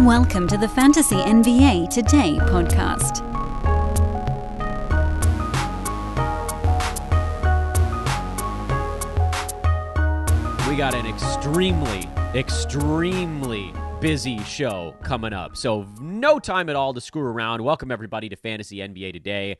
Welcome 0.00 0.46
to 0.48 0.58
the 0.58 0.68
Fantasy 0.68 1.16
NBA 1.16 1.88
Today 1.88 2.36
podcast. 2.42 3.22
We 10.68 10.76
got 10.76 10.94
an 10.94 11.06
extremely, 11.06 12.10
extremely 12.34 13.72
busy 14.02 14.38
show 14.44 14.94
coming 15.02 15.32
up. 15.32 15.56
So, 15.56 15.86
no 15.98 16.38
time 16.38 16.68
at 16.68 16.76
all 16.76 16.92
to 16.92 17.00
screw 17.00 17.24
around. 17.24 17.64
Welcome, 17.64 17.90
everybody, 17.90 18.28
to 18.28 18.36
Fantasy 18.36 18.76
NBA 18.76 19.14
Today. 19.14 19.56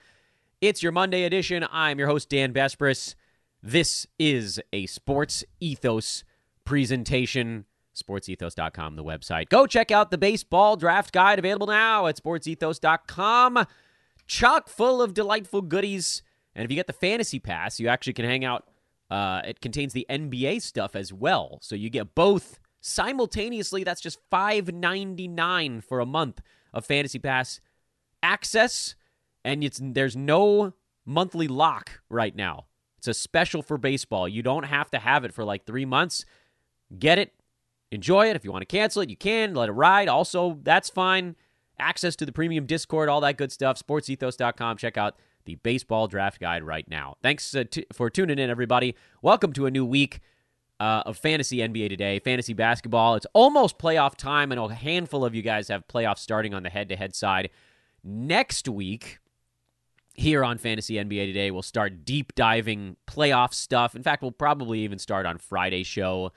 It's 0.61 0.83
your 0.83 0.93
Monday 0.93 1.25
edition. 1.25 1.67
I'm 1.73 1.99
your 1.99 2.09
host, 2.09 2.29
Dan 2.29 2.53
Besbris. 2.53 3.15
This 3.63 4.07
is 4.19 4.61
a 4.71 4.85
Sports 4.85 5.45
Ethos 5.61 6.25
presentation. 6.67 7.65
SportsEthos.com, 7.97 8.97
the 8.97 9.05
website. 9.05 9.49
Go 9.49 9.67
check 9.67 9.91
out 9.91 10.11
the 10.11 10.19
baseball 10.19 10.77
draft 10.77 11.13
guide 11.13 11.39
available 11.39 11.67
now 11.67 12.07
at 12.07 12.23
SportsEthos.com. 12.23 13.67
Chock 14.27 14.69
full 14.69 15.01
of 15.01 15.15
delightful 15.15 15.63
goodies. 15.63 16.23
And 16.55 16.65
if 16.65 16.71
you 16.71 16.77
get 16.77 16.87
the 16.87 16.93
fantasy 16.93 17.39
pass, 17.39 17.79
you 17.79 17.89
actually 17.89 18.15
can 18.15 18.25
hang 18.25 18.45
out. 18.45 18.65
Uh, 19.11 19.41
it 19.45 19.61
contains 19.61 19.93
the 19.93 20.07
NBA 20.11 20.63
stuff 20.63 20.97
as 20.97 21.13
well. 21.13 21.59
So 21.63 21.75
you 21.75 21.91
get 21.91 22.15
both 22.15 22.59
simultaneously. 22.81 23.85
That's 23.85 24.01
just 24.01 24.19
$5.99 24.31 25.85
for 25.85 26.01
a 26.01 26.07
month 26.07 26.41
of 26.73 26.85
fantasy 26.85 27.19
pass 27.19 27.61
access. 28.23 28.97
And 29.45 29.63
it's 29.63 29.81
there's 29.83 30.17
no 30.17 30.75
monthly 31.05 31.47
lock 31.47 32.01
right 32.11 32.35
now. 32.35 32.67
It's 32.99 33.09
a 33.09 33.15
special 33.15 33.63
for 33.63 33.79
baseball. 33.79 34.29
You 34.29 34.43
don't 34.43 34.65
have 34.65 34.91
to 34.91 34.99
have 34.99 35.25
it 35.25 35.33
for 35.33 35.45
like 35.45 35.65
three 35.65 35.85
months. 35.85 36.25
Get 36.99 37.19
it, 37.19 37.33
enjoy 37.97 38.31
it. 38.31 38.37
If 38.37 38.45
you 38.45 38.53
want 38.53 38.63
to 38.63 38.67
cancel 38.67 39.03
it, 39.03 39.11
you 39.11 39.17
can. 39.17 39.55
Let 39.55 39.69
it 39.69 39.73
ride. 39.73 40.09
Also, 40.09 40.61
that's 40.63 40.89
fine. 40.89 41.35
Access 41.79 42.15
to 42.17 42.27
the 42.27 42.33
premium 42.33 42.65
Discord, 42.67 43.09
all 43.09 43.21
that 43.23 43.37
good 43.37 43.51
stuff. 43.51 43.83
SportsEthos.com. 43.85 44.77
Check 44.77 44.97
out 44.97 45.17
the 45.45 45.57
baseball 45.57 46.07
draft 46.07 46.41
guide 46.41 46.63
right 46.63 46.89
now. 46.89 47.17
Thanks 47.23 47.55
uh, 47.55 47.65
t- 47.69 47.87
for 47.93 48.09
tuning 48.09 48.39
in, 48.39 48.49
everybody. 48.51 48.95
Welcome 49.23 49.53
to 49.55 49.67
a 49.67 49.71
new 49.71 49.85
week 49.85 50.21
uh, 50.79 51.03
of 51.07 51.19
Fantasy 51.19 51.59
NBA 51.59 51.89
today, 51.89 52.19
Fantasy 52.19 52.53
Basketball. 52.53 53.15
It's 53.15 53.27
almost 53.33 53.79
playoff 53.79 54.17
time. 54.17 54.53
I 54.53 54.57
know 54.57 54.67
a 54.67 54.75
handful 54.75 55.25
of 55.25 55.35
you 55.35 55.43
guys 55.43 55.69
have 55.69 55.87
playoffs 55.89 56.19
starting 56.19 56.55
on 56.55 56.63
the 56.63 56.71
head 56.71 56.89
to 56.91 56.97
head 56.97 57.15
side. 57.15 57.51
Next 58.05 58.69
week, 58.69 59.19
here 60.15 60.45
on 60.45 60.59
Fantasy 60.59 60.95
NBA 60.95 61.27
today, 61.27 61.51
we'll 61.51 61.63
start 61.63 62.05
deep 62.05 62.35
diving 62.35 62.97
playoff 63.07 63.53
stuff. 63.55 63.95
In 63.95 64.03
fact, 64.03 64.23
we'll 64.23 64.33
probably 64.33 64.81
even 64.81 64.99
start 64.99 65.27
on 65.27 65.39
Friday's 65.39 65.87
show, 65.87 66.33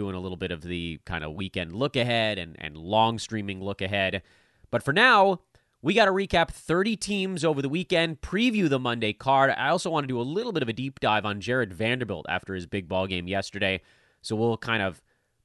doing 0.00 0.14
a 0.14 0.20
little 0.20 0.38
bit 0.38 0.50
of 0.50 0.62
the 0.62 0.98
kind 1.04 1.22
of 1.22 1.34
weekend 1.34 1.74
look 1.74 1.94
ahead 1.94 2.38
and, 2.38 2.56
and 2.58 2.74
long 2.74 3.18
streaming 3.18 3.62
look 3.62 3.82
ahead. 3.82 4.22
But 4.70 4.82
for 4.82 4.94
now, 4.94 5.40
we 5.82 5.92
got 5.92 6.06
to 6.06 6.10
recap 6.10 6.50
30 6.50 6.96
teams 6.96 7.44
over 7.44 7.60
the 7.60 7.68
weekend, 7.68 8.22
preview 8.22 8.66
the 8.66 8.78
Monday 8.78 9.12
card. 9.12 9.50
I 9.50 9.68
also 9.68 9.90
want 9.90 10.04
to 10.04 10.08
do 10.08 10.18
a 10.18 10.22
little 10.22 10.52
bit 10.52 10.62
of 10.62 10.70
a 10.70 10.72
deep 10.72 11.00
dive 11.00 11.26
on 11.26 11.42
Jared 11.42 11.74
Vanderbilt 11.74 12.24
after 12.30 12.54
his 12.54 12.64
big 12.64 12.88
ball 12.88 13.06
game 13.06 13.28
yesterday. 13.28 13.82
So 14.22 14.36
we'll 14.36 14.56
kind 14.56 14.82
of 14.82 15.02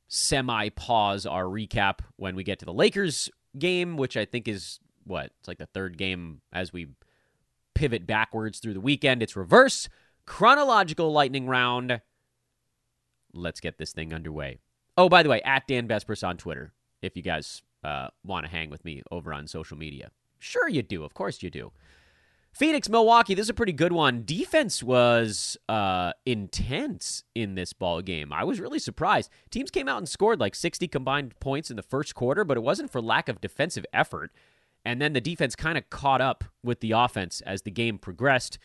semi 0.07 0.69
pause 0.69 1.25
our 1.25 1.43
recap 1.43 1.99
when 2.15 2.37
we 2.37 2.45
get 2.45 2.59
to 2.59 2.65
the 2.65 2.73
Lakers 2.73 3.29
game, 3.59 3.97
which 3.97 4.15
I 4.15 4.23
think 4.23 4.47
is 4.47 4.79
what? 5.03 5.31
It's 5.39 5.49
like 5.49 5.57
the 5.57 5.65
third 5.65 5.97
game 5.97 6.39
as 6.53 6.71
we 6.71 6.87
pivot 7.73 8.07
backwards 8.07 8.59
through 8.59 8.75
the 8.75 8.79
weekend. 8.79 9.21
It's 9.21 9.35
reverse 9.35 9.89
chronological 10.25 11.11
lightning 11.11 11.45
round. 11.45 11.99
Let's 13.35 13.59
get 13.59 13.77
this 13.77 13.91
thing 13.91 14.13
underway. 14.13 14.59
Oh, 14.97 15.09
by 15.09 15.23
the 15.23 15.29
way, 15.29 15.41
at 15.41 15.67
Dan 15.67 15.87
Besbris 15.87 16.27
on 16.27 16.37
Twitter, 16.37 16.73
if 17.01 17.17
you 17.17 17.21
guys 17.21 17.61
uh, 17.83 18.07
want 18.23 18.45
to 18.45 18.51
hang 18.51 18.69
with 18.69 18.83
me 18.85 19.03
over 19.11 19.33
on 19.33 19.47
social 19.47 19.77
media. 19.77 20.09
Sure, 20.39 20.67
you 20.67 20.81
do. 20.81 21.03
Of 21.03 21.13
course, 21.13 21.43
you 21.43 21.49
do. 21.49 21.71
Phoenix, 22.55 22.87
Milwaukee. 22.87 23.33
This 23.33 23.47
is 23.47 23.49
a 23.49 23.53
pretty 23.53 23.73
good 23.73 23.91
one. 23.91 24.23
Defense 24.23 24.81
was 24.81 25.57
uh, 25.67 26.13
intense 26.25 27.23
in 27.35 27.55
this 27.55 27.73
ball 27.73 28.01
game. 28.01 28.31
I 28.31 28.45
was 28.45 28.61
really 28.61 28.79
surprised. 28.79 29.29
Teams 29.49 29.69
came 29.69 29.89
out 29.89 29.97
and 29.97 30.07
scored 30.07 30.39
like 30.39 30.55
60 30.55 30.87
combined 30.87 31.37
points 31.41 31.69
in 31.69 31.75
the 31.75 31.83
first 31.83 32.15
quarter, 32.15 32.45
but 32.45 32.55
it 32.55 32.63
wasn't 32.63 32.91
for 32.91 33.01
lack 33.01 33.27
of 33.27 33.41
defensive 33.41 33.85
effort. 33.91 34.31
And 34.85 35.01
then 35.01 35.11
the 35.11 35.19
defense 35.19 35.53
kind 35.53 35.77
of 35.77 35.89
caught 35.89 36.21
up 36.21 36.45
with 36.63 36.79
the 36.79 36.91
offense 36.91 37.41
as 37.41 37.63
the 37.63 37.71
game 37.71 37.97
progressed. 37.97 38.57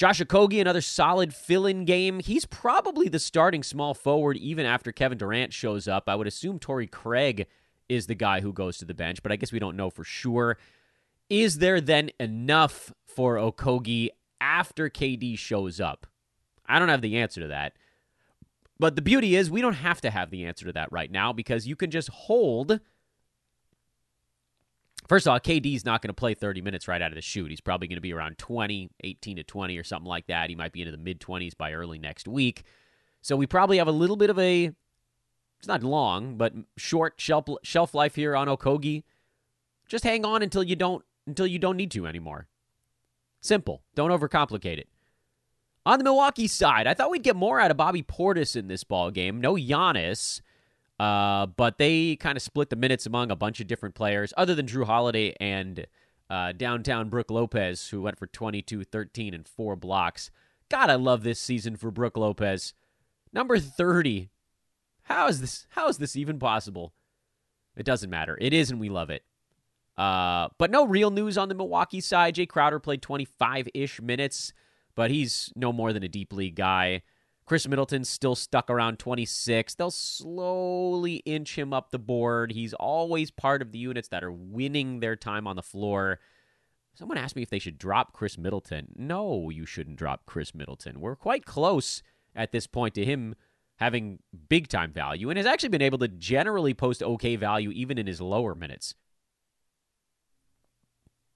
Josh 0.00 0.22
Okogie, 0.22 0.62
another 0.62 0.80
solid 0.80 1.34
fill-in 1.34 1.84
game. 1.84 2.20
He's 2.20 2.46
probably 2.46 3.10
the 3.10 3.18
starting 3.18 3.62
small 3.62 3.92
forward 3.92 4.38
even 4.38 4.64
after 4.64 4.92
Kevin 4.92 5.18
Durant 5.18 5.52
shows 5.52 5.86
up. 5.86 6.04
I 6.08 6.14
would 6.14 6.26
assume 6.26 6.58
Torrey 6.58 6.86
Craig 6.86 7.46
is 7.86 8.06
the 8.06 8.14
guy 8.14 8.40
who 8.40 8.54
goes 8.54 8.78
to 8.78 8.86
the 8.86 8.94
bench, 8.94 9.22
but 9.22 9.30
I 9.30 9.36
guess 9.36 9.52
we 9.52 9.58
don't 9.58 9.76
know 9.76 9.90
for 9.90 10.02
sure. 10.02 10.56
Is 11.28 11.58
there 11.58 11.82
then 11.82 12.12
enough 12.18 12.94
for 13.04 13.36
Okogie 13.36 14.08
after 14.40 14.88
KD 14.88 15.36
shows 15.36 15.82
up? 15.82 16.06
I 16.64 16.78
don't 16.78 16.88
have 16.88 17.02
the 17.02 17.18
answer 17.18 17.42
to 17.42 17.48
that. 17.48 17.74
But 18.78 18.96
the 18.96 19.02
beauty 19.02 19.36
is, 19.36 19.50
we 19.50 19.60
don't 19.60 19.74
have 19.74 20.00
to 20.00 20.10
have 20.10 20.30
the 20.30 20.46
answer 20.46 20.64
to 20.64 20.72
that 20.72 20.90
right 20.90 21.10
now 21.10 21.34
because 21.34 21.66
you 21.66 21.76
can 21.76 21.90
just 21.90 22.08
hold. 22.08 22.80
First 25.10 25.26
of 25.26 25.32
all, 25.32 25.40
KD's 25.40 25.84
not 25.84 26.02
going 26.02 26.10
to 26.10 26.14
play 26.14 26.34
30 26.34 26.60
minutes 26.60 26.86
right 26.86 27.02
out 27.02 27.10
of 27.10 27.16
the 27.16 27.20
shoot. 27.20 27.50
He's 27.50 27.60
probably 27.60 27.88
going 27.88 27.96
to 27.96 28.00
be 28.00 28.12
around 28.12 28.38
20, 28.38 28.90
18 29.02 29.36
to 29.38 29.42
20 29.42 29.76
or 29.76 29.82
something 29.82 30.08
like 30.08 30.28
that. 30.28 30.50
He 30.50 30.54
might 30.54 30.70
be 30.70 30.82
into 30.82 30.92
the 30.92 31.02
mid 31.02 31.18
20s 31.18 31.56
by 31.58 31.72
early 31.72 31.98
next 31.98 32.28
week. 32.28 32.62
So 33.20 33.34
we 33.34 33.44
probably 33.48 33.78
have 33.78 33.88
a 33.88 33.90
little 33.90 34.14
bit 34.14 34.30
of 34.30 34.38
a 34.38 34.70
it's 35.58 35.66
not 35.66 35.82
long, 35.82 36.36
but 36.36 36.52
short 36.76 37.14
shelf 37.16 37.46
shelf 37.64 37.92
life 37.92 38.14
here 38.14 38.36
on 38.36 38.46
Okogie. 38.46 39.02
Just 39.88 40.04
hang 40.04 40.24
on 40.24 40.44
until 40.44 40.62
you 40.62 40.76
don't 40.76 41.04
until 41.26 41.48
you 41.48 41.58
don't 41.58 41.76
need 41.76 41.90
to 41.90 42.06
anymore. 42.06 42.46
Simple. 43.40 43.82
Don't 43.96 44.12
overcomplicate 44.12 44.78
it. 44.78 44.88
On 45.84 45.98
the 45.98 46.04
Milwaukee 46.04 46.46
side, 46.46 46.86
I 46.86 46.94
thought 46.94 47.10
we'd 47.10 47.24
get 47.24 47.34
more 47.34 47.58
out 47.58 47.72
of 47.72 47.76
Bobby 47.76 48.04
Portis 48.04 48.54
in 48.54 48.68
this 48.68 48.84
ball 48.84 49.10
game. 49.10 49.40
No 49.40 49.54
Giannis, 49.54 50.40
uh, 51.00 51.46
but 51.46 51.78
they 51.78 52.14
kind 52.16 52.36
of 52.36 52.42
split 52.42 52.68
the 52.68 52.76
minutes 52.76 53.06
among 53.06 53.30
a 53.30 53.36
bunch 53.36 53.58
of 53.58 53.66
different 53.66 53.94
players, 53.94 54.34
other 54.36 54.54
than 54.54 54.66
Jrue 54.66 54.84
Holiday 54.84 55.34
and 55.40 55.86
uh, 56.28 56.52
downtown 56.52 57.08
Brook 57.08 57.30
Lopez, 57.30 57.88
who 57.88 58.02
went 58.02 58.18
for 58.18 58.26
22, 58.26 58.84
13, 58.84 59.32
and 59.32 59.48
four 59.48 59.76
blocks. 59.76 60.30
God, 60.68 60.90
I 60.90 60.96
love 60.96 61.22
this 61.22 61.40
season 61.40 61.76
for 61.76 61.90
Brook 61.90 62.18
Lopez. 62.18 62.74
Number 63.32 63.58
30. 63.58 64.28
How 65.04 65.26
is 65.26 65.40
this? 65.40 65.66
How 65.70 65.88
is 65.88 65.96
this 65.96 66.16
even 66.16 66.38
possible? 66.38 66.92
It 67.78 67.86
doesn't 67.86 68.10
matter. 68.10 68.36
It 68.38 68.52
is, 68.52 68.70
and 68.70 68.78
we 68.78 68.90
love 68.90 69.08
it. 69.08 69.22
Uh, 69.96 70.48
but 70.58 70.70
no 70.70 70.86
real 70.86 71.10
news 71.10 71.38
on 71.38 71.48
the 71.48 71.54
Milwaukee 71.54 72.02
side. 72.02 72.34
Jae 72.34 72.46
Crowder 72.46 72.78
played 72.78 73.00
25 73.00 73.68
ish 73.72 74.02
minutes, 74.02 74.52
but 74.94 75.10
he's 75.10 75.50
no 75.56 75.72
more 75.72 75.94
than 75.94 76.02
a 76.02 76.08
deep 76.08 76.30
league 76.34 76.56
guy. 76.56 77.00
Khris 77.50 77.66
Middleton's 77.66 78.08
still 78.08 78.36
stuck 78.36 78.70
around 78.70 79.00
26. 79.00 79.74
They'll 79.74 79.90
slowly 79.90 81.16
inch 81.26 81.58
him 81.58 81.72
up 81.72 81.90
the 81.90 81.98
board. 81.98 82.52
He's 82.52 82.74
always 82.74 83.32
part 83.32 83.60
of 83.60 83.72
the 83.72 83.78
units 83.80 84.06
that 84.10 84.22
are 84.22 84.30
winning 84.30 85.00
their 85.00 85.16
time 85.16 85.48
on 85.48 85.56
the 85.56 85.62
floor. 85.62 86.20
Someone 86.94 87.18
asked 87.18 87.34
me 87.34 87.42
if 87.42 87.50
they 87.50 87.58
should 87.58 87.76
drop 87.76 88.12
Khris 88.12 88.38
Middleton. 88.38 88.94
No, 88.94 89.50
you 89.50 89.66
shouldn't 89.66 89.96
drop 89.96 90.26
Khris 90.26 90.54
Middleton. 90.54 91.00
We're 91.00 91.16
quite 91.16 91.44
close 91.44 92.04
at 92.36 92.52
this 92.52 92.68
point 92.68 92.94
to 92.94 93.04
him 93.04 93.34
having 93.78 94.20
big 94.48 94.68
time 94.68 94.92
value 94.92 95.28
and 95.28 95.36
has 95.36 95.44
actually 95.44 95.70
been 95.70 95.82
able 95.82 95.98
to 95.98 96.06
generally 96.06 96.72
post 96.72 97.02
okay 97.02 97.34
value 97.34 97.72
even 97.72 97.98
in 97.98 98.06
his 98.06 98.20
lower 98.20 98.54
minutes. 98.54 98.94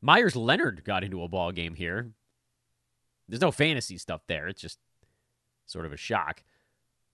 Meyers 0.01 0.37
Leonard 0.37 0.85
got 0.85 1.03
into 1.03 1.25
a 1.25 1.29
ball 1.29 1.51
game 1.51 1.75
here. 1.75 2.13
There's 3.29 3.43
no 3.43 3.51
fantasy 3.51 3.99
stuff 3.99 4.21
there. 4.29 4.47
It's 4.47 4.61
just 4.61 4.79
sort 5.67 5.87
of 5.87 5.93
a 5.93 5.97
shock. 5.97 6.43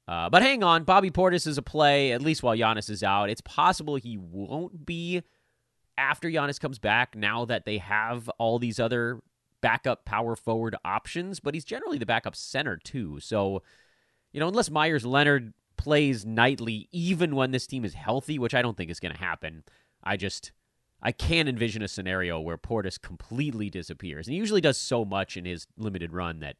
Uh, 0.08 0.28
but 0.28 0.42
hang 0.42 0.64
on, 0.64 0.84
Bobby 0.84 1.10
Portis 1.10 1.46
is 1.46 1.56
a 1.56 1.62
play 1.62 2.12
at 2.12 2.22
least 2.22 2.42
while 2.42 2.56
Giannis 2.56 2.90
is 2.90 3.02
out. 3.02 3.30
It's 3.30 3.42
possible 3.42 3.96
he 3.96 4.16
won't 4.16 4.84
be 4.84 5.22
after 5.96 6.28
Giannis 6.28 6.58
comes 6.58 6.78
back. 6.78 7.14
Now 7.14 7.44
that 7.44 7.64
they 7.64 7.78
have 7.78 8.28
all 8.30 8.58
these 8.58 8.80
other 8.80 9.20
backup 9.60 10.04
power 10.04 10.34
forward 10.34 10.74
options, 10.84 11.38
but 11.38 11.54
he's 11.54 11.64
generally 11.64 11.98
the 11.98 12.06
backup 12.06 12.34
center 12.34 12.76
too. 12.76 13.20
So, 13.20 13.62
you 14.32 14.40
know, 14.40 14.48
unless 14.48 14.70
Meyers 14.70 15.06
Leonard 15.06 15.52
plays 15.76 16.26
nightly, 16.26 16.88
even 16.92 17.36
when 17.36 17.52
this 17.52 17.66
team 17.66 17.84
is 17.84 17.94
healthy, 17.94 18.38
which 18.38 18.54
I 18.54 18.62
don't 18.62 18.76
think 18.76 18.90
is 18.90 19.00
going 19.00 19.14
to 19.14 19.20
happen, 19.20 19.64
I 20.02 20.16
just 20.16 20.52
I 21.02 21.12
can't 21.12 21.48
envision 21.48 21.82
a 21.82 21.88
scenario 21.88 22.40
where 22.40 22.58
Portis 22.58 23.00
completely 23.00 23.70
disappears. 23.70 24.26
And 24.26 24.34
he 24.34 24.38
usually 24.38 24.60
does 24.60 24.76
so 24.76 25.04
much 25.04 25.36
in 25.36 25.44
his 25.44 25.66
limited 25.76 26.12
run 26.12 26.40
that 26.40 26.56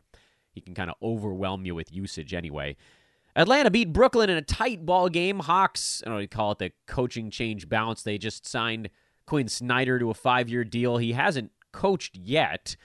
he 0.53 0.61
can 0.61 0.75
kind 0.75 0.91
of 0.91 0.97
overwhelm 1.03 1.65
you 1.65 1.75
with 1.75 1.93
usage 1.93 2.35
anyway. 2.35 2.77
Atlanta 3.37 3.71
beat 3.71 3.93
Brooklyn 3.93 4.29
in 4.29 4.37
a 4.37 4.43
tight 4.43 4.85
ball 4.85 5.09
game. 5.09 5.41
Hawks, 5.41 6.03
I 6.05 6.09
don't 6.09 6.17
know, 6.17 6.21
you 6.21 6.29
call 6.29 6.53
it 6.53 6.59
the 6.59 6.73
coaching 6.87 7.31
change 7.31 7.69
bounce. 7.69 8.03
They 8.03 8.19
just 8.19 8.47
signed 8.47 8.91
Quin 9.27 9.49
Snyder 9.49 9.99
to 9.99 10.11
a 10.11 10.15
five 10.15 10.49
year 10.49 10.65
deal. 10.65 10.97
He 10.97 11.13
hasn't 11.13 11.53
coached 11.73 12.17
yet. 12.17 12.77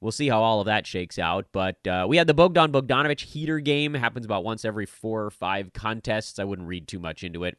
We'll 0.00 0.12
see 0.12 0.28
how 0.28 0.42
all 0.42 0.60
of 0.60 0.66
that 0.66 0.86
shakes 0.86 1.18
out. 1.18 1.46
But 1.52 1.86
uh, 1.86 2.06
we 2.08 2.16
had 2.16 2.26
the 2.26 2.34
Bogdan 2.34 2.72
Bogdanovich 2.72 3.20
heater 3.20 3.60
game. 3.60 3.94
happens 3.94 4.26
about 4.26 4.44
once 4.44 4.64
every 4.64 4.86
four 4.86 5.24
or 5.24 5.30
five 5.30 5.72
contests. 5.72 6.38
I 6.38 6.44
wouldn't 6.44 6.68
read 6.68 6.88
too 6.88 6.98
much 6.98 7.22
into 7.22 7.44
it. 7.44 7.56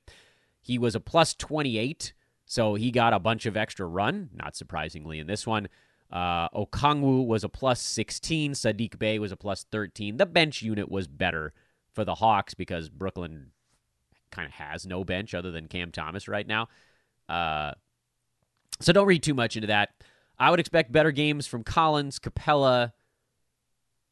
He 0.62 0.78
was 0.78 0.96
a 0.96 1.00
plus 1.00 1.34
28 1.34 2.14
So 2.46 2.76
he 2.76 2.92
got 2.92 3.14
a 3.14 3.20
bunch 3.20 3.46
of 3.46 3.56
extra 3.56 3.88
run, 3.88 4.30
not 4.34 4.56
surprisingly 4.56 5.20
in 5.20 5.28
this 5.28 5.48
one. 5.48 5.70
Uh, 6.12 6.50
Okongwu 6.50 7.26
was 7.26 7.44
a 7.44 7.50
plus 7.50 7.82
16. 7.82 8.54
Saddiq 8.54 8.98
Bey 9.00 9.20
was 9.20 9.32
a 9.32 9.38
plus 9.38 9.66
13. 9.72 10.18
The 10.18 10.26
bench 10.26 10.62
unit 10.62 10.90
was 10.90 11.08
better 11.08 11.54
for 11.94 12.06
the 12.06 12.16
Hawks 12.16 12.54
because 12.54 12.90
Brooklyn 12.90 13.52
kind 14.32 14.48
of 14.48 14.54
has 14.54 14.86
no 14.86 15.04
bench 15.04 15.34
other 15.34 15.52
than 15.52 15.68
Cam 15.68 15.92
Thomas 15.92 16.28
right 16.28 16.46
now. 16.46 16.68
Uh, 17.28 17.74
so 18.80 18.94
don't 18.94 19.08
read 19.08 19.24
too 19.24 19.34
much 19.34 19.56
into 19.56 19.68
that. 19.68 19.90
I 20.38 20.52
would 20.52 20.60
expect 20.60 20.92
better 20.92 21.12
games 21.12 21.48
from 21.48 21.64
Collins, 21.64 22.20
Capela 22.20 22.92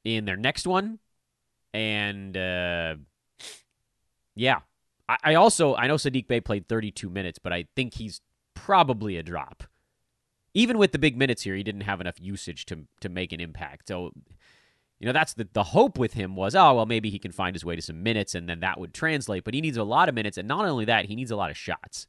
in 0.04 0.25
their 0.25 0.38
next 0.38 0.66
one. 0.66 1.00
And 1.74 2.36
uh, 2.38 2.95
yeah, 4.36 4.60
I, 5.10 5.18
I 5.24 5.36
also 5.36 5.75
I 5.75 5.88
know 5.88 5.95
Saddiq 5.95 6.28
Bey 6.28 6.40
played 6.40 6.68
32 6.68 7.10
minutes, 7.10 7.40
but 7.40 7.51
I 7.51 7.66
think 7.75 7.95
he's 7.95 8.22
probably 8.54 9.18
a 9.18 9.24
drop. 9.24 9.63
Even 10.53 10.77
with 10.77 10.91
the 10.91 11.00
big 11.00 11.17
minutes 11.17 11.44
here, 11.44 11.55
he 11.55 11.63
didn't 11.63 11.81
have 11.81 12.01
enough 12.01 12.19
usage 12.19 12.65
to 12.67 12.85
to 13.01 13.09
make 13.09 13.31
an 13.31 13.39
impact. 13.39 13.88
So, 13.88 14.11
you 15.00 15.07
know, 15.07 15.13
that's 15.13 15.33
the 15.33 15.47
the 15.51 15.63
hope 15.63 15.97
with 15.97 16.13
him 16.13 16.35
was, 16.35 16.55
oh 16.55 16.75
well, 16.75 16.85
maybe 16.85 17.09
he 17.09 17.19
can 17.19 17.31
find 17.31 17.55
his 17.55 17.65
way 17.65 17.75
to 17.75 17.81
some 17.81 18.03
minutes, 18.03 18.35
and 18.35 18.47
then 18.47 18.59
that 18.59 18.79
would 18.79 18.94
translate. 18.94 19.44
But 19.44 19.53
he 19.53 19.61
needs 19.61 19.77
a 19.77 19.83
lot 19.83 20.09
of 20.09 20.15
minutes, 20.15 20.38
and 20.38 20.47
not 20.47 20.65
only 20.65 20.85
that, 20.85 21.05
he 21.05 21.15
needs 21.15 21.31
a 21.31 21.35
lot 21.35 21.50
of 21.51 21.57
shots. 21.57 22.07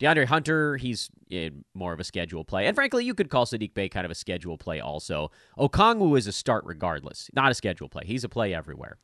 DeAndre 0.00 0.26
Hunter, 0.26 0.76
he's 0.76 1.08
more 1.72 1.92
of 1.92 2.00
a 2.00 2.04
schedule 2.04 2.44
play. 2.44 2.66
And 2.66 2.74
frankly, 2.74 3.04
you 3.04 3.14
could 3.14 3.30
call 3.30 3.46
Saddiq 3.46 3.74
Bey 3.74 3.88
kind 3.88 4.04
of 4.04 4.10
a 4.10 4.14
schedule 4.16 4.58
play 4.58 4.80
also. 4.80 5.30
Okongwu 5.56 6.18
is 6.18 6.26
a 6.26 6.32
start 6.32 6.64
regardless, 6.66 7.30
not 7.32 7.52
a 7.52 7.54
schedule 7.54 7.88
play. 7.88 8.02
He's 8.04 8.24
a 8.24 8.28
play 8.28 8.52
everywhere. 8.52 8.98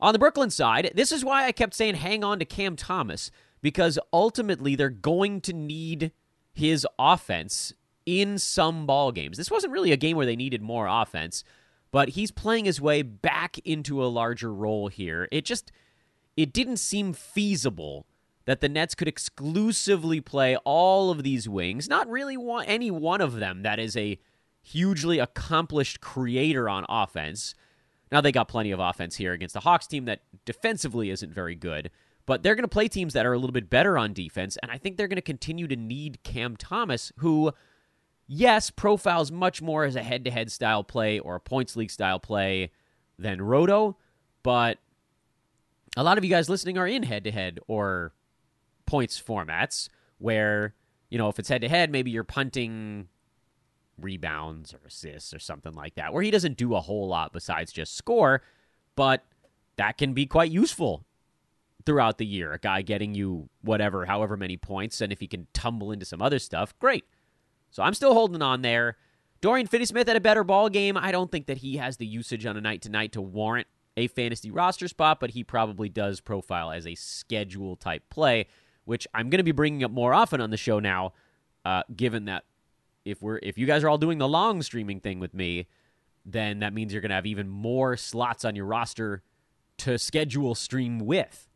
On 0.00 0.12
the 0.12 0.18
Brooklyn 0.18 0.50
side, 0.50 0.92
this 0.94 1.10
is 1.10 1.24
why 1.24 1.46
I 1.46 1.52
kept 1.52 1.72
saying 1.74 1.94
hang 1.94 2.22
on 2.22 2.38
to 2.38 2.44
Cam 2.44 2.76
Thomas 2.76 3.30
because 3.64 3.98
ultimately 4.12 4.76
they're 4.76 4.90
going 4.90 5.40
to 5.40 5.54
need 5.54 6.12
his 6.52 6.86
offense 6.98 7.72
in 8.04 8.36
some 8.38 8.84
ball 8.84 9.10
games. 9.10 9.38
This 9.38 9.50
wasn't 9.50 9.72
really 9.72 9.90
a 9.90 9.96
game 9.96 10.18
where 10.18 10.26
they 10.26 10.36
needed 10.36 10.60
more 10.60 10.86
offense, 10.86 11.44
but 11.90 12.10
he's 12.10 12.30
playing 12.30 12.66
his 12.66 12.78
way 12.78 13.00
back 13.00 13.56
into 13.60 14.04
a 14.04 14.06
larger 14.06 14.52
role 14.52 14.88
here. 14.88 15.28
It 15.32 15.46
just 15.46 15.72
it 16.36 16.52
didn't 16.52 16.76
seem 16.76 17.14
feasible 17.14 18.04
that 18.44 18.60
the 18.60 18.68
Nets 18.68 18.94
could 18.94 19.08
exclusively 19.08 20.20
play 20.20 20.56
all 20.66 21.10
of 21.10 21.22
these 21.22 21.48
wings, 21.48 21.88
not 21.88 22.06
really 22.10 22.36
any 22.66 22.90
one 22.90 23.22
of 23.22 23.36
them 23.36 23.62
that 23.62 23.78
is 23.78 23.96
a 23.96 24.18
hugely 24.60 25.18
accomplished 25.18 26.02
creator 26.02 26.68
on 26.68 26.84
offense. 26.90 27.54
Now 28.12 28.20
they 28.20 28.30
got 28.30 28.46
plenty 28.46 28.72
of 28.72 28.80
offense 28.80 29.16
here 29.16 29.32
against 29.32 29.54
the 29.54 29.60
Hawks 29.60 29.86
team 29.86 30.04
that 30.04 30.20
defensively 30.44 31.08
isn't 31.08 31.32
very 31.32 31.54
good, 31.54 31.90
but 32.26 32.42
they're 32.42 32.54
going 32.54 32.62
to 32.62 32.68
play 32.68 32.88
teams 32.88 33.12
that 33.12 33.26
are 33.26 33.32
a 33.32 33.38
little 33.38 33.52
bit 33.52 33.68
better 33.68 33.98
on 33.98 34.12
defense, 34.12 34.56
and 34.62 34.70
I 34.70 34.78
think 34.78 34.96
they're 34.96 35.08
going 35.08 35.16
to 35.16 35.22
continue 35.22 35.66
to 35.68 35.76
need 35.76 36.22
Cam 36.22 36.56
Thomas, 36.56 37.12
who, 37.18 37.52
yes, 38.26 38.70
profiles 38.70 39.30
much 39.30 39.60
more 39.60 39.84
as 39.84 39.96
a 39.96 40.02
head 40.02 40.24
to 40.24 40.30
head 40.30 40.50
style 40.50 40.84
play 40.84 41.18
or 41.18 41.36
a 41.36 41.40
points 41.40 41.76
league 41.76 41.90
style 41.90 42.18
play 42.18 42.70
than 43.18 43.42
Roto, 43.42 43.96
but 44.42 44.78
a 45.96 46.02
lot 46.02 46.18
of 46.18 46.24
you 46.24 46.30
guys 46.30 46.48
listening 46.48 46.78
are 46.78 46.86
in 46.86 47.02
head 47.02 47.24
to 47.24 47.30
head 47.30 47.60
or 47.68 48.12
points 48.86 49.20
formats 49.20 49.88
where, 50.18 50.74
you 51.10 51.18
know, 51.18 51.28
if 51.28 51.38
it's 51.38 51.48
head 51.48 51.60
to 51.60 51.68
head, 51.68 51.90
maybe 51.90 52.10
you're 52.10 52.24
punting 52.24 53.08
rebounds 54.00 54.74
or 54.74 54.80
assists 54.86 55.32
or 55.32 55.38
something 55.38 55.72
like 55.74 55.94
that, 55.94 56.12
where 56.12 56.22
he 56.22 56.30
doesn't 56.30 56.56
do 56.56 56.74
a 56.74 56.80
whole 56.80 57.06
lot 57.06 57.32
besides 57.32 57.70
just 57.70 57.96
score, 57.96 58.42
but 58.96 59.24
that 59.76 59.96
can 59.98 60.14
be 60.14 60.26
quite 60.26 60.50
useful 60.50 61.04
throughout 61.86 62.18
the 62.18 62.26
year. 62.26 62.52
A 62.52 62.58
guy 62.58 62.82
getting 62.82 63.14
you 63.14 63.48
whatever, 63.62 64.06
however 64.06 64.36
many 64.36 64.56
points, 64.56 65.00
and 65.00 65.12
if 65.12 65.20
he 65.20 65.26
can 65.26 65.46
tumble 65.52 65.92
into 65.92 66.06
some 66.06 66.22
other 66.22 66.38
stuff, 66.38 66.78
great. 66.78 67.04
So 67.70 67.82
I'm 67.82 67.94
still 67.94 68.14
holding 68.14 68.42
on 68.42 68.62
there. 68.62 68.96
Dorian 69.40 69.66
Finney-Smith 69.66 70.08
had 70.08 70.16
a 70.16 70.20
better 70.20 70.44
ball 70.44 70.68
game. 70.68 70.96
I 70.96 71.12
don't 71.12 71.30
think 71.30 71.46
that 71.46 71.58
he 71.58 71.76
has 71.76 71.98
the 71.98 72.06
usage 72.06 72.46
on 72.46 72.56
a 72.56 72.60
night 72.60 72.82
to 72.82 72.88
night 72.88 73.12
to 73.12 73.20
warrant 73.20 73.66
a 73.96 74.08
fantasy 74.08 74.50
roster 74.50 74.88
spot, 74.88 75.20
but 75.20 75.30
he 75.30 75.44
probably 75.44 75.88
does 75.88 76.20
profile 76.20 76.70
as 76.70 76.86
a 76.86 76.94
schedule 76.94 77.76
type 77.76 78.08
play 78.10 78.46
which 78.84 79.06
I'm 79.14 79.30
going 79.30 79.38
to 79.38 79.44
be 79.44 79.52
bringing 79.52 79.84
up 79.84 79.90
more 79.90 80.14
often 80.14 80.40
on 80.40 80.50
the 80.50 80.56
show 80.56 80.78
now, 80.78 81.12
uh, 81.64 81.82
given 81.94 82.26
that 82.26 82.44
if 83.04 83.22
we're 83.22 83.38
if 83.42 83.58
you 83.58 83.66
guys 83.66 83.84
are 83.84 83.88
all 83.88 83.98
doing 83.98 84.18
the 84.18 84.28
long 84.28 84.62
streaming 84.62 85.00
thing 85.00 85.20
with 85.20 85.34
me, 85.34 85.66
then 86.24 86.60
that 86.60 86.72
means 86.72 86.92
you're 86.92 87.02
going 87.02 87.10
to 87.10 87.16
have 87.16 87.26
even 87.26 87.48
more 87.48 87.96
slots 87.96 88.44
on 88.44 88.56
your 88.56 88.66
roster 88.66 89.22
to 89.78 89.98
schedule 89.98 90.54
stream 90.54 90.98
with. 90.98 91.48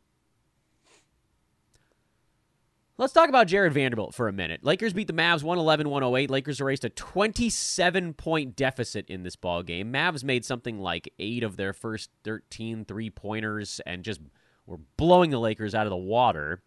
Let's 3.00 3.12
talk 3.12 3.28
about 3.28 3.46
Jared 3.46 3.74
Vanderbilt 3.74 4.12
for 4.12 4.26
a 4.26 4.32
minute. 4.32 4.64
Lakers 4.64 4.92
beat 4.92 5.06
the 5.06 5.12
Mavs 5.12 5.44
111-108. 5.44 6.28
Lakers 6.28 6.60
erased 6.60 6.84
a 6.84 6.90
27-point 6.90 8.56
deficit 8.56 9.08
in 9.08 9.22
this 9.22 9.36
ball 9.36 9.62
game. 9.62 9.92
Mavs 9.92 10.24
made 10.24 10.44
something 10.44 10.80
like 10.80 11.14
8 11.20 11.44
of 11.44 11.56
their 11.56 11.72
first 11.72 12.10
13 12.24 12.84
three-pointers 12.84 13.80
and 13.86 14.02
just 14.02 14.20
were 14.66 14.80
blowing 14.96 15.30
the 15.30 15.38
Lakers 15.38 15.76
out 15.76 15.86
of 15.86 15.90
the 15.90 15.96
water. 15.96 16.60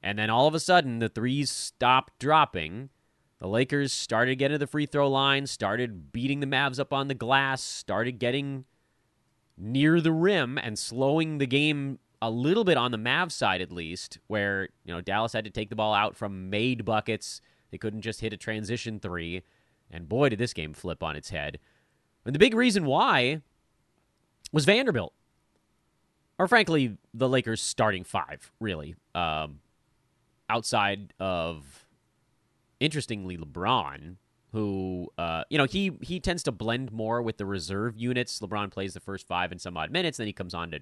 And 0.00 0.16
then 0.16 0.30
all 0.30 0.46
of 0.46 0.54
a 0.54 0.60
sudden, 0.60 1.00
the 1.00 1.08
threes 1.08 1.50
stopped 1.50 2.20
dropping. 2.20 2.90
The 3.38 3.48
Lakers 3.48 3.92
started 3.92 4.36
getting 4.36 4.54
to 4.54 4.58
the 4.60 4.68
free 4.68 4.86
throw 4.86 5.10
line, 5.10 5.48
started 5.48 6.12
beating 6.12 6.38
the 6.38 6.46
Mavs 6.46 6.78
up 6.78 6.92
on 6.92 7.08
the 7.08 7.14
glass, 7.14 7.60
started 7.60 8.20
getting 8.20 8.64
near 9.58 10.00
the 10.00 10.12
rim 10.12 10.56
and 10.56 10.78
slowing 10.78 11.38
the 11.38 11.48
game 11.48 11.98
a 12.28 12.30
little 12.30 12.64
bit 12.64 12.76
on 12.76 12.90
the 12.90 12.98
Mavs 12.98 13.32
side 13.32 13.60
at 13.60 13.70
least, 13.70 14.18
where, 14.26 14.68
you 14.84 14.94
know, 14.94 15.00
Dallas 15.00 15.32
had 15.32 15.44
to 15.44 15.50
take 15.50 15.68
the 15.68 15.76
ball 15.76 15.94
out 15.94 16.16
from 16.16 16.50
made 16.50 16.84
buckets. 16.84 17.40
They 17.70 17.78
couldn't 17.78 18.02
just 18.02 18.20
hit 18.20 18.32
a 18.32 18.36
transition 18.36 18.98
three. 18.98 19.42
And 19.90 20.08
boy, 20.08 20.30
did 20.30 20.38
this 20.38 20.52
game 20.52 20.72
flip 20.72 21.02
on 21.02 21.16
its 21.16 21.30
head. 21.30 21.58
And 22.24 22.34
the 22.34 22.38
big 22.38 22.54
reason 22.54 22.86
why 22.86 23.42
was 24.52 24.64
Vanderbilt. 24.64 25.12
Or 26.38 26.48
frankly, 26.48 26.96
the 27.12 27.28
Lakers 27.28 27.60
starting 27.60 28.04
five, 28.04 28.50
really. 28.58 28.96
Um, 29.14 29.60
outside 30.48 31.12
of 31.20 31.86
interestingly 32.80 33.36
LeBron, 33.36 34.16
who 34.52 35.08
uh, 35.18 35.44
you 35.50 35.58
know 35.58 35.64
he 35.64 35.92
he 36.00 36.20
tends 36.20 36.42
to 36.44 36.52
blend 36.52 36.92
more 36.92 37.22
with 37.22 37.36
the 37.36 37.46
reserve 37.46 37.96
units. 37.96 38.40
LeBron 38.40 38.70
plays 38.70 38.94
the 38.94 39.00
first 39.00 39.26
five 39.26 39.52
and 39.52 39.60
some 39.60 39.76
odd 39.76 39.90
minutes, 39.90 40.18
then 40.18 40.26
he 40.26 40.32
comes 40.32 40.54
on 40.54 40.70
to 40.70 40.80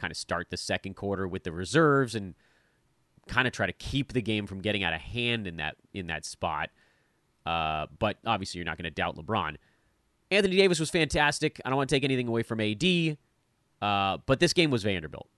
kind 0.00 0.10
of 0.10 0.16
start 0.16 0.48
the 0.50 0.56
second 0.56 0.94
quarter 0.94 1.28
with 1.28 1.44
the 1.44 1.52
reserves 1.52 2.14
and 2.14 2.34
kind 3.28 3.46
of 3.46 3.52
try 3.52 3.66
to 3.66 3.72
keep 3.72 4.12
the 4.12 4.22
game 4.22 4.46
from 4.46 4.60
getting 4.60 4.82
out 4.82 4.94
of 4.94 5.00
hand 5.00 5.46
in 5.46 5.56
that 5.58 5.76
in 5.92 6.06
that 6.06 6.24
spot. 6.24 6.70
Uh, 7.44 7.86
but 7.98 8.18
obviously, 8.26 8.58
you're 8.58 8.64
not 8.66 8.76
going 8.76 8.84
to 8.84 8.90
doubt 8.90 9.16
LeBron. 9.16 9.56
Anthony 10.30 10.56
Davis 10.56 10.80
was 10.80 10.90
fantastic. 10.90 11.60
I 11.64 11.68
don't 11.68 11.76
want 11.76 11.90
to 11.90 11.96
take 11.96 12.04
anything 12.04 12.28
away 12.28 12.42
from 12.42 12.60
AD, 12.60 13.18
uh, 13.82 14.18
but 14.26 14.40
this 14.40 14.52
game 14.52 14.70
was 14.70 14.82
Vanderbilt. 14.82 15.28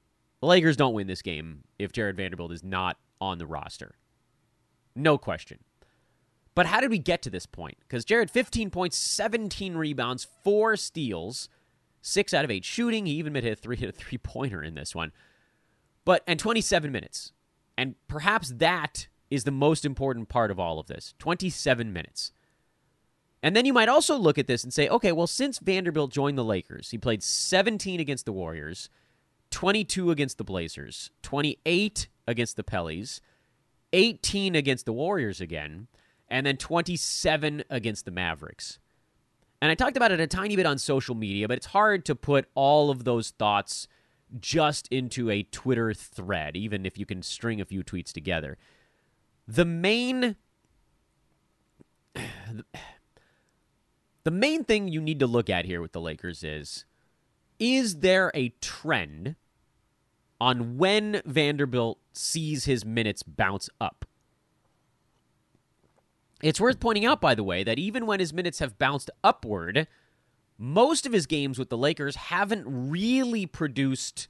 The 0.40 0.46
Lakers 0.46 0.76
don't 0.76 0.92
win 0.92 1.06
this 1.06 1.22
game 1.22 1.64
if 1.78 1.92
Jared 1.92 2.16
Vanderbilt 2.16 2.52
is 2.52 2.62
not 2.62 2.98
on 3.20 3.38
the 3.38 3.46
roster. 3.46 3.94
No 4.94 5.16
question. 5.16 5.58
But 6.54 6.66
how 6.66 6.80
did 6.80 6.90
we 6.90 6.98
get 6.98 7.22
to 7.22 7.30
this 7.30 7.46
point? 7.46 7.78
Because 7.80 8.04
Jared, 8.04 8.30
15 8.30 8.70
points, 8.70 8.98
17 8.98 9.74
rebounds, 9.74 10.26
four 10.44 10.76
steals, 10.76 11.48
six 12.02 12.34
out 12.34 12.44
of 12.44 12.50
eight 12.50 12.64
shooting. 12.64 13.06
He 13.06 13.12
even 13.12 13.34
hit 13.34 13.44
a 13.46 13.56
three 13.56 13.76
hit 13.76 13.88
a 13.88 13.92
three 13.92 14.18
pointer 14.18 14.62
in 14.62 14.74
this 14.74 14.94
one. 14.94 15.12
But 16.04 16.22
and 16.26 16.38
27 16.38 16.92
minutes. 16.92 17.32
And 17.78 17.94
perhaps 18.06 18.52
that 18.56 19.08
is 19.30 19.44
the 19.44 19.50
most 19.50 19.86
important 19.86 20.28
part 20.28 20.50
of 20.50 20.60
all 20.60 20.78
of 20.78 20.88
this. 20.88 21.14
27 21.18 21.90
minutes. 21.92 22.32
And 23.42 23.56
then 23.56 23.64
you 23.64 23.72
might 23.72 23.88
also 23.88 24.16
look 24.16 24.38
at 24.38 24.46
this 24.46 24.62
and 24.62 24.72
say, 24.72 24.88
okay, 24.88 25.10
well, 25.10 25.26
since 25.26 25.58
Vanderbilt 25.58 26.12
joined 26.12 26.38
the 26.38 26.44
Lakers, 26.44 26.90
he 26.90 26.98
played 26.98 27.22
17 27.22 27.98
against 27.98 28.24
the 28.24 28.32
Warriors, 28.32 28.88
22 29.50 30.10
against 30.10 30.38
the 30.38 30.44
Blazers, 30.44 31.10
28 31.22 32.08
against 32.28 32.56
the 32.56 32.62
Pellies, 32.62 33.20
18 33.92 34.54
against 34.54 34.86
the 34.86 34.92
Warriors 34.92 35.40
again, 35.40 35.88
and 36.28 36.46
then 36.46 36.56
27 36.56 37.64
against 37.68 38.04
the 38.04 38.10
Mavericks. 38.10 38.78
And 39.62 39.70
I 39.70 39.76
talked 39.76 39.96
about 39.96 40.10
it 40.10 40.18
a 40.18 40.26
tiny 40.26 40.56
bit 40.56 40.66
on 40.66 40.76
social 40.76 41.14
media, 41.14 41.46
but 41.46 41.56
it's 41.56 41.66
hard 41.66 42.04
to 42.06 42.16
put 42.16 42.48
all 42.56 42.90
of 42.90 43.04
those 43.04 43.30
thoughts 43.30 43.86
just 44.40 44.88
into 44.88 45.30
a 45.30 45.44
Twitter 45.44 45.94
thread, 45.94 46.56
even 46.56 46.84
if 46.84 46.98
you 46.98 47.06
can 47.06 47.22
string 47.22 47.60
a 47.60 47.64
few 47.64 47.84
tweets 47.84 48.12
together. 48.12 48.58
The 49.46 49.64
main 49.64 50.34
the 54.24 54.30
main 54.32 54.64
thing 54.64 54.88
you 54.88 55.00
need 55.00 55.20
to 55.20 55.28
look 55.28 55.48
at 55.48 55.64
here 55.64 55.80
with 55.80 55.92
the 55.92 56.00
Lakers 56.00 56.42
is 56.42 56.84
is 57.60 58.00
there 58.00 58.32
a 58.34 58.48
trend 58.60 59.36
on 60.40 60.76
when 60.76 61.22
Vanderbilt 61.24 62.00
sees 62.12 62.64
his 62.64 62.84
minutes 62.84 63.22
bounce 63.22 63.70
up. 63.80 64.06
It's 66.42 66.60
worth 66.60 66.80
pointing 66.80 67.04
out, 67.04 67.20
by 67.20 67.34
the 67.34 67.44
way, 67.44 67.62
that 67.62 67.78
even 67.78 68.04
when 68.04 68.20
his 68.20 68.32
minutes 68.32 68.58
have 68.58 68.78
bounced 68.78 69.10
upward, 69.22 69.86
most 70.58 71.06
of 71.06 71.12
his 71.12 71.26
games 71.26 71.58
with 71.58 71.70
the 71.70 71.78
Lakers 71.78 72.16
haven't 72.16 72.64
really 72.66 73.46
produced 73.46 74.28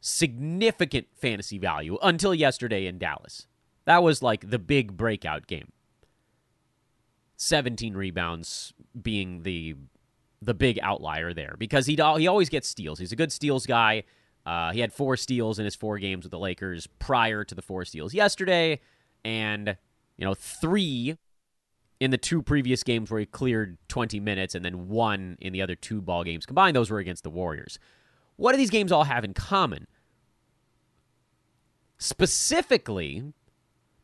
significant 0.00 1.08
fantasy 1.14 1.58
value 1.58 1.98
until 2.02 2.34
yesterday 2.34 2.86
in 2.86 2.98
Dallas. 2.98 3.46
That 3.86 4.02
was 4.02 4.22
like 4.22 4.50
the 4.50 4.58
big 4.58 4.96
breakout 4.96 5.46
game. 5.46 5.72
17 7.36 7.94
rebounds 7.94 8.74
being 9.00 9.42
the 9.42 9.76
the 10.40 10.54
big 10.54 10.78
outlier 10.82 11.32
there 11.32 11.56
because 11.58 11.86
he 11.86 11.94
he 11.94 12.26
always 12.26 12.48
gets 12.48 12.68
steals. 12.68 12.98
He's 12.98 13.12
a 13.12 13.16
good 13.16 13.32
steals 13.32 13.66
guy. 13.66 14.04
Uh, 14.44 14.72
he 14.72 14.80
had 14.80 14.92
four 14.92 15.16
steals 15.16 15.58
in 15.58 15.64
his 15.64 15.74
four 15.74 15.98
games 15.98 16.24
with 16.24 16.30
the 16.30 16.38
Lakers 16.38 16.86
prior 16.98 17.44
to 17.44 17.54
the 17.54 17.62
four 17.62 17.84
steals 17.84 18.14
yesterday, 18.14 18.80
and 19.24 19.76
you 20.16 20.24
know 20.24 20.34
three 20.34 21.16
in 22.00 22.10
the 22.10 22.18
two 22.18 22.42
previous 22.42 22.82
games 22.82 23.10
where 23.10 23.20
he 23.20 23.26
cleared 23.26 23.76
20 23.88 24.20
minutes, 24.20 24.54
and 24.54 24.64
then 24.64 24.88
one 24.88 25.36
in 25.40 25.52
the 25.52 25.62
other 25.62 25.74
two 25.74 26.00
ball 26.00 26.24
games 26.24 26.46
combined. 26.46 26.76
Those 26.76 26.90
were 26.90 26.98
against 26.98 27.24
the 27.24 27.30
Warriors. 27.30 27.78
What 28.36 28.52
do 28.52 28.58
these 28.58 28.70
games 28.70 28.92
all 28.92 29.04
have 29.04 29.24
in 29.24 29.34
common? 29.34 29.86
Specifically, 31.98 33.32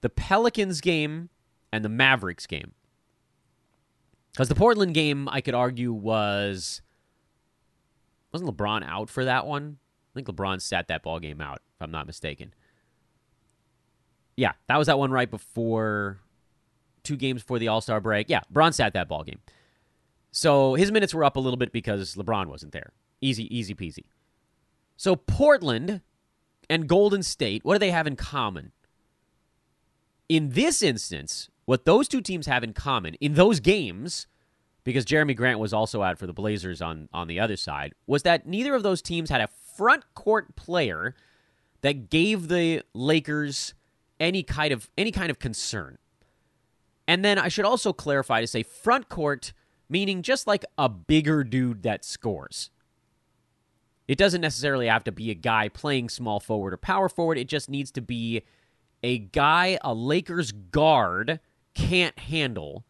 the 0.01 0.09
Pelicans 0.09 0.81
game 0.81 1.29
and 1.73 1.85
the 1.85 1.89
Mavericks 1.89 2.47
game. 2.47 2.73
Because 4.33 4.49
the 4.49 4.57
Portland 4.57 4.95
game, 4.95 5.29
I 5.29 5.41
could 5.41 5.55
argue, 5.55 5.93
was 5.93 6.83
wasn't 8.33 8.57
LeBron 8.57 8.85
out 8.85 9.09
for 9.09 9.25
that 9.25 9.47
one? 9.47 9.79
I 10.13 10.19
think 10.19 10.27
LeBron 10.27 10.61
sat 10.61 10.89
that 10.89 11.05
ball 11.05 11.21
game 11.21 11.41
out, 11.41 11.61
if 11.77 11.83
I'm 11.83 11.93
not 11.93 12.09
mistaken. 12.09 12.53
Yeah, 14.37 14.53
that 14.67 14.77
was 14.77 14.89
that 14.89 14.99
one 14.99 15.13
right 15.13 15.31
before 15.31 16.19
two 17.05 17.17
games 17.17 17.43
before 17.43 17.59
the 17.59 17.69
All 17.69 17.81
Star 17.81 18.01
break. 18.01 18.29
Yeah, 18.29 18.41
LeBron 18.53 18.75
sat 18.75 18.93
that 18.95 19.09
ball 19.09 19.23
game. 19.23 19.41
So 20.33 20.75
his 20.75 20.91
minutes 20.91 21.15
were 21.15 21.25
up 21.25 21.37
a 21.37 21.41
little 21.41 21.57
bit 21.57 21.71
because 21.71 22.17
LeBron 22.17 22.47
wasn't 22.47 22.73
there. 22.73 22.93
Easy, 23.21 23.55
easy 23.57 23.75
peasy. 23.75 24.05
So 24.97 25.15
Portland 25.15 26.01
and 26.69 26.89
Golden 26.89 27.23
State, 27.23 27.65
what 27.65 27.75
do 27.75 27.79
they 27.79 27.91
have 27.91 28.07
in 28.07 28.17
common? 28.17 28.73
In 30.29 30.51
this 30.51 30.83
instance, 30.83 31.51
what 31.67 31.85
those 31.85 32.09
two 32.09 32.21
teams 32.21 32.47
have 32.47 32.65
in 32.65 32.73
common 32.73 33.15
in 33.21 33.35
those 33.35 33.61
games, 33.61 34.27
because 34.83 35.05
Jerami 35.05 35.37
Grant 35.37 35.59
was 35.59 35.73
also 35.73 36.03
out 36.03 36.19
for 36.19 36.27
the 36.27 36.33
Blazers 36.33 36.83
on, 36.83 37.09
on 37.13 37.29
the 37.29 37.39
other 37.39 37.57
side, 37.57 37.95
was 38.07 38.23
that 38.23 38.47
neither 38.47 38.75
of 38.75 38.83
those 38.83 39.03
teams 39.03 39.31
had 39.31 39.41
a 39.41 39.49
front 39.77 40.05
court 40.15 40.57
player 40.57 41.15
that 41.83 42.09
gave 42.11 42.49
the 42.49 42.83
Lakers 42.95 43.75
any 44.19 44.43
kind 44.43 44.73
of 44.73 44.89
any 44.97 45.11
kind 45.11 45.31
of 45.31 45.39
concern. 45.39 45.99
And 47.07 47.25
then 47.25 47.39
I 47.39 47.49
should 47.49 47.65
also 47.65 47.93
clarify 47.93 48.41
to 48.41 48.47
say 48.47 48.63
front 48.63 49.09
court 49.09 49.53
meaning 49.89 50.23
just 50.23 50.47
like 50.47 50.65
a 50.79 50.89
bigger 50.89 51.45
dude 51.45 51.83
that 51.83 52.05
scores. 52.05 52.71
It 54.09 54.19
doesn't 54.19 54.41
necessarily 54.41 54.87
have 54.87 55.05
to 55.05 55.13
be 55.13 55.31
a 55.31 55.35
guy 55.35 55.69
playing 55.69 56.09
small 56.09 56.41
forward 56.41 56.75
or 56.75 56.77
power 56.77 57.09
forward. 57.09 57.39
It 57.39 57.49
just 57.49 57.71
needs 57.71 57.91
to 57.93 58.03
be 58.03 58.43
a 59.03 59.19
guy 59.19 59.79
a 59.83 59.95
Lakers 59.95 60.53
guard 60.53 61.41
can't 61.75 62.19
handle 62.19 62.85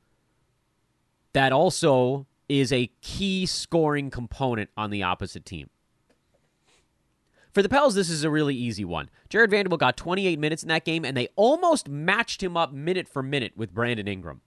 that 1.32 1.52
also 1.52 2.26
is 2.48 2.72
a 2.72 2.90
key 3.00 3.46
scoring 3.46 4.10
component 4.10 4.70
on 4.76 4.90
the 4.90 5.02
opposite 5.02 5.44
team. 5.44 5.70
For 7.54 7.62
the 7.62 7.68
Pels, 7.68 7.94
this 7.94 8.10
is 8.10 8.24
a 8.24 8.30
really 8.30 8.56
easy 8.56 8.84
one. 8.84 9.08
Jared 9.28 9.50
Vanderbilt 9.50 9.78
got 9.78 9.96
28 9.96 10.40
minutes 10.40 10.64
in 10.64 10.68
that 10.70 10.84
game, 10.84 11.04
and 11.04 11.16
they 11.16 11.28
almost 11.36 11.88
matched 11.88 12.42
him 12.42 12.56
up 12.56 12.72
minute 12.72 13.08
for 13.08 13.22
minute 13.22 13.52
with 13.56 13.72
Brandon 13.72 14.08
Ingram. 14.08 14.40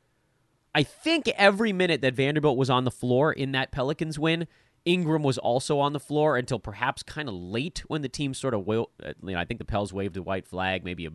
I 0.75 0.83
think 0.83 1.29
every 1.29 1.71
minute 1.71 2.01
that 2.01 2.15
Vanderbilt 2.15 2.57
was 2.57 2.69
on 2.69 2.83
the 2.83 2.91
floor 2.91 3.31
in 3.31 3.53
that 3.53 3.71
Pelicans 3.71 4.19
win, 4.19 4.45
Ingram 4.83 5.23
was 5.23 5.37
also 5.37 5.79
on 5.79 5.93
the 5.93 6.01
floor 6.01 6.35
until 6.35 6.59
perhaps 6.59 7.01
kind 7.01 7.29
of 7.29 7.35
late 7.35 7.81
when 7.87 8.01
the 8.01 8.09
team 8.09 8.33
sort 8.33 8.53
of, 8.53 8.67
you 8.67 8.85
know, 9.21 9.37
I 9.37 9.45
think 9.45 9.59
the 9.59 9.65
Pels 9.65 9.93
waved 9.93 10.17
a 10.17 10.21
white 10.21 10.45
flag 10.45 10.83
maybe 10.83 11.05
a 11.05 11.11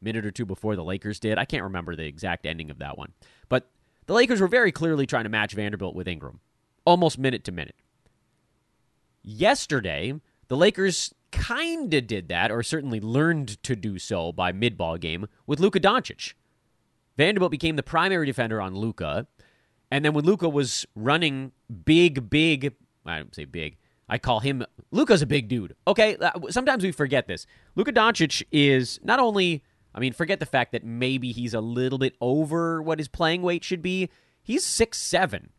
minute 0.00 0.24
or 0.24 0.30
two 0.30 0.46
before 0.46 0.76
the 0.76 0.84
Lakers 0.84 1.18
did. 1.18 1.38
I 1.38 1.44
can't 1.44 1.64
remember 1.64 1.96
the 1.96 2.06
exact 2.06 2.46
ending 2.46 2.70
of 2.70 2.78
that 2.78 2.96
one. 2.96 3.14
But 3.48 3.68
the 4.06 4.14
Lakers 4.14 4.40
were 4.40 4.46
very 4.46 4.70
clearly 4.70 5.06
trying 5.06 5.24
to 5.24 5.28
match 5.28 5.54
Vanderbilt 5.54 5.96
with 5.96 6.06
Ingram, 6.06 6.38
almost 6.84 7.18
minute 7.18 7.42
to 7.44 7.52
minute. 7.52 7.76
Yesterday, 9.22 10.14
the 10.46 10.56
Lakers 10.56 11.12
kind 11.32 11.92
of 11.94 12.06
did 12.06 12.28
that, 12.28 12.50
or 12.50 12.62
certainly 12.62 13.00
learned 13.00 13.62
to 13.64 13.74
do 13.74 13.98
so 13.98 14.30
by 14.30 14.52
mid-ball 14.52 14.98
game 14.98 15.26
with 15.46 15.58
Luka 15.58 15.80
Doncic. 15.80 16.34
Vanderbilt 17.16 17.50
became 17.50 17.76
the 17.76 17.82
primary 17.82 18.26
defender 18.26 18.60
on 18.60 18.74
Luka, 18.74 19.26
and 19.90 20.04
then 20.04 20.12
when 20.14 20.24
Luka 20.24 20.48
was 20.48 20.86
running 20.94 21.52
big, 21.84 22.30
big, 22.30 22.74
I 23.04 23.18
don't 23.18 23.34
say 23.34 23.44
big, 23.44 23.76
I 24.08 24.18
call 24.18 24.40
him 24.40 24.64
Luka's 24.90 25.22
a 25.22 25.26
big 25.26 25.48
dude. 25.48 25.74
Okay, 25.86 26.16
uh, 26.16 26.32
sometimes 26.50 26.84
we 26.84 26.92
forget 26.92 27.26
this. 27.26 27.46
Luka 27.74 27.92
Doncic 27.92 28.42
is 28.52 29.00
not 29.02 29.18
only, 29.18 29.62
I 29.94 30.00
mean, 30.00 30.12
forget 30.12 30.38
the 30.38 30.46
fact 30.46 30.72
that 30.72 30.84
maybe 30.84 31.32
he's 31.32 31.54
a 31.54 31.60
little 31.60 31.98
bit 31.98 32.14
over 32.20 32.82
what 32.82 32.98
his 32.98 33.08
playing 33.08 33.42
weight 33.42 33.64
should 33.64 33.82
be. 33.82 34.10
He's 34.42 34.64
six 34.64 34.98
seven. 34.98 35.50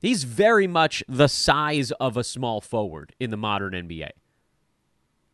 He's 0.00 0.24
very 0.24 0.66
much 0.66 1.02
the 1.08 1.28
size 1.28 1.90
of 1.92 2.16
a 2.16 2.24
small 2.24 2.60
forward 2.60 3.14
in 3.18 3.30
the 3.30 3.36
modern 3.36 3.72
NBA. 3.72 4.10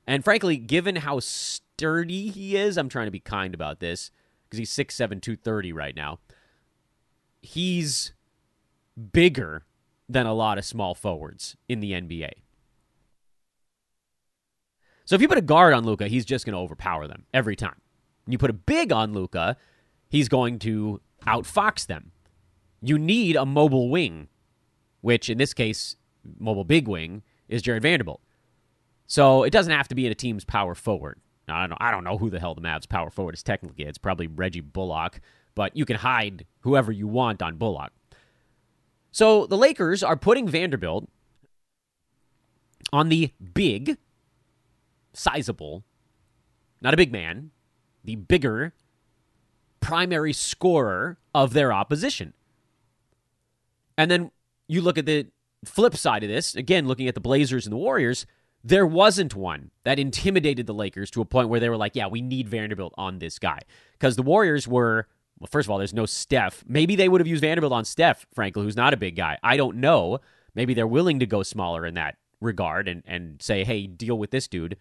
And 0.07 0.25
frankly, 0.25 0.57
given 0.57 0.97
how 0.97 1.21
sturdy 1.21 2.29
he 2.29 2.57
is, 2.57 2.77
I'm 2.77 2.89
trying 2.89 3.07
to 3.07 3.11
be 3.11 3.21
kind 3.21 3.55
about 3.55 3.81
this 3.81 4.11
because 4.45 4.59
he's 4.59 4.71
6'7, 4.71 5.21
230 5.21 5.73
right 5.73 5.95
now. 5.95 6.19
He's 7.43 8.13
bigger 9.13 9.65
than 10.09 10.27
a 10.27 10.35
lot 10.35 10.59
of 10.59 10.65
small 10.65 10.95
forwards 10.95 11.57
in 11.69 11.81
the 11.81 11.93
NBA. 11.93 12.31
So 15.05 15.15
if 15.15 15.21
you 15.21 15.29
put 15.29 15.39
a 15.39 15.43
guard 15.43 15.75
on 15.75 15.85
Luka, 15.85 16.09
he's 16.09 16.25
just 16.25 16.47
going 16.47 16.55
to 16.55 16.61
overpower 16.61 17.07
them 17.07 17.25
every 17.35 17.57
time. 17.57 17.81
When 18.25 18.33
you 18.33 18.39
put 18.39 18.51
a 18.51 18.55
big 18.55 18.93
on 18.93 19.13
Luka, 19.13 19.57
he's 20.09 20.29
going 20.31 20.59
to 20.61 21.01
outfox 21.27 21.87
them. 21.87 22.13
You 22.81 22.99
need 22.99 23.37
a 23.37 23.45
mobile 23.45 23.91
wing 23.91 24.29
which 25.05 25.29
in 25.29 25.37
this 25.37 25.53
case, 25.53 25.97
mobile 26.39 26.65
big 26.65 26.89
wing, 26.89 27.23
is 27.47 27.61
Jared 27.61 27.83
Vanderbilt. 27.83 28.23
So 29.07 29.43
it 29.43 29.51
doesn't 29.51 29.71
have 29.71 29.87
to 29.89 29.95
be 29.95 30.07
in 30.07 30.13
a 30.13 30.15
team's 30.15 30.47
power 30.47 30.75
forward. 30.75 31.21
Now, 31.47 31.61
I 31.61 31.67
don't. 31.67 31.79
I 31.79 31.91
don't 31.91 32.05
know 32.05 32.17
who 32.17 32.31
the 32.31 32.41
hell 32.41 32.55
the 32.55 32.63
Mavs 32.63 32.89
power 32.89 33.11
forward 33.11 33.35
is 33.35 33.43
technically. 33.43 33.85
It's 33.85 33.99
probably 33.99 34.29
Reggie 34.29 34.61
Bullock, 34.61 35.21
but 35.55 35.77
you 35.77 35.85
can 35.85 35.97
hide 35.97 36.47
whoever 36.61 36.91
you 36.91 37.07
want 37.07 37.43
on 37.43 37.57
Bullock. 37.57 37.93
So 39.13 39.47
the 39.47 39.59
Lakers 39.59 40.03
are 40.03 40.17
putting 40.17 40.49
Vanderbilt 40.49 41.07
on 42.91 43.11
the 43.11 43.31
big, 43.53 43.99
sizable, 45.13 45.85
not 46.81 46.95
a 46.95 46.97
big 46.97 47.13
man, 47.13 47.51
the 48.03 48.17
bigger 48.17 48.73
primary 49.81 50.33
scorer 50.33 51.19
of 51.35 51.53
their 51.53 51.75
opposition. 51.75 52.33
And 53.99 54.11
then 54.11 54.31
you 54.69 54.81
look 54.81 54.99
at 54.99 55.07
the 55.07 55.27
flip 55.65 55.97
side 55.97 56.23
of 56.23 56.29
this, 56.29 56.55
again, 56.55 56.87
looking 56.87 57.09
at 57.09 57.15
the 57.15 57.21
Blazers 57.21 57.67
and 57.67 57.73
the 57.73 57.79
Warriors, 57.79 58.27
there 58.63 58.87
wasn't 58.87 59.35
one 59.35 59.71
that 59.85 59.99
intimidated 59.99 60.67
the 60.67 60.75
Lakers 60.75 61.11
to 61.13 61.21
a 61.21 61.27
point 61.27 61.49
where 61.49 61.61
they 61.61 61.69
were 61.69 61.77
like, 61.77 61.95
yeah, 61.95 62.07
we 62.07 62.23
need 62.23 62.49
Vanderbilt 62.49 62.95
on 62.97 63.19
this 63.19 63.39
guy. 63.39 63.59
Because 63.93 64.17
the 64.17 64.23
Warriors 64.23 64.67
were, 64.67 65.07
well, 65.39 65.49
first 65.51 65.67
of 65.67 65.71
all, 65.71 65.79
there's 65.79 65.93
no 65.93 66.07
Steph. 66.07 66.65
Maybe 66.67 66.97
they 66.97 67.09
would 67.09 67.21
have 67.21 67.29
used 67.29 67.43
Vanderbilt 67.43 67.73
on 67.73 67.85
Steph, 67.85 68.27
frankly, 68.35 68.63
who's 68.63 68.77
not 68.77 68.95
a 68.95 68.97
big 68.97 69.17
guy. 69.17 69.39
I 69.43 69.57
don't 69.57 69.77
know. 69.77 70.21
Maybe 70.55 70.73
they're 70.73 70.87
willing 70.87 71.21
to 71.21 71.27
go 71.27 71.43
smaller 71.43 71.85
in 71.85 71.95
that 71.95 72.17
regard 72.41 72.89
and, 72.89 73.03
and 73.07 73.43
say, 73.43 73.65
hey, 73.65 73.87
deal 73.87 74.19
with 74.19 74.31
this 74.31 74.49
dude. 74.49 74.77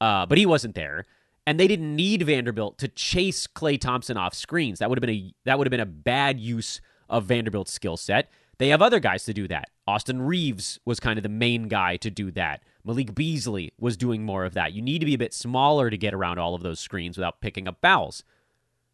Uh, 0.00 0.26
but 0.26 0.38
he 0.38 0.46
wasn't 0.46 0.74
there. 0.76 1.04
And 1.46 1.58
they 1.58 1.66
didn't 1.66 1.96
need 1.96 2.22
Vanderbilt 2.22 2.78
to 2.78 2.88
chase 2.88 3.46
Klay 3.46 3.80
Thompson 3.80 4.16
off 4.16 4.34
screens. 4.34 4.78
That 4.78 4.88
would 4.88 4.98
have 4.98 5.00
been 5.00 5.10
a 5.10 5.34
that 5.46 5.58
would 5.58 5.66
have 5.66 5.70
been 5.70 5.80
a 5.80 5.86
bad 5.86 6.38
use 6.38 6.80
of 7.08 7.24
Vanderbilt's 7.24 7.72
skill 7.72 7.96
set. 7.96 8.30
They 8.60 8.68
have 8.68 8.82
other 8.82 9.00
guys 9.00 9.24
to 9.24 9.32
do 9.32 9.48
that. 9.48 9.70
Austin 9.86 10.20
Reaves 10.20 10.78
was 10.84 11.00
kind 11.00 11.18
of 11.18 11.22
the 11.22 11.30
main 11.30 11.66
guy 11.66 11.96
to 11.96 12.10
do 12.10 12.30
that. 12.32 12.62
Malik 12.84 13.14
Beasley 13.14 13.72
was 13.80 13.96
doing 13.96 14.22
more 14.22 14.44
of 14.44 14.52
that. 14.52 14.74
You 14.74 14.82
need 14.82 14.98
to 14.98 15.06
be 15.06 15.14
a 15.14 15.18
bit 15.18 15.32
smaller 15.32 15.88
to 15.88 15.96
get 15.96 16.12
around 16.12 16.38
all 16.38 16.54
of 16.54 16.62
those 16.62 16.78
screens 16.78 17.16
without 17.16 17.40
picking 17.40 17.66
up 17.66 17.78
fouls. 17.80 18.22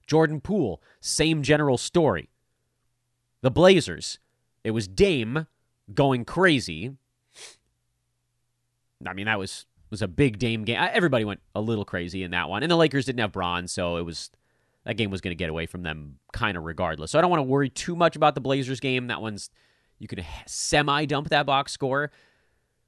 Jordan 0.06 0.40
Poole, 0.40 0.80
same 1.00 1.42
general 1.42 1.78
story. 1.78 2.28
The 3.42 3.50
Blazers, 3.50 4.20
it 4.62 4.70
was 4.70 4.86
Dame 4.86 5.48
going 5.92 6.24
crazy. 6.24 6.92
I 9.04 9.14
mean, 9.14 9.26
that 9.26 9.40
was 9.40 9.66
was 9.90 10.00
a 10.00 10.06
big 10.06 10.38
Dame 10.38 10.62
game. 10.62 10.78
Everybody 10.78 11.24
went 11.24 11.40
a 11.56 11.60
little 11.60 11.84
crazy 11.84 12.22
in 12.22 12.30
that 12.30 12.48
one, 12.48 12.62
and 12.62 12.70
the 12.70 12.76
Lakers 12.76 13.06
didn't 13.06 13.18
have 13.18 13.32
Bron, 13.32 13.66
so 13.66 13.96
it 13.96 14.02
was 14.02 14.30
that 14.86 14.96
game 14.96 15.10
was 15.10 15.20
going 15.20 15.32
to 15.32 15.36
get 15.36 15.50
away 15.50 15.66
from 15.66 15.82
them 15.82 16.18
kind 16.32 16.56
of 16.56 16.62
regardless. 16.62 17.10
So 17.10 17.18
I 17.18 17.20
don't 17.20 17.30
want 17.30 17.40
to 17.40 17.44
worry 17.44 17.68
too 17.68 17.96
much 17.96 18.14
about 18.14 18.36
the 18.36 18.40
Blazers 18.40 18.80
game. 18.80 19.08
That 19.08 19.20
one's 19.20 19.50
you 19.98 20.06
can 20.06 20.24
semi 20.46 21.04
dump 21.06 21.28
that 21.28 21.44
box 21.44 21.72
score. 21.72 22.12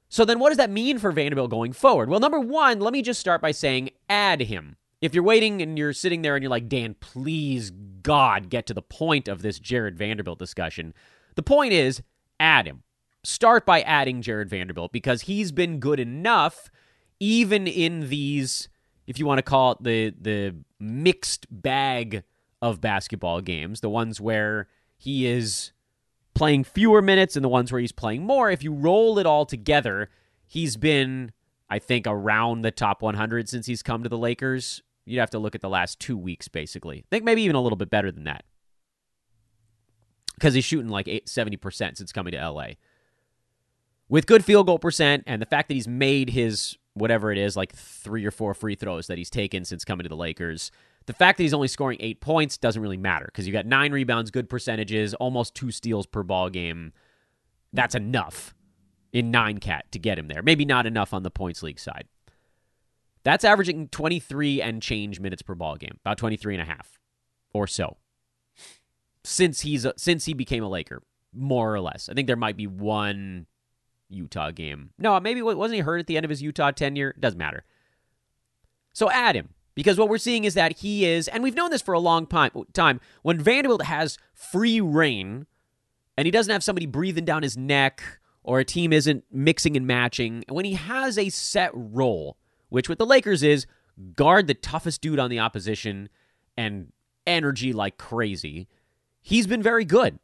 So 0.07 0.25
then 0.25 0.39
what 0.39 0.49
does 0.49 0.57
that 0.57 0.71
mean 0.71 0.97
for 0.97 1.11
Vanderbilt 1.11 1.51
going 1.51 1.73
forward? 1.73 2.09
Well, 2.09 2.21
number 2.21 2.39
1, 2.39 2.79
let 2.79 2.93
me 2.93 3.01
just 3.01 3.19
start 3.19 3.41
by 3.41 3.51
saying 3.51 3.91
add 4.07 4.41
him. 4.41 4.77
If 5.01 5.13
you're 5.13 5.23
waiting 5.23 5.61
and 5.61 5.77
you're 5.77 5.93
sitting 5.93 6.21
there 6.21 6.35
and 6.35 6.41
you're 6.41 6.49
like, 6.49 6.67
"Dan, 6.69 6.95
please 6.99 7.71
God, 8.01 8.49
get 8.49 8.65
to 8.67 8.73
the 8.73 8.81
point 8.81 9.27
of 9.27 9.41
this 9.41 9.59
Jared 9.59 9.97
Vanderbilt 9.97 10.39
discussion." 10.39 10.93
The 11.35 11.43
point 11.43 11.73
is 11.73 12.01
add 12.39 12.65
him. 12.65 12.83
Start 13.23 13.65
by 13.65 13.81
adding 13.81 14.21
Jared 14.21 14.49
Vanderbilt 14.49 14.93
because 14.93 15.23
he's 15.23 15.51
been 15.51 15.79
good 15.79 15.99
enough 15.99 16.71
even 17.19 17.67
in 17.67 18.09
these, 18.09 18.69
if 19.09 19.17
you 19.17 19.25
want 19.25 19.39
to 19.39 19.43
call 19.43 19.71
it 19.71 19.83
the 19.83 20.13
the 20.21 20.55
mixed 20.79 21.47
bag 21.49 22.23
of 22.61 22.79
basketball 22.79 23.41
games, 23.41 23.81
the 23.81 23.89
ones 23.89 24.21
where 24.21 24.67
he 24.97 25.25
is 25.25 25.71
playing 26.35 26.63
fewer 26.63 27.01
minutes 27.01 27.35
and 27.35 27.43
the 27.43 27.49
ones 27.49 27.71
where 27.71 27.81
he's 27.81 27.91
playing 27.91 28.23
more, 28.23 28.51
if 28.51 28.63
you 28.63 28.71
roll 28.71 29.17
it 29.17 29.25
all 29.25 29.45
together, 29.45 30.09
he's 30.45 30.77
been, 30.77 31.31
I 31.69 31.79
think, 31.79 32.05
around 32.05 32.61
the 32.61 32.69
top 32.69 33.01
100 33.01 33.49
since 33.49 33.65
he's 33.65 33.81
come 33.81 34.03
to 34.03 34.09
the 34.09 34.17
Lakers. 34.17 34.83
You'd 35.05 35.19
have 35.19 35.31
to 35.31 35.39
look 35.39 35.55
at 35.55 35.61
the 35.61 35.69
last 35.69 35.99
two 35.99 36.17
weeks, 36.17 36.47
basically. 36.47 36.99
I 36.99 37.05
think 37.09 37.23
maybe 37.23 37.41
even 37.41 37.55
a 37.55 37.61
little 37.61 37.77
bit 37.77 37.89
better 37.89 38.11
than 38.11 38.25
that. 38.25 38.43
Because 40.35 40.53
he's 40.53 40.65
shooting 40.65 40.89
like 40.89 41.07
70% 41.07 41.97
since 41.97 42.11
coming 42.11 42.33
to 42.33 42.49
LA. 42.49 42.67
With 44.07 44.27
good 44.27 44.45
field 44.45 44.67
goal 44.67 44.77
percent 44.77 45.23
and 45.25 45.41
the 45.41 45.47
fact 45.47 45.67
that 45.67 45.73
he's 45.73 45.87
made 45.87 46.29
his 46.29 46.77
whatever 46.93 47.31
it 47.31 47.37
is, 47.37 47.55
like 47.55 47.73
three 47.73 48.25
or 48.25 48.31
four 48.31 48.53
free 48.53 48.75
throws 48.75 49.07
that 49.07 49.17
he's 49.17 49.29
taken 49.29 49.65
since 49.65 49.85
coming 49.85 50.03
to 50.03 50.09
the 50.09 50.15
Lakers, 50.15 50.71
the 51.05 51.13
fact 51.13 51.37
that 51.37 51.43
he's 51.43 51.53
only 51.53 51.67
scoring 51.67 51.97
eight 52.01 52.21
points 52.21 52.57
doesn't 52.57 52.81
really 52.81 52.97
matter 52.97 53.25
because 53.25 53.47
you 53.47 53.53
got 53.53 53.65
nine 53.65 53.91
rebounds, 53.91 54.31
good 54.31 54.49
percentages, 54.49 55.13
almost 55.15 55.55
two 55.55 55.71
steals 55.71 56.05
per 56.05 56.23
ball 56.23 56.49
game. 56.49 56.93
That's 57.73 57.95
enough 57.95 58.53
in 59.11 59.31
nine 59.31 59.59
cat 59.59 59.91
to 59.91 59.99
get 59.99 60.19
him 60.19 60.27
there. 60.27 60.43
Maybe 60.43 60.65
not 60.65 60.85
enough 60.85 61.13
on 61.13 61.23
the 61.23 61.31
points 61.31 61.63
league 61.63 61.79
side. 61.79 62.07
That's 63.23 63.43
averaging 63.43 63.89
23 63.89 64.61
and 64.61 64.81
change 64.81 65.19
minutes 65.19 65.41
per 65.41 65.55
ball 65.55 65.75
game, 65.75 65.97
about 66.05 66.17
23 66.17 66.55
and 66.55 66.61
a 66.61 66.65
half 66.65 66.99
or 67.53 67.67
so. 67.67 67.97
Since 69.23 69.61
he's 69.61 69.85
a, 69.85 69.93
since 69.97 70.25
he 70.25 70.33
became 70.33 70.63
a 70.63 70.69
Laker, 70.69 71.01
more 71.33 71.73
or 71.73 71.81
less. 71.81 72.09
I 72.09 72.13
think 72.13 72.27
there 72.27 72.35
might 72.35 72.57
be 72.57 72.67
one 72.67 73.45
Utah 74.09 74.51
game. 74.51 74.91
No, 74.97 75.19
maybe 75.19 75.41
wasn't 75.41 75.75
he 75.75 75.81
hurt 75.81 75.99
at 75.99 76.07
the 76.07 76.17
end 76.17 76.25
of 76.25 76.29
his 76.29 76.41
Utah 76.41 76.71
tenure? 76.71 77.15
Doesn't 77.19 77.37
matter. 77.37 77.63
So 78.93 79.09
add 79.09 79.35
him. 79.35 79.49
Because 79.75 79.97
what 79.97 80.09
we're 80.09 80.17
seeing 80.17 80.43
is 80.43 80.55
that 80.55 80.79
he 80.79 81.05
is, 81.05 81.29
and 81.29 81.41
we've 81.41 81.55
known 81.55 81.69
this 81.69 81.81
for 81.81 81.93
a 81.93 81.99
long 81.99 82.27
time, 82.73 82.99
when 83.21 83.39
Vanderbilt 83.39 83.83
has 83.83 84.17
free 84.33 84.81
reign 84.81 85.45
and 86.17 86.25
he 86.25 86.31
doesn't 86.31 86.51
have 86.51 86.65
somebody 86.65 86.85
breathing 86.85 87.23
down 87.23 87.43
his 87.43 87.55
neck 87.55 88.03
or 88.43 88.59
a 88.59 88.65
team 88.65 88.91
isn't 88.91 89.23
mixing 89.31 89.77
and 89.77 89.87
matching, 89.87 90.43
when 90.49 90.65
he 90.65 90.73
has 90.73 91.17
a 91.17 91.29
set 91.29 91.71
role, 91.73 92.35
which 92.67 92.89
with 92.89 92.97
the 92.97 93.05
Lakers 93.05 93.41
is 93.41 93.67
guard 94.17 94.47
the 94.47 94.53
toughest 94.53 95.01
dude 95.01 95.19
on 95.19 95.29
the 95.29 95.39
opposition 95.39 96.09
and 96.57 96.91
energy 97.25 97.71
like 97.71 97.97
crazy, 97.97 98.67
he's 99.21 99.47
been 99.47 99.63
very 99.63 99.85
good. 99.85 100.19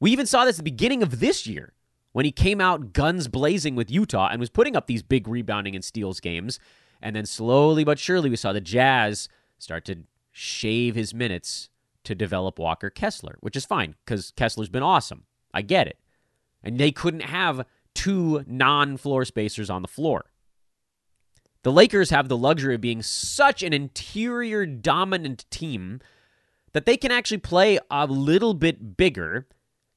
We 0.00 0.10
even 0.10 0.24
saw 0.24 0.46
this 0.46 0.54
at 0.54 0.64
the 0.64 0.70
beginning 0.70 1.02
of 1.02 1.20
this 1.20 1.46
year 1.46 1.74
when 2.14 2.24
he 2.24 2.30
came 2.30 2.60
out 2.60 2.92
guns 2.92 3.26
blazing 3.26 3.74
with 3.74 3.90
Utah 3.90 4.28
and 4.30 4.38
was 4.38 4.48
putting 4.48 4.76
up 4.76 4.86
these 4.86 5.02
big 5.02 5.26
rebounding 5.26 5.74
and 5.74 5.84
steals 5.84 6.20
games. 6.20 6.60
And 7.02 7.16
then 7.16 7.26
slowly 7.26 7.82
but 7.82 7.98
surely, 7.98 8.30
we 8.30 8.36
saw 8.36 8.52
the 8.52 8.60
Jazz 8.60 9.28
start 9.58 9.84
to 9.86 10.04
shave 10.30 10.94
his 10.94 11.12
minutes 11.12 11.70
to 12.04 12.14
develop 12.14 12.60
Walker 12.60 12.88
Kessler, 12.88 13.36
which 13.40 13.56
is 13.56 13.66
fine 13.66 13.96
because 14.06 14.32
Kessler's 14.36 14.68
been 14.68 14.82
awesome. 14.82 15.24
I 15.52 15.62
get 15.62 15.88
it. 15.88 15.98
And 16.62 16.78
they 16.78 16.92
couldn't 16.92 17.22
have 17.22 17.66
two 17.94 18.44
non 18.46 18.96
floor 18.96 19.24
spacers 19.24 19.68
on 19.68 19.82
the 19.82 19.88
floor. 19.88 20.26
The 21.64 21.72
Lakers 21.72 22.10
have 22.10 22.28
the 22.28 22.36
luxury 22.36 22.76
of 22.76 22.80
being 22.80 23.02
such 23.02 23.64
an 23.64 23.72
interior 23.72 24.66
dominant 24.66 25.46
team 25.50 26.00
that 26.74 26.86
they 26.86 26.96
can 26.96 27.10
actually 27.10 27.38
play 27.38 27.80
a 27.90 28.06
little 28.06 28.54
bit 28.54 28.96
bigger, 28.96 29.48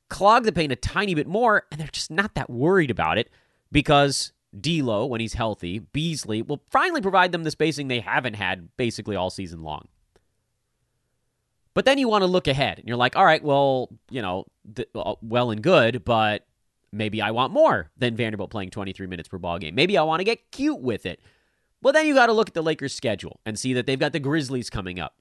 clog 0.10 0.44
the 0.44 0.52
paint 0.52 0.72
a 0.72 0.76
tiny 0.76 1.14
bit 1.14 1.28
more, 1.28 1.64
and 1.72 1.80
they're 1.80 1.88
just 1.88 2.12
not 2.12 2.36
that 2.36 2.50
worried 2.50 2.92
about 2.92 3.18
it 3.18 3.30
because 3.72 4.32
D'Lo, 4.60 5.06
when 5.06 5.22
he's 5.22 5.34
healthy, 5.34 5.80
Beasley 5.80 6.42
will 6.42 6.62
finally 6.70 7.02
provide 7.02 7.32
them 7.32 7.44
the 7.44 7.52
spacing 7.52 7.88
they 7.88 8.00
haven't 8.00 8.36
had 8.36 8.70
basically 8.78 9.16
all 9.16 9.30
season 9.30 9.62
long. 9.62 9.88
But 11.74 11.86
then 11.86 12.00
you 12.00 12.08
want 12.08 12.24
to 12.24 12.28
look 12.28 12.48
ahead, 12.48 12.80
and 12.80 12.88
you're 12.88 12.98
like, 12.98 13.16
all 13.16 13.26
right, 13.26 13.44
well, 13.44 13.90
you 14.10 14.22
know, 14.22 14.46
th- 14.74 14.90
uh, 14.96 15.16
well 15.22 15.52
and 15.52 15.62
good, 15.62 16.04
but 16.04 16.48
maybe 16.92 17.22
I 17.22 17.32
want 17.32 17.54
more 17.54 17.92
than 17.98 18.16
Vanderbilt 18.16 18.50
playing 18.50 18.72
23 18.72 19.06
minutes 19.06 19.30
per 19.30 19.38
ball 19.38 19.60
game. 19.60 19.76
Maybe 19.76 19.98
I 19.98 20.04
want 20.04 20.20
to 20.20 20.24
get 20.24 20.52
cute 20.52 20.80
with 20.80 21.06
it. 21.06 21.20
Well, 21.84 21.94
then 21.94 22.08
you 22.08 22.16
got 22.16 22.28
to 22.28 22.34
look 22.34 22.48
at 22.48 22.56
the 22.56 22.64
Lakers' 22.64 22.96
schedule 22.96 23.40
and 23.46 23.60
see 23.60 23.74
that 23.74 23.86
they've 23.86 24.00
got 24.00 24.12
the 24.12 24.20
Grizzlies 24.20 24.72
coming 24.72 25.00
up. 25.00 25.16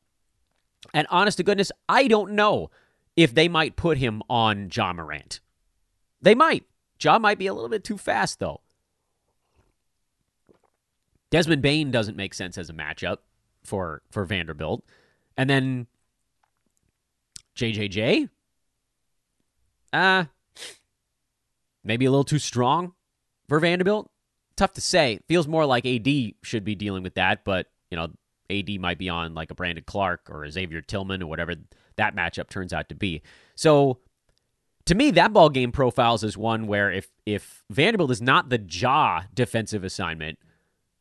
And 0.95 1.07
honest 1.11 1.37
to 1.39 1.43
goodness, 1.43 1.71
I 1.89 2.09
don't 2.09 2.33
know 2.33 2.71
if 3.17 3.35
they 3.35 3.49
might 3.49 3.77
put 3.77 3.99
him 3.99 4.23
on 4.29 4.69
Ja 4.73 4.93
Morant. 4.93 5.41
They 6.21 6.35
might. 6.35 6.65
Ja 7.01 7.19
might 7.19 7.39
be 7.39 7.47
a 7.47 7.55
little 7.55 7.71
bit 7.71 7.85
too 7.85 7.99
fast, 7.99 8.39
though. 8.39 8.61
Desmond 11.31 11.63
Bane 11.63 11.91
doesn't 11.91 12.17
make 12.17 12.35
sense 12.35 12.57
as 12.57 12.71
a 12.71 12.73
matchup 12.73 13.19
for 13.65 14.03
for 14.11 14.25
Vanderbilt. 14.25 14.85
And 15.37 15.51
then 15.51 15.87
JJJ, 17.57 18.29
uh 19.93 20.25
maybe 21.85 22.05
a 22.05 22.11
little 22.11 22.25
too 22.25 22.39
strong 22.39 22.93
for 23.49 23.59
Vanderbilt. 23.59 24.11
Tough 24.57 24.73
to 24.75 24.81
say. 24.81 25.19
Feels 25.29 25.49
more 25.49 25.67
like 25.67 25.85
AD 25.85 26.09
should 26.43 26.65
be 26.65 26.75
dealing 26.75 27.03
with 27.03 27.15
that, 27.15 27.45
but 27.45 27.67
you 27.91 27.97
know, 27.97 28.09
AD 28.49 28.81
might 28.81 28.99
be 28.99 29.09
on 29.09 29.35
like 29.35 29.51
a 29.51 29.55
Brandon 29.55 29.85
Clarke 29.85 30.31
or 30.31 30.45
a 30.45 30.51
Xavier 30.51 30.81
Tillman 30.81 31.23
or 31.23 31.27
whatever 31.27 31.55
that 31.97 32.15
matchup 32.15 32.49
turns 32.49 32.73
out 32.73 32.89
to 32.89 32.95
be. 32.95 33.23
So 33.55 33.99
to 34.87 34.95
me, 34.95 35.11
that 35.13 35.33
ball 35.33 35.51
game 35.51 35.73
profiles 35.73 36.25
as 36.25 36.37
one 36.37 36.67
where 36.67 36.91
if 36.91 37.09
if 37.27 37.65
Vanderbilt 37.71 38.11
is 38.11 38.23
not 38.23 38.49
the 38.49 38.59
Ja 38.59 39.23
defensive 39.35 39.85
assignment, 39.85 40.39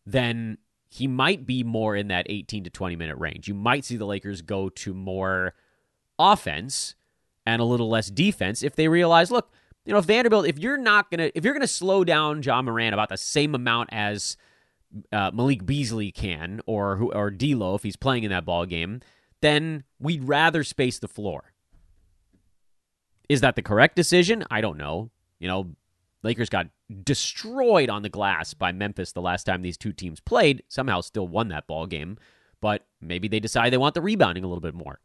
then 0.05 0.57
he 0.89 1.07
might 1.07 1.45
be 1.45 1.63
more 1.63 1.95
in 1.95 2.07
that 2.07 2.25
18 2.29 2.63
to 2.63 2.69
20 2.69 2.95
minute 2.95 3.17
range. 3.17 3.47
You 3.47 3.53
might 3.53 3.85
see 3.85 3.97
the 3.97 4.05
Lakers 4.05 4.41
go 4.41 4.69
to 4.69 4.93
more 4.93 5.53
offense 6.17 6.95
and 7.45 7.61
a 7.61 7.65
little 7.65 7.89
less 7.89 8.07
defense 8.07 8.63
if 8.63 8.75
they 8.75 8.87
realize, 8.87 9.29
look, 9.29 9.51
you 9.85 9.93
know, 9.93 10.01
Vanderbilt, 10.01 10.47
if 10.47 10.57
you're 10.57 10.77
not 10.77 11.11
gonna, 11.11 11.29
if 11.35 11.43
you're 11.43 11.53
gonna 11.53 11.67
slow 11.67 12.03
down 12.03 12.41
John 12.41 12.65
Moran 12.65 12.93
about 12.93 13.09
the 13.09 13.17
same 13.17 13.53
amount 13.53 13.89
as 13.91 14.35
uh, 15.11 15.31
Malik 15.33 15.65
Beasley 15.65 16.11
can, 16.11 16.61
or 16.65 16.95
who 16.95 17.11
or 17.11 17.29
D'Lo 17.29 17.75
if 17.75 17.83
he's 17.83 17.95
playing 17.95 18.23
in 18.23 18.31
that 18.31 18.45
ball 18.45 18.65
game, 18.65 19.01
then 19.45 19.83
we'd 19.99 20.23
rather 20.23 20.63
space 20.63 20.97
the 20.97 21.07
floor. 21.07 21.53
Is 23.29 23.41
that 23.41 23.55
the 23.55 23.61
correct 23.61 23.95
decision? 23.95 24.43
I 24.49 24.61
don't 24.61 24.77
know. 24.77 25.11
You 25.39 25.47
know, 25.47 25.75
Lakers 26.23 26.49
got 26.49 26.67
destroyed 27.03 27.89
on 27.89 28.01
the 28.01 28.09
glass 28.09 28.53
by 28.55 28.71
Memphis 28.71 29.11
the 29.11 29.21
last 29.21 29.43
time 29.43 29.61
these 29.61 29.77
two 29.77 29.93
teams 29.93 30.19
played. 30.19 30.63
Somehow 30.67 31.01
still 31.01 31.27
won 31.27 31.49
that 31.49 31.67
ball 31.67 31.85
game, 31.85 32.17
but 32.59 32.85
maybe 32.99 33.27
they 33.27 33.39
decide 33.39 33.71
they 33.71 33.77
want 33.77 33.93
the 33.93 34.01
rebounding 34.01 34.43
a 34.43 34.47
little 34.47 34.61
bit 34.61 34.73
more. 34.73 34.99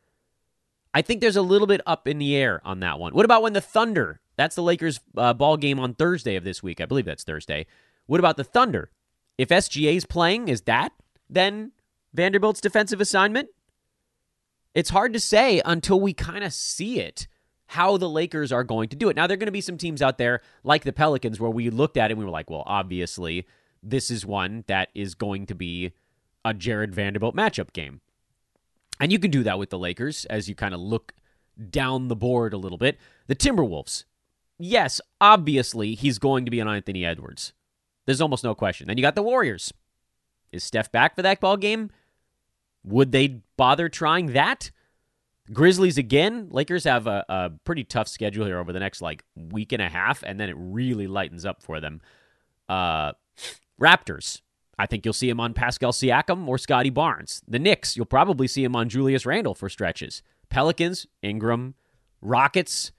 I 0.92 1.02
think 1.02 1.20
there's 1.20 1.36
a 1.36 1.42
little 1.42 1.66
bit 1.66 1.82
up 1.86 2.08
in 2.08 2.18
the 2.18 2.34
air 2.34 2.60
on 2.64 2.80
that 2.80 2.98
one. 2.98 3.14
What 3.14 3.24
about 3.24 3.42
when 3.42 3.52
the 3.52 3.60
Thunder? 3.60 4.20
That's 4.36 4.56
the 4.56 4.62
Lakers 4.62 5.00
uh, 5.16 5.34
ball 5.34 5.56
game 5.56 5.78
on 5.78 5.94
Thursday 5.94 6.36
of 6.36 6.44
this 6.44 6.62
week. 6.62 6.80
I 6.80 6.86
believe 6.86 7.04
that's 7.04 7.24
Thursday. 7.24 7.66
What 8.06 8.18
about 8.18 8.36
the 8.36 8.44
Thunder? 8.44 8.90
If 9.38 9.50
SGA's 9.50 10.06
playing, 10.06 10.48
is 10.48 10.62
that 10.62 10.92
then 11.28 11.72
Vanderbilt's 12.12 12.60
defensive 12.60 13.00
assignment? 13.00 13.50
It's 14.74 14.90
hard 14.90 15.12
to 15.12 15.20
say 15.20 15.60
until 15.64 16.00
we 16.00 16.12
kind 16.12 16.44
of 16.44 16.52
see 16.52 17.00
it 17.00 17.26
how 17.66 17.96
the 17.96 18.08
Lakers 18.08 18.50
are 18.50 18.64
going 18.64 18.88
to 18.88 18.96
do 18.96 19.08
it. 19.08 19.16
Now, 19.16 19.26
there 19.26 19.34
are 19.34 19.38
going 19.38 19.46
to 19.46 19.52
be 19.52 19.60
some 19.60 19.78
teams 19.78 20.02
out 20.02 20.18
there 20.18 20.40
like 20.64 20.82
the 20.82 20.92
Pelicans 20.92 21.38
where 21.38 21.50
we 21.50 21.70
looked 21.70 21.96
at 21.96 22.10
it 22.10 22.14
and 22.14 22.18
we 22.18 22.24
were 22.24 22.30
like, 22.30 22.50
well, 22.50 22.64
obviously, 22.66 23.46
this 23.82 24.10
is 24.10 24.26
one 24.26 24.64
that 24.66 24.88
is 24.94 25.14
going 25.14 25.46
to 25.46 25.54
be 25.54 25.92
a 26.44 26.52
Jared 26.52 26.94
Vanderbilt 26.94 27.36
matchup 27.36 27.72
game. 27.72 28.00
And 28.98 29.12
you 29.12 29.18
can 29.18 29.30
do 29.30 29.42
that 29.44 29.58
with 29.58 29.70
the 29.70 29.78
Lakers 29.78 30.24
as 30.26 30.48
you 30.48 30.54
kind 30.54 30.74
of 30.74 30.80
look 30.80 31.14
down 31.70 32.08
the 32.08 32.16
board 32.16 32.52
a 32.52 32.58
little 32.58 32.78
bit. 32.78 32.98
The 33.28 33.36
Timberwolves, 33.36 34.04
yes, 34.58 35.00
obviously, 35.20 35.94
he's 35.94 36.18
going 36.18 36.44
to 36.44 36.50
be 36.50 36.60
on 36.60 36.68
Anthony 36.68 37.04
Edwards. 37.04 37.52
There's 38.06 38.20
almost 38.20 38.44
no 38.44 38.54
question. 38.54 38.88
Then 38.88 38.98
you 38.98 39.02
got 39.02 39.14
the 39.14 39.22
Warriors. 39.22 39.72
Is 40.52 40.64
Steph 40.64 40.90
back 40.90 41.14
for 41.14 41.22
that 41.22 41.40
ball 41.40 41.56
game? 41.56 41.90
Would 42.84 43.12
they 43.12 43.42
bother 43.56 43.88
trying 43.88 44.32
that? 44.32 44.70
Grizzlies 45.52 45.98
again. 45.98 46.48
Lakers 46.50 46.84
have 46.84 47.06
a, 47.06 47.24
a, 47.28 47.50
pretty 47.64 47.84
tough 47.84 48.08
schedule 48.08 48.46
here 48.46 48.58
over 48.58 48.72
the 48.72 48.78
next 48.78 49.02
like 49.02 49.24
week 49.34 49.72
and 49.72 49.82
a 49.82 49.88
half, 49.88 50.22
and 50.22 50.38
then 50.38 50.48
it 50.48 50.56
really 50.58 51.06
lightens 51.06 51.44
up 51.44 51.62
for 51.62 51.80
them. 51.80 52.00
Uh, 52.68 53.12
Raptors. 53.80 54.40
I 54.78 54.86
think 54.86 55.04
you'll 55.04 55.12
see 55.12 55.28
him 55.28 55.40
on 55.40 55.52
Pascal 55.52 55.92
Siakam 55.92 56.48
or 56.48 56.56
Scottie 56.56 56.90
Barnes. 56.90 57.42
The 57.46 57.58
Knicks, 57.58 57.96
you'll 57.96 58.06
probably 58.06 58.46
see 58.46 58.64
him 58.64 58.74
on 58.74 58.88
Julius 58.88 59.26
Randle 59.26 59.54
for 59.54 59.68
stretches. 59.68 60.22
Pelicans, 60.48 61.06
Ingram, 61.22 61.74
Rockets. 62.22 62.92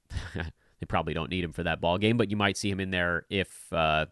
they 0.34 0.86
probably 0.88 1.14
don't 1.14 1.30
need 1.30 1.44
him 1.44 1.52
for 1.52 1.62
that 1.62 1.80
ball 1.80 1.98
game, 1.98 2.16
but 2.16 2.30
you 2.30 2.36
might 2.36 2.56
see 2.56 2.68
him 2.68 2.80
in 2.80 2.90
there 2.90 3.26
if 3.30 3.72
uh, 3.72 4.06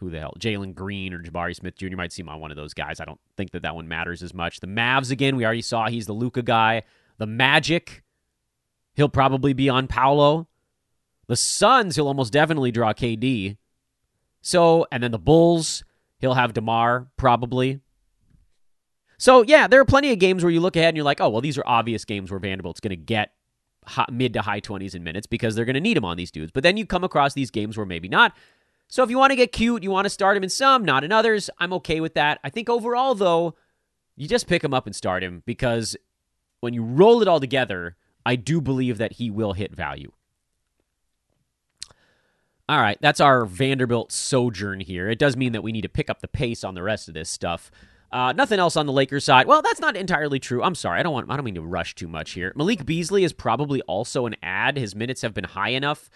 who 0.00 0.10
the 0.10 0.18
hell, 0.18 0.34
Jalen 0.38 0.74
Green 0.74 1.12
or 1.12 1.20
Jabari 1.20 1.54
Smith 1.54 1.76
Jr. 1.76 1.96
might 1.96 2.12
seem 2.12 2.28
on 2.28 2.40
one 2.40 2.50
of 2.50 2.56
those 2.56 2.74
guys. 2.74 3.00
I 3.00 3.04
don't 3.04 3.20
think 3.36 3.52
that 3.52 3.62
that 3.62 3.76
one 3.76 3.86
matters 3.86 4.22
as 4.22 4.34
much. 4.34 4.60
The 4.60 4.66
Mavs 4.66 5.10
again, 5.10 5.36
we 5.36 5.44
already 5.44 5.62
saw 5.62 5.88
he's 5.88 6.06
the 6.06 6.12
Luka 6.12 6.42
guy. 6.42 6.82
The 7.18 7.26
Magic, 7.26 8.02
he'll 8.94 9.10
probably 9.10 9.52
be 9.52 9.68
on 9.68 9.86
Paolo. 9.86 10.48
The 11.26 11.36
Suns, 11.36 11.96
he'll 11.96 12.08
almost 12.08 12.32
definitely 12.32 12.72
draw 12.72 12.92
KD. 12.92 13.58
So, 14.40 14.86
and 14.90 15.02
then 15.02 15.10
the 15.10 15.18
Bulls, 15.18 15.84
he'll 16.18 16.34
have 16.34 16.54
DeMar 16.54 17.08
probably. 17.16 17.80
So, 19.18 19.42
yeah, 19.42 19.66
there 19.66 19.80
are 19.80 19.84
plenty 19.84 20.12
of 20.12 20.18
games 20.18 20.42
where 20.42 20.50
you 20.50 20.60
look 20.60 20.76
ahead 20.76 20.88
and 20.88 20.96
you're 20.96 21.04
like, 21.04 21.20
oh, 21.20 21.28
well, 21.28 21.42
these 21.42 21.58
are 21.58 21.62
obvious 21.66 22.06
games 22.06 22.30
where 22.30 22.40
Vanderbilt's 22.40 22.80
going 22.80 22.90
to 22.90 22.96
get 22.96 23.32
hot, 23.86 24.10
mid 24.12 24.32
to 24.32 24.42
high 24.42 24.60
20s 24.60 24.94
in 24.94 25.04
minutes 25.04 25.26
because 25.26 25.54
they're 25.54 25.66
going 25.66 25.74
to 25.74 25.80
need 25.80 25.96
him 25.96 26.06
on 26.06 26.16
these 26.16 26.30
dudes. 26.30 26.52
But 26.52 26.62
then 26.62 26.76
you 26.76 26.86
come 26.86 27.04
across 27.04 27.34
these 27.34 27.50
games 27.50 27.76
where 27.76 27.86
maybe 27.86 28.08
not. 28.08 28.34
So, 28.90 29.04
if 29.04 29.10
you 29.10 29.18
want 29.18 29.30
to 29.30 29.36
get 29.36 29.52
cute, 29.52 29.82
you 29.82 29.90
want 29.90 30.04
to 30.04 30.10
start 30.10 30.36
him 30.36 30.42
in 30.42 30.48
some, 30.48 30.84
not 30.84 31.04
in 31.04 31.12
others, 31.12 31.48
I'm 31.58 31.72
okay 31.74 32.00
with 32.00 32.14
that. 32.14 32.40
I 32.42 32.50
think 32.50 32.68
overall, 32.68 33.14
though, 33.14 33.54
you 34.16 34.26
just 34.28 34.48
pick 34.48 34.62
him 34.62 34.74
up 34.74 34.86
and 34.86 34.94
start 34.94 35.22
him 35.22 35.42
because 35.46 35.96
when 36.60 36.74
you 36.74 36.82
roll 36.82 37.22
it 37.22 37.28
all 37.28 37.40
together, 37.40 37.96
I 38.26 38.36
do 38.36 38.60
believe 38.60 38.98
that 38.98 39.14
he 39.14 39.30
will 39.30 39.52
hit 39.52 39.74
value. 39.74 40.12
All 42.68 42.80
right, 42.80 42.98
that's 43.00 43.20
our 43.20 43.46
Vanderbilt 43.46 44.12
sojourn 44.12 44.80
here. 44.80 45.08
It 45.08 45.18
does 45.18 45.36
mean 45.36 45.52
that 45.52 45.62
we 45.62 45.72
need 45.72 45.80
to 45.82 45.88
pick 45.88 46.10
up 46.10 46.20
the 46.20 46.28
pace 46.28 46.62
on 46.62 46.74
the 46.74 46.82
rest 46.82 47.08
of 47.08 47.14
this 47.14 47.30
stuff. 47.30 47.70
Uh, 48.12 48.32
nothing 48.32 48.58
else 48.58 48.76
on 48.76 48.86
the 48.86 48.92
Lakers 48.92 49.24
side. 49.24 49.46
Well, 49.46 49.62
that's 49.62 49.80
not 49.80 49.96
entirely 49.96 50.40
true. 50.40 50.62
I'm 50.62 50.74
sorry. 50.74 50.98
I 50.98 51.02
don't 51.02 51.12
want. 51.12 51.30
I 51.30 51.36
don't 51.36 51.44
mean 51.44 51.54
to 51.54 51.62
rush 51.62 51.94
too 51.94 52.08
much 52.08 52.32
here. 52.32 52.52
Malik 52.56 52.84
Beasley 52.84 53.22
is 53.22 53.32
probably 53.32 53.82
also 53.82 54.26
an 54.26 54.34
ad. 54.42 54.76
His 54.76 54.96
minutes 54.96 55.22
have 55.22 55.32
been 55.32 55.44
high 55.44 55.70
enough. 55.70 56.10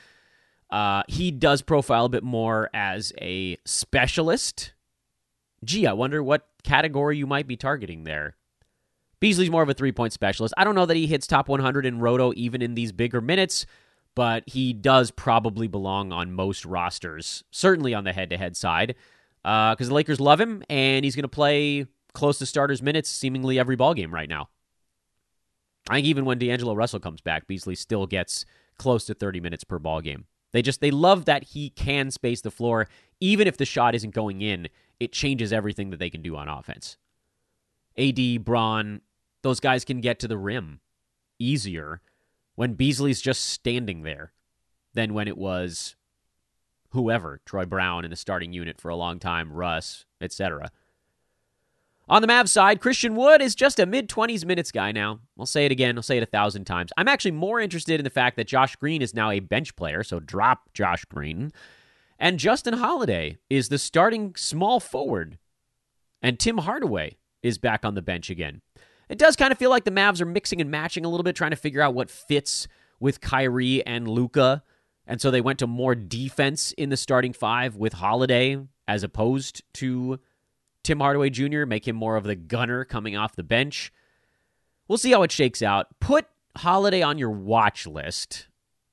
Uh, 0.71 1.03
he 1.09 1.31
does 1.31 1.63
profile 1.63 2.07
a 2.07 2.09
bit 2.09 2.25
more 2.25 2.71
as 2.75 3.13
a 3.21 3.57
specialist. 3.65 4.73
Gee, 5.65 5.87
I 5.87 5.93
wonder 5.93 6.23
what 6.23 6.49
category 6.63 7.17
you 7.17 7.27
might 7.27 7.47
be 7.47 7.57
targeting 7.57 8.05
there. 8.05 8.37
Beasley's 9.21 9.51
more 9.51 9.63
of 9.63 9.69
a 9.69 9.75
three 9.75 9.93
point 9.93 10.13
specialist. 10.13 10.55
I 10.57 10.65
don't 10.65 10.75
know 10.75 10.87
that 10.87 10.97
he 10.97 11.07
hits 11.07 11.27
top 11.27 11.49
100 11.49 11.87
in 11.87 12.01
Roto 12.01 12.33
even 12.37 12.61
in 12.61 12.75
these 12.75 12.93
bigger 12.93 13.21
minutes 13.21 13.67
but 14.15 14.45
he 14.47 14.73
does 14.73 15.11
probably 15.11 15.67
belong 15.67 16.13
on 16.13 16.33
most 16.33 16.65
rosters, 16.65 17.45
certainly 17.51 17.95
on 17.95 18.05
the 18.05 18.13
head 18.13 18.31
to 18.31 18.37
head 18.37 18.57
side, 18.57 18.95
because 19.43 19.87
uh, 19.87 19.89
the 19.89 19.95
Lakers 19.95 20.21
love 20.21 20.41
him 20.41 20.63
and 20.69 21.05
he's 21.05 21.17
going 21.17 21.25
to 21.25 21.29
play 21.29 21.87
close 22.13 22.39
to 22.39 22.47
starters 22.47 22.81
minutes 22.81 23.11
seemingly 23.11 23.59
every 23.59 23.77
ball 23.77 23.95
game 23.95 24.15
right 24.15 24.29
now. 24.29 24.49
I 25.91 25.97
think 25.97 26.07
even 26.07 26.25
when 26.25 26.39
D'Angelo 26.39 26.75
Russell 26.75 27.01
comes 27.01 27.21
back, 27.21 27.47
Beasley 27.47 27.75
still 27.75 28.07
gets 28.07 28.47
close 28.79 29.05
to 29.07 29.15
30 29.15 29.41
minutes 29.41 29.65
per 29.65 29.79
ball 29.79 30.01
game. 30.01 30.27
They 30.55 30.63
just 30.63 30.81
they 30.81 30.93
love 30.93 31.25
that 31.25 31.43
he 31.43 31.71
can 31.71 32.13
space 32.13 32.41
the 32.41 32.51
floor 32.51 32.87
even 33.19 33.49
if 33.49 33.57
the 33.57 33.65
shot 33.65 33.97
isn't 33.97 34.15
going 34.15 34.41
in. 34.41 34.69
It 35.01 35.13
changes 35.13 35.53
everything 35.53 35.91
that 35.91 35.99
they 35.99 36.11
can 36.11 36.23
do 36.23 36.37
on 36.37 36.49
offense. 36.49 36.97
AD, 37.99 38.45
Bron, 38.45 39.01
those 39.43 39.59
guys 39.59 39.85
can 39.85 40.01
get 40.01 40.21
to 40.21 40.29
the 40.29 40.39
rim 40.39 40.79
easier 41.41 42.01
when 42.55 42.75
Beasley's 42.75 43.21
just 43.21 43.45
standing 43.45 44.03
there 44.03 44.33
than 44.95 45.13
when 45.13 45.27
it 45.27 45.37
was 45.37 45.97
whoever, 46.91 47.41
Troy 47.45 47.65
Brown 47.65 48.05
in 48.05 48.13
the 48.13 48.17
starting 48.17 48.53
unit 48.53 48.81
for 48.81 48.91
a 48.91 48.97
long 48.97 49.19
time, 49.19 49.53
Russ, 49.53 50.05
etc. 50.21 50.71
On 52.07 52.21
the 52.21 52.29
Mavs 52.29 52.51
side, 52.51 52.81
Christian 52.81 53.15
Wood 53.17 53.41
is 53.41 53.55
just 53.55 53.79
a 53.79 53.87
mid 53.87 54.09
20s 54.09 54.45
minutes 54.45 54.71
guy 54.71 54.93
now. 54.93 55.21
I'll 55.39 55.47
say 55.47 55.65
it 55.65 55.73
again, 55.73 55.97
I'll 55.97 56.03
say 56.03 56.19
it 56.19 56.23
a 56.23 56.27
thousand 56.27 56.67
times. 56.67 56.93
I'm 56.99 57.09
actually 57.09 57.31
more 57.31 57.61
interested 57.61 57.99
in 57.99 58.05
the 58.05 58.11
fact 58.11 58.37
that 58.37 58.47
Josh 58.47 58.77
Green 58.77 59.01
is 59.01 59.15
now 59.15 59.31
a 59.31 59.41
bench 59.41 59.75
player, 59.75 60.03
so 60.03 60.21
drop 60.21 60.73
Josh 60.75 61.05
Green. 61.07 61.53
And 62.19 62.39
Justin 62.39 62.75
Holiday 62.75 63.39
is 63.49 63.71
the 63.71 63.79
starting 63.79 64.35
small 64.37 64.81
forward. 64.81 65.39
And 66.23 66.39
Tim 66.39 66.59
Hardaway 66.59 67.17
is 67.43 67.59
back 67.59 67.85
on 67.85 67.95
the 67.95 68.03
bench 68.03 68.29
again. 68.31 68.61
It 69.09 69.19
does 69.19 69.37
kind 69.37 69.53
of 69.53 69.59
feel 69.59 69.71
like 69.71 69.85
the 69.85 69.91
Mavs 69.91 70.21
are 70.21 70.27
mixing 70.27 70.61
and 70.61 70.71
matching 70.71 71.05
a 71.05 71.09
little 71.09 71.25
bit, 71.25 71.37
trying 71.37 71.51
to 71.51 71.57
figure 71.57 71.83
out 71.83 71.95
what 71.95 72.11
fits 72.11 72.69
with 73.01 73.21
Kyrie 73.21 73.85
and 73.87 74.09
Luka. 74.09 74.63
And 75.07 75.21
so 75.21 75.31
they 75.31 75.41
went 75.41 75.59
to 75.59 75.67
more 75.67 75.95
defense 75.95 76.73
in 76.73 76.91
the 76.91 76.97
starting 76.97 77.33
five 77.33 77.77
with 77.77 77.95
Holiday 77.95 78.59
as 78.87 79.03
opposed 79.03 79.63
to 79.75 80.21
Tim 80.85 81.01
Hardaway 81.01 81.31
Jr., 81.31 81.65
make 81.65 81.89
him 81.89 81.97
more 81.97 82.17
of 82.17 82.25
the 82.25 82.37
gunner 82.37 82.85
coming 82.85 83.17
off 83.17 83.35
the 83.35 83.43
bench. 83.43 83.93
We'll 84.87 84.99
see 84.99 85.11
how 85.11 85.23
it 85.23 85.33
shakes 85.33 85.63
out. 85.63 85.89
Put 85.99 86.27
Holiday 86.57 87.03
on 87.03 87.19
your 87.19 87.31
watch 87.31 87.87
list 87.87 88.49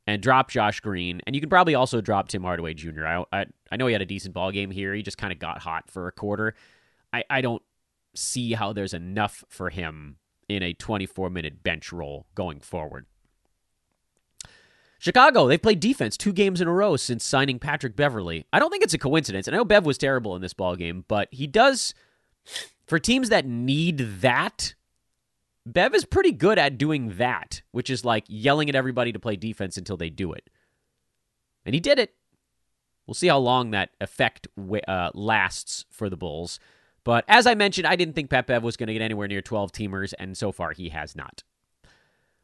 and 0.07 0.21
drop 0.21 0.49
Josh 0.49 0.79
Green. 0.79 1.21
And 1.27 1.35
you 1.35 1.41
can 1.41 1.49
probably 1.49 1.75
also 1.75 2.01
drop 2.01 2.29
Tim 2.29 2.43
Hardaway 2.43 2.73
Jr. 2.73 3.05
I, 3.05 3.23
I, 3.31 3.45
I 3.71 3.75
know 3.75 3.87
he 3.87 3.93
had 3.93 4.01
a 4.01 4.05
decent 4.05 4.33
ball 4.33 4.51
game 4.51 4.71
here. 4.71 4.93
He 4.93 5.03
just 5.03 5.17
kind 5.17 5.33
of 5.33 5.39
got 5.39 5.59
hot 5.59 5.91
for 5.91 6.07
a 6.07 6.11
quarter. 6.11 6.55
I, 7.13 7.23
I 7.29 7.41
don't 7.41 7.61
see 8.15 8.53
how 8.53 8.73
there's 8.73 8.93
enough 8.93 9.43
for 9.49 9.69
him 9.69 10.17
in 10.49 10.63
a 10.63 10.73
24 10.73 11.29
minute 11.29 11.61
bench 11.61 11.91
role 11.91 12.25
going 12.35 12.61
forward. 12.61 13.05
Chicago, 15.01 15.47
they've 15.47 15.59
played 15.61 15.79
defense 15.79 16.15
two 16.15 16.31
games 16.31 16.61
in 16.61 16.67
a 16.67 16.71
row 16.71 16.95
since 16.95 17.25
signing 17.25 17.57
Patrick 17.57 17.95
Beverley. 17.95 18.45
I 18.53 18.59
don't 18.59 18.69
think 18.69 18.83
it's 18.83 18.93
a 18.93 18.99
coincidence. 18.99 19.47
And 19.47 19.55
I 19.55 19.57
know 19.57 19.65
Bev 19.65 19.83
was 19.83 19.97
terrible 19.97 20.35
in 20.35 20.43
this 20.43 20.53
ball 20.53 20.75
game, 20.75 21.05
but 21.07 21.27
he 21.31 21.47
does 21.47 21.95
for 22.85 22.99
teams 22.99 23.29
that 23.29 23.47
need 23.47 23.97
that. 24.21 24.75
Bev 25.65 25.95
is 25.95 26.05
pretty 26.05 26.31
good 26.31 26.59
at 26.59 26.77
doing 26.77 27.17
that, 27.17 27.63
which 27.71 27.89
is 27.89 28.05
like 28.05 28.25
yelling 28.27 28.69
at 28.69 28.75
everybody 28.75 29.11
to 29.11 29.17
play 29.17 29.35
defense 29.35 29.75
until 29.75 29.97
they 29.97 30.11
do 30.11 30.33
it. 30.33 30.51
And 31.65 31.73
he 31.73 31.81
did 31.81 31.97
it. 31.97 32.13
We'll 33.07 33.15
see 33.15 33.27
how 33.27 33.39
long 33.39 33.71
that 33.71 33.89
effect 33.99 34.47
uh, 34.87 35.09
lasts 35.15 35.83
for 35.89 36.11
the 36.11 36.17
Bulls. 36.17 36.59
But 37.03 37.25
as 37.27 37.47
I 37.47 37.55
mentioned, 37.55 37.87
I 37.87 37.95
didn't 37.95 38.13
think 38.13 38.29
Pat 38.29 38.45
Bev 38.45 38.61
was 38.61 38.77
going 38.77 38.85
to 38.85 38.93
get 38.93 39.01
anywhere 39.01 39.27
near 39.27 39.41
12 39.41 39.71
teamers, 39.71 40.13
and 40.19 40.37
so 40.37 40.51
far 40.51 40.73
he 40.73 40.89
has 40.89 41.15
not. 41.15 41.41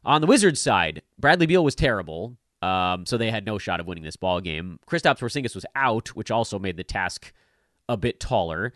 On 0.03 0.21
the 0.21 0.27
Wizards 0.27 0.59
side, 0.59 1.03
Bradley 1.19 1.45
Beal 1.45 1.63
was 1.63 1.75
terrible, 1.75 2.35
um, 2.61 3.05
so 3.05 3.17
they 3.17 3.31
had 3.31 3.45
no 3.45 3.57
shot 3.57 3.79
of 3.79 3.87
winning 3.87 4.03
this 4.03 4.15
ball 4.15 4.41
game. 4.41 4.79
Kristaps 4.89 5.19
Porzingis 5.19 5.55
was 5.55 5.65
out, 5.75 6.09
which 6.09 6.31
also 6.31 6.57
made 6.59 6.77
the 6.77 6.83
task 6.83 7.33
a 7.87 7.97
bit 7.97 8.19
taller. 8.19 8.73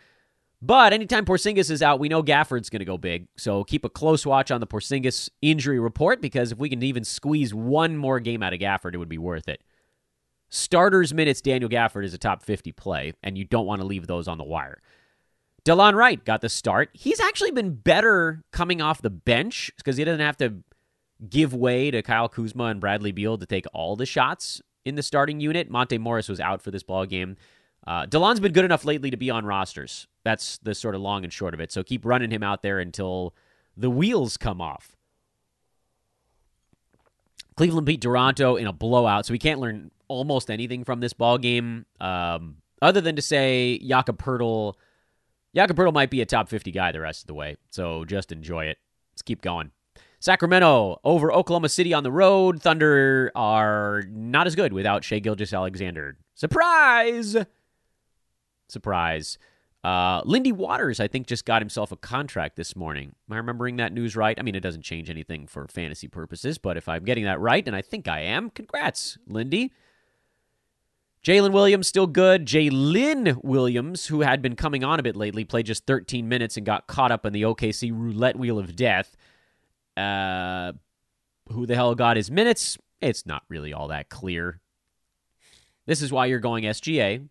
But 0.61 0.93
anytime 0.93 1.25
Porzingis 1.25 1.71
is 1.71 1.81
out, 1.81 1.99
we 1.99 2.07
know 2.07 2.21
Gafford's 2.21 2.69
going 2.69 2.79
to 2.79 2.85
go 2.85 2.97
big. 2.97 3.27
So 3.35 3.63
keep 3.63 3.83
a 3.83 3.89
close 3.89 4.25
watch 4.25 4.51
on 4.51 4.59
the 4.59 4.67
Porzingis 4.67 5.29
injury 5.41 5.79
report 5.79 6.21
because 6.21 6.51
if 6.51 6.59
we 6.59 6.69
can 6.69 6.83
even 6.83 7.03
squeeze 7.03 7.53
one 7.53 7.97
more 7.97 8.19
game 8.19 8.43
out 8.43 8.53
of 8.53 8.59
Gafford, 8.59 8.93
it 8.93 8.97
would 8.97 9.09
be 9.09 9.17
worth 9.17 9.47
it. 9.47 9.63
Starters 10.49 11.13
minutes, 11.13 11.41
Daniel 11.41 11.69
Gafford 11.69 12.03
is 12.03 12.13
a 12.13 12.17
top 12.17 12.43
50 12.43 12.73
play, 12.73 13.13
and 13.23 13.37
you 13.37 13.45
don't 13.45 13.65
want 13.65 13.81
to 13.81 13.87
leave 13.87 14.05
those 14.05 14.27
on 14.27 14.37
the 14.37 14.43
wire. 14.43 14.81
Delon 15.63 15.95
Wright 15.95 16.23
got 16.23 16.41
the 16.41 16.49
start. 16.49 16.89
He's 16.93 17.19
actually 17.19 17.51
been 17.51 17.75
better 17.75 18.43
coming 18.51 18.81
off 18.81 19.01
the 19.01 19.09
bench 19.09 19.71
because 19.77 19.97
he 19.97 20.03
doesn't 20.03 20.19
have 20.19 20.37
to 20.37 20.55
give 21.29 21.53
way 21.53 21.91
to 21.91 22.01
Kyle 22.01 22.29
Kuzma 22.29 22.65
and 22.65 22.79
Bradley 22.79 23.11
Beal 23.11 23.37
to 23.37 23.45
take 23.45 23.65
all 23.73 23.95
the 23.95 24.05
shots 24.05 24.61
in 24.85 24.95
the 24.95 25.03
starting 25.03 25.39
unit. 25.39 25.69
Monte 25.69 25.97
Morris 25.97 26.29
was 26.29 26.39
out 26.39 26.61
for 26.61 26.71
this 26.71 26.83
ball 26.83 27.05
game. 27.05 27.37
Uh, 27.85 28.05
Delon's 28.05 28.39
been 28.39 28.53
good 28.53 28.65
enough 28.65 28.85
lately 28.85 29.09
to 29.09 29.17
be 29.17 29.29
on 29.29 29.45
rosters. 29.45 30.07
That's 30.23 30.57
the 30.59 30.75
sort 30.75 30.95
of 30.95 31.01
long 31.01 31.23
and 31.23 31.33
short 31.33 31.53
of 31.53 31.59
it. 31.59 31.71
So 31.71 31.83
keep 31.83 32.05
running 32.05 32.31
him 32.31 32.43
out 32.43 32.61
there 32.61 32.79
until 32.79 33.33
the 33.75 33.89
wheels 33.89 34.37
come 34.37 34.61
off. 34.61 34.95
Cleveland 37.55 37.85
beat 37.85 38.01
Toronto 38.01 38.55
in 38.55 38.67
a 38.67 38.73
blowout, 38.73 39.25
so 39.25 39.33
we 39.33 39.39
can't 39.39 39.59
learn 39.59 39.91
almost 40.07 40.49
anything 40.49 40.83
from 40.83 40.99
this 40.99 41.13
ball 41.13 41.37
game, 41.37 41.85
um, 41.99 42.57
other 42.81 43.01
than 43.01 43.15
to 43.15 43.21
say 43.21 43.79
Jakob 43.79 44.17
Poeltl– 44.17 44.75
Jakob 45.53 45.77
Poeltl 45.77 45.93
might 45.93 46.09
be 46.09 46.21
a 46.21 46.25
top 46.25 46.49
50 46.49 46.71
guy 46.71 46.91
the 46.91 47.01
rest 47.01 47.23
of 47.23 47.27
the 47.27 47.33
way, 47.33 47.57
so 47.69 48.05
just 48.05 48.31
enjoy 48.31 48.65
it. 48.65 48.77
Let's 49.13 49.21
keep 49.21 49.41
going. 49.41 49.71
Sacramento 50.21 50.99
over 51.03 51.33
Oklahoma 51.33 51.67
City 51.67 51.95
on 51.95 52.03
the 52.03 52.11
road. 52.11 52.61
Thunder 52.61 53.31
are 53.35 54.03
not 54.07 54.45
as 54.45 54.55
good 54.55 54.71
without 54.71 55.03
Shai 55.03 55.17
Gilgeous-Alexander. 55.17 56.15
Surprise! 56.35 57.35
Surprise. 58.69 59.39
Uh, 59.83 60.21
Lindy 60.23 60.51
Waters, 60.51 60.99
I 60.99 61.07
think, 61.07 61.25
just 61.25 61.43
got 61.43 61.63
himself 61.63 61.91
a 61.91 61.95
contract 61.95 62.55
this 62.55 62.75
morning. 62.75 63.15
Am 63.27 63.33
I 63.33 63.37
remembering 63.37 63.77
that 63.77 63.93
news 63.93 64.15
right? 64.15 64.39
I 64.39 64.43
mean, 64.43 64.53
it 64.53 64.59
doesn't 64.59 64.83
change 64.83 65.09
anything 65.09 65.47
for 65.47 65.67
fantasy 65.67 66.07
purposes, 66.07 66.59
but 66.59 66.77
if 66.77 66.87
I'm 66.87 67.03
getting 67.03 67.23
that 67.23 67.39
right, 67.39 67.65
and 67.65 67.75
I 67.75 67.81
think 67.81 68.07
I 68.07 68.19
am, 68.19 68.51
congrats, 68.51 69.17
Lindy. 69.25 69.73
Jalen 71.23 71.51
Williams 71.51 71.87
still 71.87 72.05
good. 72.05 72.45
Jalen 72.45 73.43
Williams, 73.43 74.05
who 74.05 74.21
had 74.21 74.43
been 74.43 74.55
coming 74.55 74.83
on 74.83 74.99
a 74.99 75.03
bit 75.03 75.15
lately, 75.15 75.45
played 75.45 75.65
just 75.65 75.87
13 75.87 76.29
minutes 76.29 76.57
and 76.57 76.65
got 76.65 76.85
caught 76.85 77.11
up 77.11 77.25
in 77.25 77.33
the 77.33 77.41
OKC 77.41 77.91
roulette 77.91 78.37
wheel 78.37 78.59
of 78.59 78.75
death. 78.75 79.17
Uh, 79.97 80.73
who 81.49 81.65
the 81.65 81.75
hell 81.75 81.95
got 81.95 82.17
his 82.17 82.31
minutes? 82.31 82.77
It's 83.01 83.25
not 83.25 83.43
really 83.49 83.73
all 83.73 83.87
that 83.89 84.09
clear. 84.09 84.59
This 85.85 86.01
is 86.01 86.11
why 86.11 86.27
you're 86.27 86.39
going 86.39 86.63
SGA, 86.63 87.27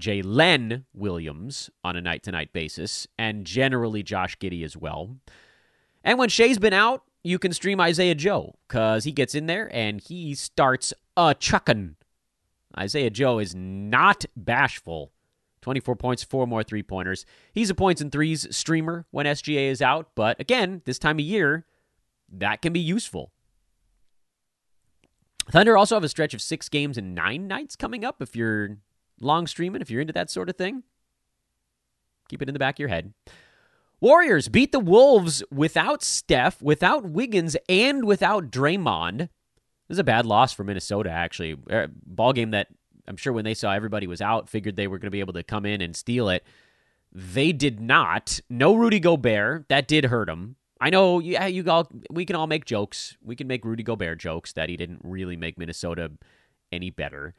Jalen 0.00 0.84
Williams 0.92 1.70
on 1.84 1.96
a 1.96 2.00
night 2.00 2.24
to 2.24 2.32
night 2.32 2.52
basis, 2.52 3.06
and 3.18 3.44
generally 3.44 4.02
Josh 4.02 4.36
Giddey 4.38 4.64
as 4.64 4.76
well. 4.76 5.16
And 6.02 6.18
when 6.18 6.28
Shai's 6.28 6.58
been 6.58 6.72
out, 6.72 7.04
you 7.22 7.38
can 7.38 7.52
stream 7.52 7.80
Isaiah 7.80 8.16
Joe 8.16 8.56
because 8.66 9.04
he 9.04 9.12
gets 9.12 9.34
in 9.34 9.46
there 9.46 9.70
and 9.72 10.00
he 10.00 10.34
starts 10.34 10.92
a 11.16 11.34
chuckin'. 11.34 11.96
Isaiah 12.76 13.10
Joe 13.10 13.38
is 13.38 13.54
not 13.54 14.24
bashful. 14.36 15.12
24 15.60 15.94
points, 15.94 16.24
four 16.24 16.46
more 16.46 16.64
three 16.64 16.82
pointers. 16.82 17.24
He's 17.52 17.70
a 17.70 17.74
points 17.74 18.00
and 18.00 18.10
threes 18.10 18.48
streamer 18.54 19.06
when 19.12 19.26
SGA 19.26 19.70
is 19.70 19.80
out, 19.80 20.10
but 20.16 20.40
again, 20.40 20.82
this 20.86 20.98
time 20.98 21.18
of 21.18 21.24
year, 21.24 21.66
that 22.32 22.62
can 22.62 22.72
be 22.72 22.80
useful. 22.80 23.32
Thunder 25.50 25.76
also 25.76 25.96
have 25.96 26.04
a 26.04 26.08
stretch 26.08 26.34
of 26.34 26.42
six 26.42 26.68
games 26.68 26.96
and 26.96 27.14
nine 27.14 27.46
nights 27.46 27.76
coming 27.76 28.04
up 28.04 28.22
if 28.22 28.36
you're 28.36 28.78
long 29.20 29.46
streaming 29.46 29.82
if 29.82 29.90
you're 29.90 30.00
into 30.00 30.12
that 30.12 30.30
sort 30.30 30.48
of 30.48 30.56
thing. 30.56 30.82
Keep 32.28 32.42
it 32.42 32.48
in 32.48 32.54
the 32.54 32.58
back 32.58 32.76
of 32.76 32.80
your 32.80 32.88
head. 32.88 33.12
Warriors 34.00 34.48
beat 34.48 34.72
the 34.72 34.80
Wolves 34.80 35.44
without 35.52 36.02
Steph, 36.02 36.60
without 36.60 37.04
Wiggins, 37.04 37.56
and 37.68 38.04
without 38.04 38.50
Draymond. 38.50 39.18
This 39.18 39.96
is 39.96 39.98
a 39.98 40.04
bad 40.04 40.26
loss 40.26 40.52
for 40.52 40.64
Minnesota, 40.64 41.10
actually. 41.10 41.56
A 41.70 41.88
ball 42.06 42.32
game 42.32 42.50
that 42.50 42.68
I'm 43.06 43.16
sure 43.16 43.32
when 43.32 43.44
they 43.44 43.54
saw 43.54 43.72
everybody 43.72 44.06
was 44.06 44.20
out, 44.20 44.48
figured 44.48 44.76
they 44.76 44.86
were 44.86 44.98
going 44.98 45.08
to 45.08 45.12
be 45.12 45.20
able 45.20 45.34
to 45.34 45.42
come 45.42 45.66
in 45.66 45.80
and 45.80 45.94
steal 45.94 46.28
it. 46.28 46.44
They 47.12 47.52
did 47.52 47.80
not. 47.80 48.40
No 48.48 48.74
Rudy 48.74 48.98
Gobert. 48.98 49.68
That 49.68 49.86
did 49.86 50.06
hurt 50.06 50.26
them. 50.26 50.56
I 50.82 50.90
know. 50.90 51.20
Yeah, 51.20 51.46
you 51.46 51.64
all. 51.70 51.88
We 52.10 52.24
can 52.24 52.34
all 52.34 52.48
make 52.48 52.64
jokes. 52.64 53.16
We 53.22 53.36
can 53.36 53.46
make 53.46 53.64
Rudy 53.64 53.84
Gobert 53.84 54.18
jokes 54.18 54.52
that 54.54 54.68
he 54.68 54.76
didn't 54.76 54.98
really 55.04 55.36
make 55.36 55.56
Minnesota 55.56 56.10
any 56.72 56.90
better. 56.90 57.34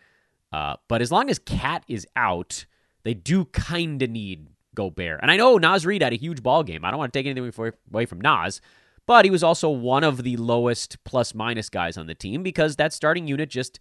Uh, 0.54 0.78
but 0.88 1.02
as 1.02 1.12
long 1.12 1.30
as 1.30 1.40
Cat 1.40 1.84
is 1.90 2.08
out, 2.16 2.66
they 3.04 3.14
do 3.14 3.44
kind 3.44 4.02
of 4.02 4.10
need 4.10 4.48
Gobert. 4.74 5.20
And 5.22 5.30
I 5.30 5.36
know 5.36 5.58
Naz 5.58 5.86
Reid 5.86 6.02
had 6.02 6.14
a 6.14 6.16
huge 6.16 6.42
ball 6.42 6.64
game. 6.64 6.86
I 6.86 6.90
don't 6.90 6.98
want 6.98 7.12
to 7.12 7.20
take 7.20 7.26
anything 7.26 7.72
away 7.92 8.06
from 8.06 8.22
Naz, 8.22 8.62
but 9.06 9.26
he 9.26 9.32
was 9.32 9.44
also 9.44 9.70
one 9.70 10.06
of 10.06 10.24
the 10.24 10.38
lowest 10.38 11.04
plus 11.04 11.36
minus 11.36 11.70
guys 11.70 11.98
on 11.98 12.08
the 12.08 12.16
team 12.16 12.44
because 12.44 12.78
that 12.78 12.94
starting 12.94 13.28
unit 13.28 13.50
just 13.50 13.78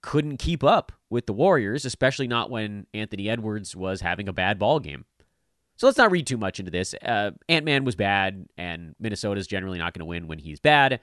couldn't 0.00 0.36
keep 0.36 0.62
up 0.62 0.92
with 1.10 1.26
the 1.26 1.32
Warriors, 1.32 1.84
especially 1.84 2.28
not 2.28 2.50
when 2.50 2.86
Anthony 2.94 3.28
Edwards 3.28 3.74
was 3.74 4.00
having 4.00 4.28
a 4.28 4.32
bad 4.32 4.60
ball 4.60 4.78
game. 4.78 5.06
So 5.76 5.86
let's 5.86 5.98
not 5.98 6.10
read 6.10 6.26
too 6.26 6.36
much 6.36 6.58
into 6.58 6.70
this. 6.70 6.94
Uh, 6.94 7.32
Ant 7.48 7.64
Man 7.64 7.84
was 7.84 7.96
bad, 7.96 8.46
and 8.56 8.94
Minnesota's 9.00 9.46
generally 9.46 9.78
not 9.78 9.94
going 9.94 10.00
to 10.00 10.06
win 10.06 10.28
when 10.28 10.38
he's 10.38 10.60
bad. 10.60 11.00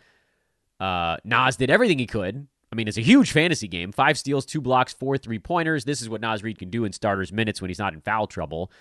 Uh, 0.80 1.18
Naz 1.24 1.58
did 1.58 1.70
everything 1.70 2.00
he 2.00 2.06
could. 2.06 2.48
I 2.72 2.76
mean, 2.76 2.88
it's 2.88 2.98
a 2.98 3.02
huge 3.02 3.32
fantasy 3.32 3.68
game. 3.68 3.92
Five 3.92 4.18
steals, 4.18 4.46
two 4.46 4.62
blocks, 4.62 4.94
four 4.94 5.18
three 5.18 5.40
pointers. 5.40 5.86
This 5.86 6.02
is 6.02 6.10
what 6.10 6.22
Naz 6.22 6.44
Reid 6.44 6.60
can 6.60 6.70
do 6.70 6.86
in 6.86 6.94
starters' 6.94 7.34
minutes 7.34 7.62
when 7.62 7.70
he's 7.70 7.80
not 7.80 7.94
in 7.94 8.02
foul 8.02 8.28
trouble. 8.28 8.72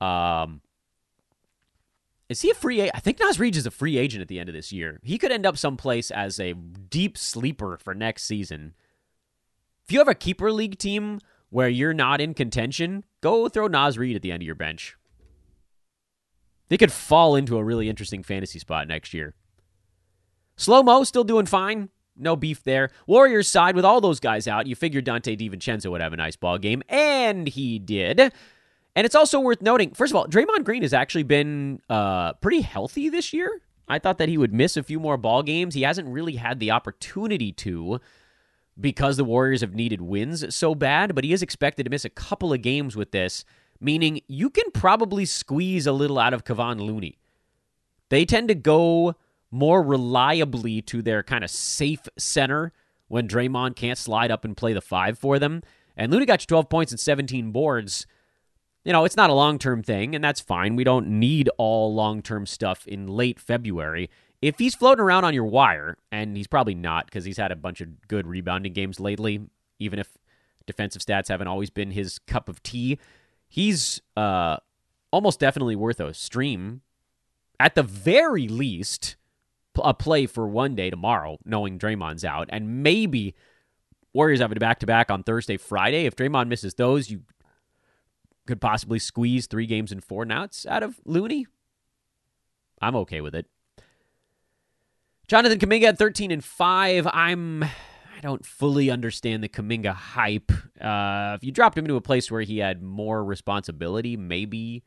Um, 0.00 0.60
is 2.28 2.40
he 2.40 2.50
a 2.50 2.54
free 2.54 2.80
agent? 2.80 2.94
I 2.94 3.00
think 3.00 3.18
Naz 3.18 3.40
Reid 3.40 3.56
is 3.56 3.66
a 3.66 3.70
free 3.72 3.98
agent 3.98 4.22
at 4.22 4.28
the 4.28 4.38
end 4.38 4.48
of 4.48 4.54
this 4.54 4.72
year. 4.72 5.00
He 5.02 5.18
could 5.18 5.32
end 5.32 5.44
up 5.44 5.58
someplace 5.58 6.12
as 6.12 6.38
a 6.38 6.52
deep 6.52 7.18
sleeper 7.18 7.76
for 7.76 7.92
next 7.92 8.22
season. 8.22 8.74
If 9.84 9.92
you 9.92 9.98
have 9.98 10.08
a 10.08 10.14
keeper 10.14 10.52
league 10.52 10.78
team 10.78 11.18
where 11.50 11.68
you're 11.68 11.92
not 11.92 12.20
in 12.20 12.32
contention, 12.32 13.04
go 13.20 13.48
throw 13.48 13.66
Naz 13.66 13.98
Reid 13.98 14.14
at 14.14 14.22
the 14.22 14.30
end 14.30 14.44
of 14.44 14.46
your 14.46 14.54
bench. 14.54 14.96
They 16.70 16.78
could 16.78 16.92
fall 16.92 17.36
into 17.36 17.58
a 17.58 17.64
really 17.64 17.90
interesting 17.90 18.22
fantasy 18.22 18.58
spot 18.58 18.88
next 18.88 19.12
year. 19.12 19.34
Slow 20.56 20.82
mo 20.82 21.04
still 21.04 21.24
doing 21.24 21.46
fine. 21.46 21.90
No 22.16 22.36
beef 22.36 22.62
there. 22.62 22.90
Warriors 23.06 23.48
side 23.48 23.74
with 23.74 23.84
all 23.84 24.00
those 24.00 24.20
guys 24.20 24.46
out. 24.46 24.66
You 24.66 24.76
figured 24.76 25.04
Donte 25.04 25.36
DiVincenzo 25.38 25.90
would 25.90 26.00
have 26.00 26.12
a 26.12 26.16
nice 26.16 26.36
ball 26.36 26.58
game, 26.58 26.82
and 26.88 27.48
he 27.48 27.78
did. 27.78 28.20
And 28.20 29.04
it's 29.04 29.14
also 29.14 29.40
worth 29.40 29.62
noting, 29.62 29.94
first 29.94 30.12
of 30.12 30.16
all, 30.16 30.26
Draymond 30.26 30.64
Green 30.64 30.82
has 30.82 30.92
actually 30.94 31.22
been 31.24 31.80
uh, 31.88 32.34
pretty 32.34 32.60
healthy 32.60 33.08
this 33.08 33.32
year. 33.32 33.60
I 33.88 33.98
thought 33.98 34.18
that 34.18 34.28
he 34.28 34.38
would 34.38 34.52
miss 34.52 34.76
a 34.76 34.82
few 34.82 35.00
more 35.00 35.16
ball 35.16 35.42
games. 35.42 35.74
He 35.74 35.82
hasn't 35.82 36.08
really 36.08 36.36
had 36.36 36.60
the 36.60 36.70
opportunity 36.70 37.52
to 37.52 38.00
because 38.78 39.16
the 39.16 39.24
Warriors 39.24 39.60
have 39.62 39.74
needed 39.74 40.00
wins 40.00 40.54
so 40.54 40.74
bad, 40.74 41.14
but 41.14 41.24
he 41.24 41.32
is 41.32 41.42
expected 41.42 41.84
to 41.84 41.90
miss 41.90 42.04
a 42.04 42.10
couple 42.10 42.52
of 42.52 42.62
games 42.62 42.96
with 42.96 43.10
this, 43.10 43.44
meaning 43.80 44.20
you 44.28 44.50
can 44.50 44.70
probably 44.72 45.24
squeeze 45.24 45.86
a 45.86 45.92
little 45.92 46.18
out 46.18 46.34
of 46.34 46.44
Kevon 46.44 46.80
Looney. 46.80 47.18
They 48.10 48.24
tend 48.24 48.48
to 48.48 48.54
go 48.54 49.14
more 49.50 49.82
reliably 49.82 50.82
to 50.82 51.02
their 51.02 51.22
kind 51.22 51.42
of 51.42 51.50
safe 51.50 52.08
center 52.18 52.72
when 53.08 53.26
Draymond 53.26 53.76
can't 53.76 53.98
slide 53.98 54.30
up 54.30 54.44
and 54.44 54.56
play 54.56 54.72
the 54.72 54.80
five 54.80 55.18
for 55.18 55.38
them. 55.38 55.62
And 55.96 56.12
Looney 56.12 56.26
got 56.26 56.42
you 56.42 56.46
12 56.46 56.68
points 56.68 56.92
and 56.92 57.00
17 57.00 57.50
boards. 57.50 58.06
You 58.84 58.92
know, 58.92 59.04
it's 59.04 59.16
not 59.16 59.30
a 59.30 59.34
long 59.34 59.58
term 59.58 59.82
thing, 59.82 60.14
and 60.14 60.22
that's 60.22 60.40
fine. 60.40 60.76
We 60.76 60.84
don't 60.84 61.08
need 61.08 61.50
all 61.58 61.94
long 61.94 62.22
term 62.22 62.46
stuff 62.46 62.86
in 62.86 63.06
late 63.06 63.40
February. 63.40 64.08
If 64.40 64.58
he's 64.58 64.74
floating 64.74 65.02
around 65.02 65.24
on 65.24 65.34
your 65.34 65.44
wire, 65.44 65.98
and 66.10 66.36
he's 66.36 66.46
probably 66.46 66.74
not 66.74 67.06
because 67.06 67.24
he's 67.24 67.36
had 67.36 67.52
a 67.52 67.56
bunch 67.56 67.80
of 67.82 68.08
good 68.08 68.26
rebounding 68.26 68.72
games 68.72 68.98
lately, 68.98 69.40
even 69.78 69.98
if 69.98 70.16
defensive 70.66 71.02
stats 71.02 71.28
haven't 71.28 71.48
always 71.48 71.68
been 71.68 71.90
his 71.90 72.18
cup 72.20 72.48
of 72.48 72.62
tea, 72.62 72.98
he's 73.50 74.00
uh, 74.16 74.56
almost 75.10 75.38
definitely 75.38 75.76
worth 75.76 76.00
a 76.00 76.14
stream. 76.14 76.80
At 77.58 77.74
the 77.74 77.82
very 77.82 78.48
least, 78.48 79.16
a 79.82 79.92
play 79.92 80.24
for 80.24 80.48
one 80.48 80.74
day 80.74 80.88
tomorrow, 80.88 81.38
knowing 81.44 81.78
Draymond's 81.78 82.24
out, 82.24 82.48
and 82.50 82.82
maybe 82.82 83.34
Warriors 84.14 84.40
have 84.40 84.50
a 84.50 84.54
back 84.56 84.78
to 84.80 84.86
back 84.86 85.10
on 85.10 85.22
Thursday, 85.22 85.56
Friday. 85.56 86.06
If 86.06 86.16
Draymond 86.16 86.48
misses 86.48 86.74
those, 86.74 87.10
you 87.10 87.22
could 88.46 88.60
possibly 88.60 88.98
squeeze 88.98 89.46
three 89.46 89.66
games 89.66 89.92
and 89.92 90.02
four 90.02 90.24
nouts 90.24 90.66
out 90.66 90.82
of 90.82 90.98
Looney. 91.04 91.46
I'm 92.80 92.96
okay 92.96 93.20
with 93.20 93.34
it. 93.34 93.46
Jonathan 95.28 95.58
Kuminga 95.58 95.84
at 95.84 95.98
13 95.98 96.32
and 96.32 96.42
5. 96.42 97.06
I'm 97.12 97.64
I 98.20 98.22
don't 98.22 98.44
fully 98.44 98.90
understand 98.90 99.42
the 99.42 99.48
Kuminga 99.48 99.94
hype. 99.94 100.52
Uh, 100.78 101.32
if 101.36 101.42
you 101.42 101.50
dropped 101.50 101.78
him 101.78 101.86
into 101.86 101.96
a 101.96 102.02
place 102.02 102.30
where 102.30 102.42
he 102.42 102.58
had 102.58 102.82
more 102.82 103.24
responsibility, 103.24 104.14
maybe 104.14 104.84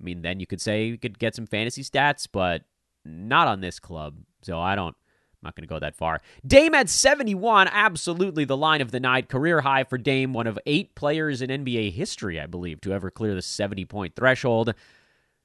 I 0.00 0.04
mean 0.04 0.22
then 0.22 0.38
you 0.38 0.46
could 0.46 0.60
say 0.60 0.84
you 0.84 0.96
could 0.96 1.18
get 1.18 1.34
some 1.34 1.46
fantasy 1.46 1.82
stats, 1.82 2.28
but 2.30 2.62
not 3.04 3.48
on 3.48 3.60
this 3.60 3.80
club. 3.80 4.18
So 4.42 4.60
I 4.60 4.76
don't 4.76 4.94
I'm 4.94 5.46
not 5.48 5.56
going 5.56 5.66
to 5.66 5.74
go 5.74 5.80
that 5.80 5.96
far. 5.96 6.20
Dame 6.46 6.72
at 6.74 6.88
71, 6.88 7.66
absolutely 7.66 8.44
the 8.44 8.56
line 8.56 8.80
of 8.80 8.92
the 8.92 9.00
night. 9.00 9.28
Career 9.28 9.60
high 9.62 9.82
for 9.82 9.98
Dame, 9.98 10.32
one 10.32 10.46
of 10.46 10.56
eight 10.64 10.94
players 10.94 11.42
in 11.42 11.50
NBA 11.50 11.92
history, 11.92 12.40
I 12.40 12.46
believe, 12.46 12.80
to 12.82 12.92
ever 12.92 13.10
clear 13.10 13.34
the 13.34 13.42
70 13.42 13.86
point 13.86 14.14
threshold. 14.14 14.72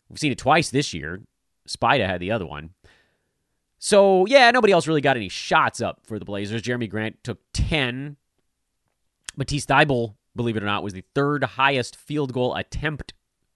We've 0.08 0.20
seen 0.20 0.32
it 0.32 0.38
twice 0.38 0.70
this 0.70 0.94
year. 0.94 1.22
Spida 1.68 2.06
had 2.06 2.20
the 2.20 2.32
other 2.32 2.46
one. 2.46 2.72
So, 3.86 4.26
yeah, 4.28 4.50
nobody 4.50 4.72
else 4.72 4.88
really 4.88 5.02
got 5.02 5.18
any 5.18 5.28
shots 5.28 5.82
up 5.82 6.00
for 6.06 6.18
the 6.18 6.24
Blazers. 6.24 6.62
Jerami 6.62 6.90
Grant 6.90 7.22
took 7.22 7.40
10. 7.52 8.16
Matisse 9.36 9.66
Thybulle, 9.66 10.16
believe 10.38 10.56
it 10.56 10.64
or 10.64 10.66
not, 10.66 10.84
was 10.84 10.94
the 10.94 11.04
third 11.14 11.44
highest 11.44 11.98
field 11.98 12.32
goal 12.32 12.56
attempt 12.56 13.14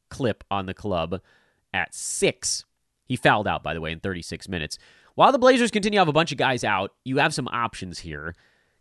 clip 0.10 0.44
on 0.52 0.66
the 0.66 0.74
club 0.74 1.22
at 1.74 1.96
six. 1.96 2.66
He 3.06 3.16
fouled 3.16 3.48
out, 3.48 3.64
by 3.64 3.74
the 3.74 3.80
way, 3.80 3.94
in 3.94 4.02
36 4.02 4.50
minutes. 4.50 4.78
While 5.16 5.32
the 5.32 5.40
Blazers 5.40 5.72
continue 5.72 5.96
to 5.96 6.02
have 6.02 6.10
a 6.10 6.12
bunch 6.12 6.34
of 6.34 6.38
guys 6.38 6.66
out, 6.66 6.92
you 7.06 7.20
have 7.20 7.34
some 7.34 7.48
options 7.48 8.00
here. 8.00 8.36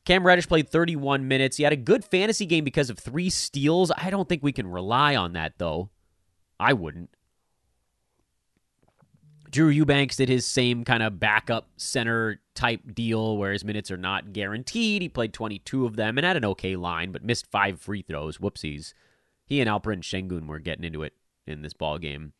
Cam 0.04 0.26
Reddish 0.26 0.48
played 0.48 0.68
31 0.68 1.28
minutes. 1.28 1.58
He 1.58 1.62
had 1.62 1.72
a 1.72 1.76
good 1.76 2.04
fantasy 2.04 2.46
game 2.46 2.64
because 2.64 2.90
of 2.90 2.98
three 2.98 3.30
steals. 3.30 3.92
I 3.96 4.10
don't 4.10 4.28
think 4.28 4.42
we 4.42 4.50
can 4.50 4.66
rely 4.66 5.14
on 5.14 5.34
that, 5.34 5.58
though. 5.58 5.90
I 6.58 6.72
wouldn't. 6.72 7.10
Drew 9.56 9.70
Eubanks 9.70 10.16
did 10.16 10.28
his 10.28 10.44
same 10.44 10.84
kind 10.84 11.02
of 11.02 11.18
backup 11.18 11.66
center 11.78 12.42
type 12.54 12.82
deal 12.92 13.38
where 13.38 13.54
his 13.54 13.64
minutes 13.64 13.90
are 13.90 13.96
not 13.96 14.34
guaranteed. 14.34 15.00
He 15.00 15.08
played 15.08 15.32
22 15.32 15.86
of 15.86 15.96
them 15.96 16.18
and 16.18 16.26
had 16.26 16.36
an 16.36 16.44
okay 16.44 16.76
line, 16.76 17.10
but 17.10 17.24
missed 17.24 17.46
five 17.46 17.80
free 17.80 18.02
throws. 18.02 18.36
Whoopsies. 18.36 18.92
He 19.46 19.62
and 19.62 19.70
Alperen 19.70 20.02
Sengun 20.02 20.46
were 20.46 20.58
getting 20.58 20.84
into 20.84 21.02
it 21.02 21.14
in 21.46 21.62
this 21.62 21.72
ball 21.72 21.96
game. 21.96 22.34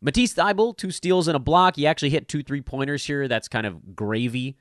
Matisse 0.00 0.32
Thybulle, 0.32 0.74
two 0.74 0.90
steals 0.90 1.28
and 1.28 1.36
a 1.36 1.38
block. 1.38 1.76
He 1.76 1.86
actually 1.86 2.08
hit 2.08 2.28
two 2.28 2.42
three 2.42 2.62
pointers 2.62 3.04
here. 3.04 3.28
That's 3.28 3.48
kind 3.48 3.66
of 3.66 3.94
gravy. 3.94 4.56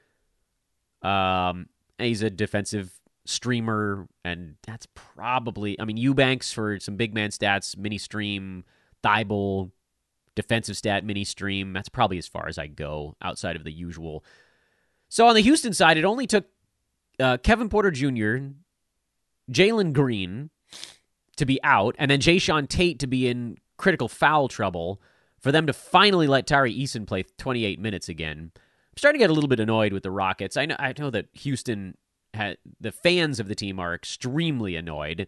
Um, 1.01 1.69
he's 1.97 2.21
a 2.21 2.29
defensive 2.29 2.99
streamer, 3.23 4.09
and 4.25 4.55
that's 4.63 4.87
probably. 4.93 5.79
I 5.79 5.85
mean, 5.85 5.95
Eubanks 5.95 6.51
for 6.51 6.81
some 6.81 6.97
big 6.97 7.13
man 7.13 7.29
stats, 7.29 7.77
mini 7.77 7.97
stream. 7.97 8.65
Thybulle, 9.05 9.71
defensive 10.37 10.77
stat, 10.77 11.03
mini 11.03 11.23
stream. 11.23 11.73
That's 11.73 11.89
probably 11.89 12.19
as 12.19 12.27
far 12.27 12.47
as 12.47 12.59
I 12.59 12.67
go 12.67 13.15
outside 13.21 13.55
of 13.55 13.63
the 13.63 13.71
usual. 13.71 14.23
So 15.09 15.27
on 15.27 15.33
the 15.33 15.41
Houston 15.41 15.73
side, 15.73 15.97
it 15.97 16.05
only 16.05 16.27
took 16.27 16.45
uh, 17.19 17.37
Kevin 17.37 17.69
Porter 17.69 17.89
Jr., 17.89 18.53
Jalen 19.51 19.93
Green 19.93 20.51
to 21.37 21.45
be 21.45 21.59
out, 21.63 21.95
and 21.97 22.11
then 22.11 22.19
Jae'Sean 22.19 22.69
Tate 22.69 22.99
to 22.99 23.07
be 23.07 23.27
in 23.27 23.57
critical 23.77 24.07
foul 24.07 24.47
trouble 24.47 25.01
for 25.39 25.51
them 25.51 25.65
to 25.65 25.73
finally 25.73 26.27
let 26.27 26.45
Tari 26.45 26.73
Eason 26.73 27.07
play 27.07 27.23
28 27.37 27.79
minutes 27.79 28.07
again. 28.07 28.51
I'm 28.53 28.97
starting 28.97 29.19
to 29.19 29.23
get 29.23 29.31
a 29.31 29.33
little 29.33 29.47
bit 29.47 29.59
annoyed 29.59 29.93
with 29.93 30.03
the 30.03 30.11
Rockets. 30.11 30.55
I 30.55 30.67
know, 30.67 30.75
I 30.77 30.93
know 30.99 31.09
that 31.09 31.27
Houston, 31.33 31.97
had, 32.35 32.57
the 32.79 32.91
fans 32.91 33.39
of 33.39 33.47
the 33.47 33.55
team 33.55 33.79
are 33.79 33.95
extremely 33.95 34.75
annoyed. 34.75 35.27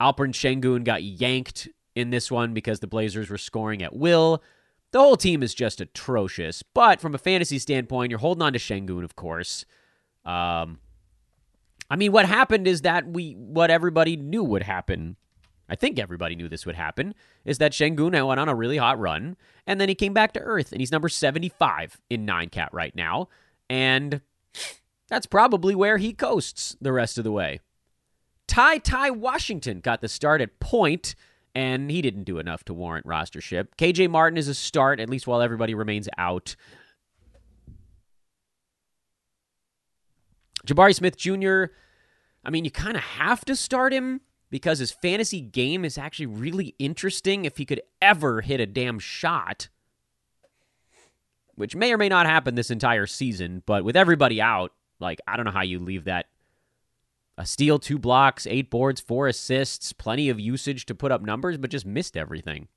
Alperen 0.00 0.32
Sengun 0.32 0.84
got 0.84 1.02
yanked 1.02 1.68
in 1.94 2.10
this 2.10 2.30
one 2.30 2.54
because 2.54 2.80
the 2.80 2.86
Blazers 2.86 3.30
were 3.30 3.38
scoring 3.38 3.82
at 3.82 3.94
will. 3.94 4.42
The 4.92 5.00
whole 5.00 5.16
team 5.16 5.42
is 5.42 5.54
just 5.54 5.80
atrocious. 5.80 6.62
But 6.62 7.00
from 7.00 7.14
a 7.14 7.18
fantasy 7.18 7.58
standpoint, 7.58 8.10
you're 8.10 8.20
holding 8.20 8.42
on 8.42 8.52
to 8.52 8.58
Sengun, 8.58 9.04
of 9.04 9.16
course. 9.16 9.64
Um, 10.24 10.78
I 11.90 11.96
mean, 11.96 12.12
what 12.12 12.26
happened 12.26 12.66
is 12.66 12.82
that 12.82 13.06
we 13.06 13.32
what 13.32 13.70
everybody 13.70 14.16
knew 14.16 14.42
would 14.44 14.62
happen 14.62 15.16
I 15.68 15.76
think 15.76 15.98
everybody 15.98 16.36
knew 16.36 16.48
this 16.48 16.66
would 16.66 16.74
happen, 16.74 17.14
is 17.44 17.58
that 17.58 17.72
Sengun 17.72 18.26
went 18.26 18.40
on 18.40 18.48
a 18.48 18.54
really 18.54 18.76
hot 18.76 18.98
run, 18.98 19.36
and 19.66 19.80
then 19.80 19.88
he 19.88 19.94
came 19.94 20.12
back 20.12 20.32
to 20.34 20.40
Earth, 20.40 20.72
and 20.72 20.80
he's 20.80 20.92
number 20.92 21.08
75 21.08 22.00
in 22.10 22.24
9 22.24 22.50
cat 22.50 22.68
right 22.72 22.94
now, 22.94 23.28
and 23.70 24.20
that's 25.08 25.26
probably 25.26 25.74
where 25.74 25.98
he 25.98 26.12
coasts 26.12 26.76
the 26.80 26.92
rest 26.92 27.18
of 27.18 27.24
the 27.24 27.32
way. 27.32 27.60
Ty 28.46 28.78
Ty 28.78 29.10
Washington 29.10 29.80
got 29.80 30.02
the 30.02 30.08
start 30.08 30.42
at 30.42 30.60
point, 30.60 31.14
and 31.54 31.90
he 31.90 32.02
didn't 32.02 32.24
do 32.24 32.38
enough 32.38 32.64
to 32.64 32.74
warrant 32.74 33.06
rostership. 33.06 33.68
KJ 33.78 34.10
Martin 34.10 34.36
is 34.36 34.48
a 34.48 34.54
start, 34.54 35.00
at 35.00 35.08
least 35.08 35.26
while 35.26 35.40
everybody 35.40 35.74
remains 35.74 36.08
out. 36.18 36.56
Jabari 40.66 40.94
Smith 40.94 41.16
Jr., 41.16 41.66
I 42.44 42.50
mean, 42.50 42.64
you 42.64 42.70
kind 42.70 42.96
of 42.96 43.02
have 43.02 43.44
to 43.46 43.56
start 43.56 43.92
him 43.92 44.20
because 44.50 44.78
his 44.78 44.92
fantasy 44.92 45.40
game 45.40 45.84
is 45.84 45.96
actually 45.96 46.26
really 46.26 46.74
interesting 46.78 47.44
if 47.44 47.56
he 47.56 47.64
could 47.64 47.82
ever 48.02 48.40
hit 48.40 48.60
a 48.60 48.66
damn 48.66 48.98
shot, 48.98 49.68
which 51.54 51.74
may 51.74 51.92
or 51.92 51.98
may 51.98 52.08
not 52.08 52.26
happen 52.26 52.54
this 52.54 52.70
entire 52.70 53.06
season. 53.06 53.62
But 53.66 53.84
with 53.84 53.96
everybody 53.96 54.40
out, 54.40 54.72
like, 55.00 55.20
I 55.26 55.36
don't 55.36 55.46
know 55.46 55.52
how 55.52 55.62
you 55.62 55.78
leave 55.78 56.04
that. 56.04 56.26
A 57.36 57.46
steal, 57.46 57.78
two 57.78 57.98
blocks, 57.98 58.46
eight 58.46 58.70
boards, 58.70 59.00
four 59.00 59.26
assists, 59.26 59.92
plenty 59.92 60.28
of 60.28 60.38
usage 60.38 60.86
to 60.86 60.94
put 60.94 61.10
up 61.10 61.22
numbers, 61.22 61.56
but 61.56 61.70
just 61.70 61.86
missed 61.86 62.16
everything. 62.16 62.68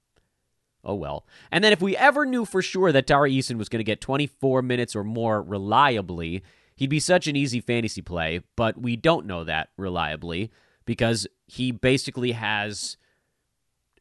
Oh 0.83 0.95
well. 0.95 1.25
And 1.51 1.63
then 1.63 1.73
if 1.73 1.81
we 1.81 1.95
ever 1.97 2.25
knew 2.25 2.45
for 2.45 2.61
sure 2.61 2.91
that 2.91 3.07
Tari 3.07 3.33
Eason 3.33 3.57
was 3.57 3.69
going 3.69 3.79
to 3.79 3.83
get 3.83 4.01
24 4.01 4.61
minutes 4.61 4.95
or 4.95 5.03
more 5.03 5.41
reliably, 5.41 6.41
he'd 6.75 6.89
be 6.89 6.99
such 6.99 7.27
an 7.27 7.35
easy 7.35 7.59
fantasy 7.59 8.01
play, 8.01 8.41
but 8.55 8.81
we 8.81 8.95
don't 8.95 9.25
know 9.25 9.43
that 9.43 9.69
reliably 9.77 10.51
because 10.85 11.27
he 11.45 11.71
basically 11.71 12.31
has 12.31 12.97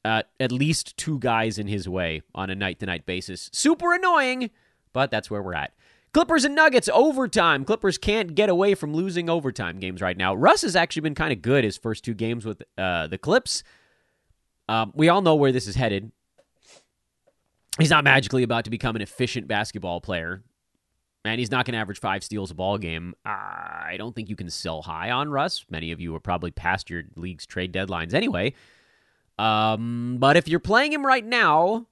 uh, 0.05 0.23
at 0.39 0.53
least 0.53 0.97
two 0.97 1.19
guys 1.19 1.59
in 1.59 1.67
his 1.67 1.89
way 1.89 2.23
on 2.35 2.49
a 2.49 2.55
night 2.55 2.79
to 2.79 2.87
night 2.87 3.05
basis. 3.05 3.51
Super 3.53 3.93
annoying, 3.93 4.51
but 4.93 5.11
that's 5.11 5.29
where 5.29 5.43
we're 5.43 5.55
at. 5.55 5.75
Clippers 6.17 6.47
and 6.47 6.55
Nuggets 6.55 6.89
overtime. 6.95 7.63
Clippers 7.67 7.99
can't 7.99 8.35
get 8.35 8.49
away 8.49 8.75
from 8.75 8.95
losing 8.95 9.29
overtime 9.29 9.79
games 9.79 10.01
right 10.01 10.17
now. 10.17 10.35
Russ 10.35 10.63
has 10.63 10.75
actually 10.75 11.03
been 11.03 11.15
kind 11.15 11.31
of 11.31 11.43
good 11.43 11.63
his 11.63 11.77
first 11.77 12.07
two 12.07 12.15
games 12.15 12.47
with 12.47 12.63
uh, 12.79 13.07
the 13.07 13.19
Clips. 13.19 13.63
Um, 14.67 14.93
we 14.95 15.11
all 15.11 15.21
know 15.21 15.35
where 15.35 15.53
this 15.53 15.67
is 15.67 15.75
headed. 15.75 16.11
He's 17.79 17.91
not 17.91 18.03
magically 18.03 18.45
about 18.45 18.65
to 18.65 18.71
become 18.71 18.97
an 18.97 19.03
efficient 19.03 19.47
basketball 19.47 20.01
player, 20.01 20.43
and 21.27 21.39
he's 21.39 21.51
not 21.51 21.67
going 21.67 21.75
to 21.75 21.81
average 21.81 22.01
five 22.01 22.25
steals 22.25 22.51
a 22.51 22.55
ball 22.55 22.79
game. 22.79 23.13
I 23.27 23.97
don't 23.99 24.17
think 24.17 24.31
you 24.31 24.37
can 24.37 24.49
sell 24.49 24.81
high 24.81 25.11
on 25.11 25.29
Russ. 25.29 25.67
Many 25.69 25.93
of 25.93 26.01
you 26.01 26.15
are 26.15 26.21
probably 26.21 26.51
past 26.51 26.89
your 26.89 27.03
league's 27.17 27.45
trade 27.45 27.75
deadlines 27.75 28.15
anyway. 28.15 28.55
Um, 29.39 30.17
but 30.19 30.39
if 30.39 30.49
you're 30.49 30.61
playing 30.61 30.95
him 30.95 31.05
right 31.05 31.27
now, 31.27 31.89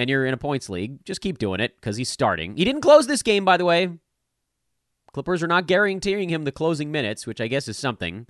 and 0.00 0.08
you're 0.08 0.24
in 0.24 0.32
a 0.32 0.38
points 0.38 0.70
league, 0.70 1.04
just 1.04 1.20
keep 1.20 1.36
doing 1.36 1.60
it 1.60 1.76
because 1.76 1.98
he's 1.98 2.08
starting. 2.08 2.56
He 2.56 2.64
didn't 2.64 2.80
close 2.80 3.06
this 3.06 3.22
game, 3.22 3.44
by 3.44 3.58
the 3.58 3.66
way. 3.66 3.90
Clippers 5.12 5.42
are 5.42 5.46
not 5.46 5.66
guaranteeing 5.66 6.30
him 6.30 6.44
the 6.44 6.52
closing 6.52 6.90
minutes, 6.90 7.26
which 7.26 7.38
I 7.38 7.48
guess 7.48 7.68
is 7.68 7.76
something. 7.76 8.26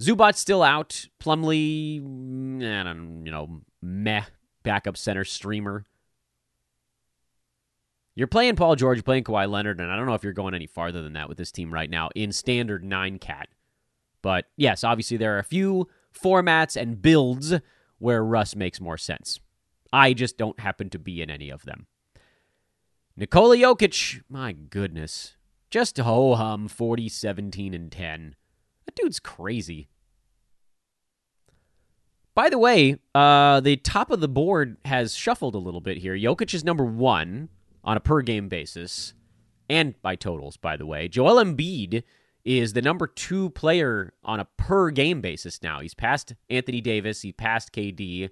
Zubac's 0.00 0.38
still 0.38 0.62
out. 0.62 1.06
Plumlee, 1.22 2.00
mm, 2.00 2.80
I 2.80 2.82
don't, 2.82 3.26
you 3.26 3.30
know, 3.30 3.60
meh, 3.82 4.24
backup 4.62 4.96
center 4.96 5.22
streamer. 5.22 5.84
You're 8.14 8.26
playing 8.26 8.56
Paul 8.56 8.74
George, 8.74 9.04
playing 9.04 9.24
Kawhi 9.24 9.50
Leonard, 9.50 9.80
and 9.80 9.92
I 9.92 9.96
don't 9.96 10.06
know 10.06 10.14
if 10.14 10.24
you're 10.24 10.32
going 10.32 10.54
any 10.54 10.66
farther 10.66 11.02
than 11.02 11.12
that 11.12 11.28
with 11.28 11.36
this 11.36 11.52
team 11.52 11.74
right 11.74 11.90
now 11.90 12.08
in 12.14 12.32
standard 12.32 12.82
nine 12.82 13.18
cat. 13.18 13.48
But 14.22 14.46
yes, 14.56 14.82
obviously 14.82 15.18
there 15.18 15.36
are 15.36 15.40
a 15.40 15.44
few 15.44 15.88
formats 16.18 16.74
and 16.80 17.02
builds 17.02 17.52
where 17.98 18.24
Russ 18.24 18.56
makes 18.56 18.80
more 18.80 18.96
sense. 18.96 19.40
I 19.92 20.12
just 20.12 20.38
don't 20.38 20.60
happen 20.60 20.90
to 20.90 20.98
be 20.98 21.22
in 21.22 21.30
any 21.30 21.50
of 21.50 21.64
them. 21.64 21.86
Nikola 23.16 23.56
Jokic, 23.56 24.22
my 24.28 24.52
goodness. 24.52 25.36
Just 25.70 25.98
ho 25.98 26.34
hum 26.34 26.68
40, 26.68 27.08
17, 27.08 27.74
and 27.74 27.92
10. 27.92 28.34
That 28.86 28.94
dude's 28.94 29.20
crazy. 29.20 29.88
By 32.34 32.48
the 32.48 32.58
way, 32.58 32.96
uh, 33.14 33.60
the 33.60 33.76
top 33.76 34.10
of 34.10 34.20
the 34.20 34.28
board 34.28 34.76
has 34.84 35.14
shuffled 35.14 35.54
a 35.54 35.58
little 35.58 35.80
bit 35.80 35.98
here. 35.98 36.16
Jokic 36.16 36.54
is 36.54 36.64
number 36.64 36.84
one 36.84 37.48
on 37.84 37.96
a 37.96 38.00
per 38.00 38.22
game 38.22 38.48
basis 38.48 39.14
and 39.68 40.00
by 40.02 40.16
totals, 40.16 40.56
by 40.56 40.76
the 40.76 40.86
way. 40.86 41.06
Joel 41.08 41.42
Embiid 41.42 42.02
is 42.44 42.72
the 42.72 42.82
number 42.82 43.06
two 43.06 43.50
player 43.50 44.12
on 44.24 44.40
a 44.40 44.48
per 44.56 44.90
game 44.90 45.20
basis 45.20 45.62
now. 45.62 45.80
He's 45.80 45.94
passed 45.94 46.34
Anthony 46.48 46.80
Davis, 46.80 47.22
he 47.22 47.32
passed 47.32 47.72
KD. 47.72 48.30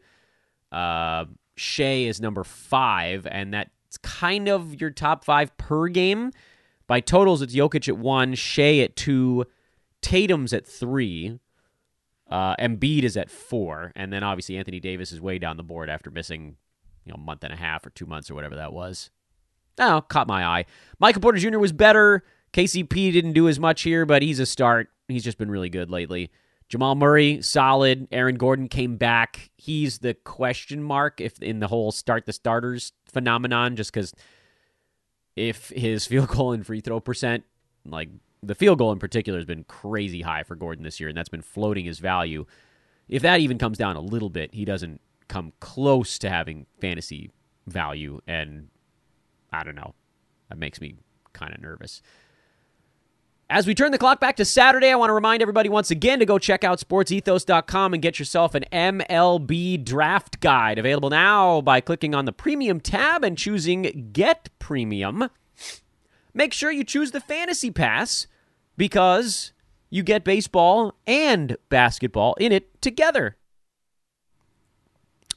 Uh, 0.73 1.27
Shai 1.59 2.05
is 2.07 2.21
number 2.21 2.45
five, 2.45 3.27
and 3.31 3.53
that's 3.53 3.99
kind 4.03 4.49
of 4.49 4.81
your 4.81 4.91
top 4.91 5.25
five 5.25 5.57
per 5.57 5.89
game. 5.89 6.33
By 6.87 7.01
totals, 7.01 7.43
it's 7.43 7.55
Jokic 7.55 7.89
at 7.89 7.99
one, 7.99 8.35
Shai 8.35 8.79
at 8.79 8.97
two, 8.97 9.45
Tatum's 10.01 10.53
at 10.53 10.67
three, 10.67 11.39
uh, 12.31 12.57
Embiid 12.57 13.03
is 13.03 13.17
at 13.17 13.31
four, 13.31 13.93
and 13.95 14.13
then 14.13 14.23
obviously 14.23 14.57
Anthony 14.57 14.81
Davis 14.81 15.13
is 15.13 15.21
way 15.21 15.39
down 15.39 15.57
the 15.57 15.63
board 15.63 15.91
after 15.91 16.11
missing 16.11 16.57
you 17.05 17.13
know 17.13 17.17
a 17.17 17.25
month 17.25 17.45
and 17.45 17.53
a 17.53 17.57
half 17.57 17.87
or 17.87 17.91
two 17.91 18.07
months 18.07 18.31
or 18.31 18.35
whatever 18.35 18.57
that 18.57 18.73
was. 18.73 19.11
Oh, 19.79 20.03
caught 20.09 20.27
my 20.27 20.45
eye. 20.45 20.65
Michael 20.99 21.23
Porter 21.23 21.39
Jr. 21.39 21.59
was 21.59 21.73
better. 21.73 22.25
KCP 22.53 23.13
didn't 23.13 23.33
do 23.33 23.49
as 23.49 23.61
much 23.61 23.83
here, 23.83 24.05
but 24.05 24.23
he's 24.23 24.41
a 24.41 24.47
start. 24.47 24.89
He's 25.07 25.25
just 25.25 25.39
been 25.39 25.51
really 25.51 25.69
good 25.69 25.91
lately. 25.91 26.31
Jamal 26.69 26.95
Murray, 26.95 27.41
solid. 27.41 28.09
Aaron 28.13 28.37
Gordon 28.37 28.69
came 28.69 28.97
back. 28.97 29.51
He's 29.57 29.99
the 29.99 30.15
question 30.15 30.83
mark 30.83 31.21
if 31.21 31.41
in 31.41 31.61
the 31.61 31.69
whole 31.69 31.93
start 31.93 32.27
the 32.27 32.33
starters 32.33 32.93
phenomenon, 33.07 33.75
just 33.77 33.93
because 33.93 34.13
if 35.35 35.71
his 35.71 36.07
field 36.09 36.29
goal 36.29 36.53
and 36.53 36.67
free 36.67 36.81
throw 36.81 37.01
percent, 37.01 37.45
like 37.87 38.11
the 38.43 38.55
field 38.55 38.79
goal 38.79 38.93
in 38.93 38.99
particular, 38.99 39.39
has 39.39 39.47
been 39.47 39.65
crazy 39.65 40.23
high 40.23 40.43
for 40.43 40.57
Gordon 40.57 40.85
this 40.85 41.01
year, 41.01 41.09
and 41.09 41.17
that's 41.17 41.31
been 41.31 41.43
floating 41.43 41.87
his 41.87 41.99
value. 41.99 42.45
If 43.09 43.23
that 43.23 43.41
even 43.41 43.59
comes 43.59 43.79
down 43.79 43.97
a 43.97 44.01
little 44.01 44.31
bit, 44.31 44.55
he 44.55 44.67
doesn't 44.67 45.01
come 45.29 45.53
close 45.61 46.19
to 46.19 46.29
having 46.29 46.67
fantasy 46.81 47.31
value, 47.67 48.21
and 48.27 48.69
I 49.51 49.65
don't 49.65 49.75
know. 49.75 49.95
That 50.51 50.59
makes 50.59 50.81
me 50.81 50.97
kind 51.33 51.55
of 51.55 51.61
nervous. 51.61 52.03
As 53.51 53.67
we 53.67 53.75
turn 53.75 53.93
the 53.93 53.99
clock 53.99 54.21
back 54.21 54.37
to 54.37 54.45
Saturday, 54.45 54.91
I 54.91 54.97
want 54.97 55.09
to 55.09 55.15
remind 55.15 55.41
everybody 55.41 55.71
once 55.71 55.91
again 55.91 56.19
to 56.19 56.27
go 56.27 56.39
check 56.39 56.65
out 56.65 56.81
sportsethos.com 56.81 57.95
and 57.95 58.03
get 58.03 58.19
yourself 58.19 58.55
an 58.55 58.67
MLB 58.71 59.83
draft 59.83 60.41
guide. 60.41 60.79
Available 60.79 61.09
now 61.09 61.63
by 61.63 61.81
clicking 61.81 62.15
on 62.15 62.27
the 62.27 62.33
premium 62.33 62.79
tab 62.79 63.25
and 63.25 63.39
choosing 63.39 64.11
Get 64.13 64.51
Premium. 64.59 65.31
Make 66.35 66.53
sure 66.53 66.71
you 66.71 66.85
choose 66.85 67.13
the 67.13 67.23
Fantasy 67.23 67.71
Pass 67.71 68.27
because 68.77 69.53
you 69.89 70.03
get 70.03 70.25
baseball 70.25 70.95
and 71.07 71.57
basketball 71.71 72.35
in 72.35 72.53
it 72.53 72.83
together. 72.83 73.39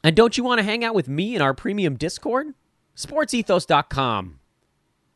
And 0.04 0.18
don't 0.18 0.38
you 0.38 0.44
want 0.44 0.60
to 0.60 0.66
hang 0.66 0.84
out 0.84 0.96
with 0.96 1.08
me 1.08 1.34
in 1.34 1.42
our 1.42 1.54
premium 1.54 1.96
Discord? 1.96 2.56
Sportsethos.com. 2.94 4.40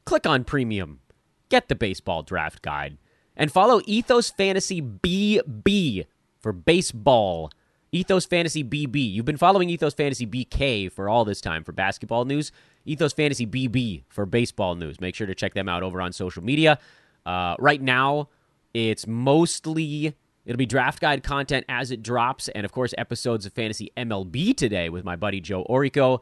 Click 0.05 0.25
on 0.25 0.45
premium 0.45 1.01
get 1.49 1.67
the 1.67 1.75
baseball 1.75 2.23
draft 2.23 2.61
guide 2.61 2.97
and 3.35 3.51
follow 3.51 3.81
Ethos 3.85 4.29
Fantasy 4.29 4.81
BB 4.81 6.05
for 6.39 6.53
baseball. 6.53 7.51
Ethos 7.91 8.25
Fantasy 8.25 8.63
BB. 8.63 9.13
You've 9.13 9.25
been 9.25 9.37
following 9.37 9.69
Ethos 9.69 9.93
Fantasy 9.93 10.27
BK 10.27 10.91
for 10.91 11.07
all 11.07 11.23
this 11.23 11.39
time 11.39 11.63
for 11.63 11.71
basketball 11.71 12.25
news. 12.25 12.51
Ethos 12.85 13.13
Fantasy 13.13 13.47
BB 13.47 14.03
for 14.09 14.25
baseball 14.25 14.75
news. 14.75 14.99
Make 14.99 15.15
sure 15.15 15.27
to 15.27 15.35
check 15.35 15.53
them 15.53 15.69
out 15.69 15.81
over 15.81 16.01
on 16.01 16.11
social 16.11 16.43
media. 16.43 16.77
Uh, 17.25 17.55
right 17.57 17.81
now, 17.81 18.29
it's 18.73 19.07
mostly 19.07 20.13
it'll 20.45 20.57
be 20.57 20.65
draft 20.65 20.99
guide 20.99 21.23
content 21.23 21.65
as 21.69 21.89
it 21.89 22.03
drops, 22.03 22.49
and 22.49 22.65
of 22.65 22.71
course, 22.71 22.93
episodes 22.97 23.45
of 23.45 23.53
Fantasy 23.53 23.91
MLB 23.95 24.55
today 24.55 24.89
with 24.89 25.05
my 25.05 25.15
buddy 25.15 25.39
Joe 25.39 25.65
Orico. 25.69 26.19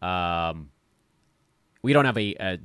Um, 0.00 0.70
we 1.82 1.92
don't 1.92 2.04
have 2.04 2.16
a, 2.16 2.34
a 2.38 2.58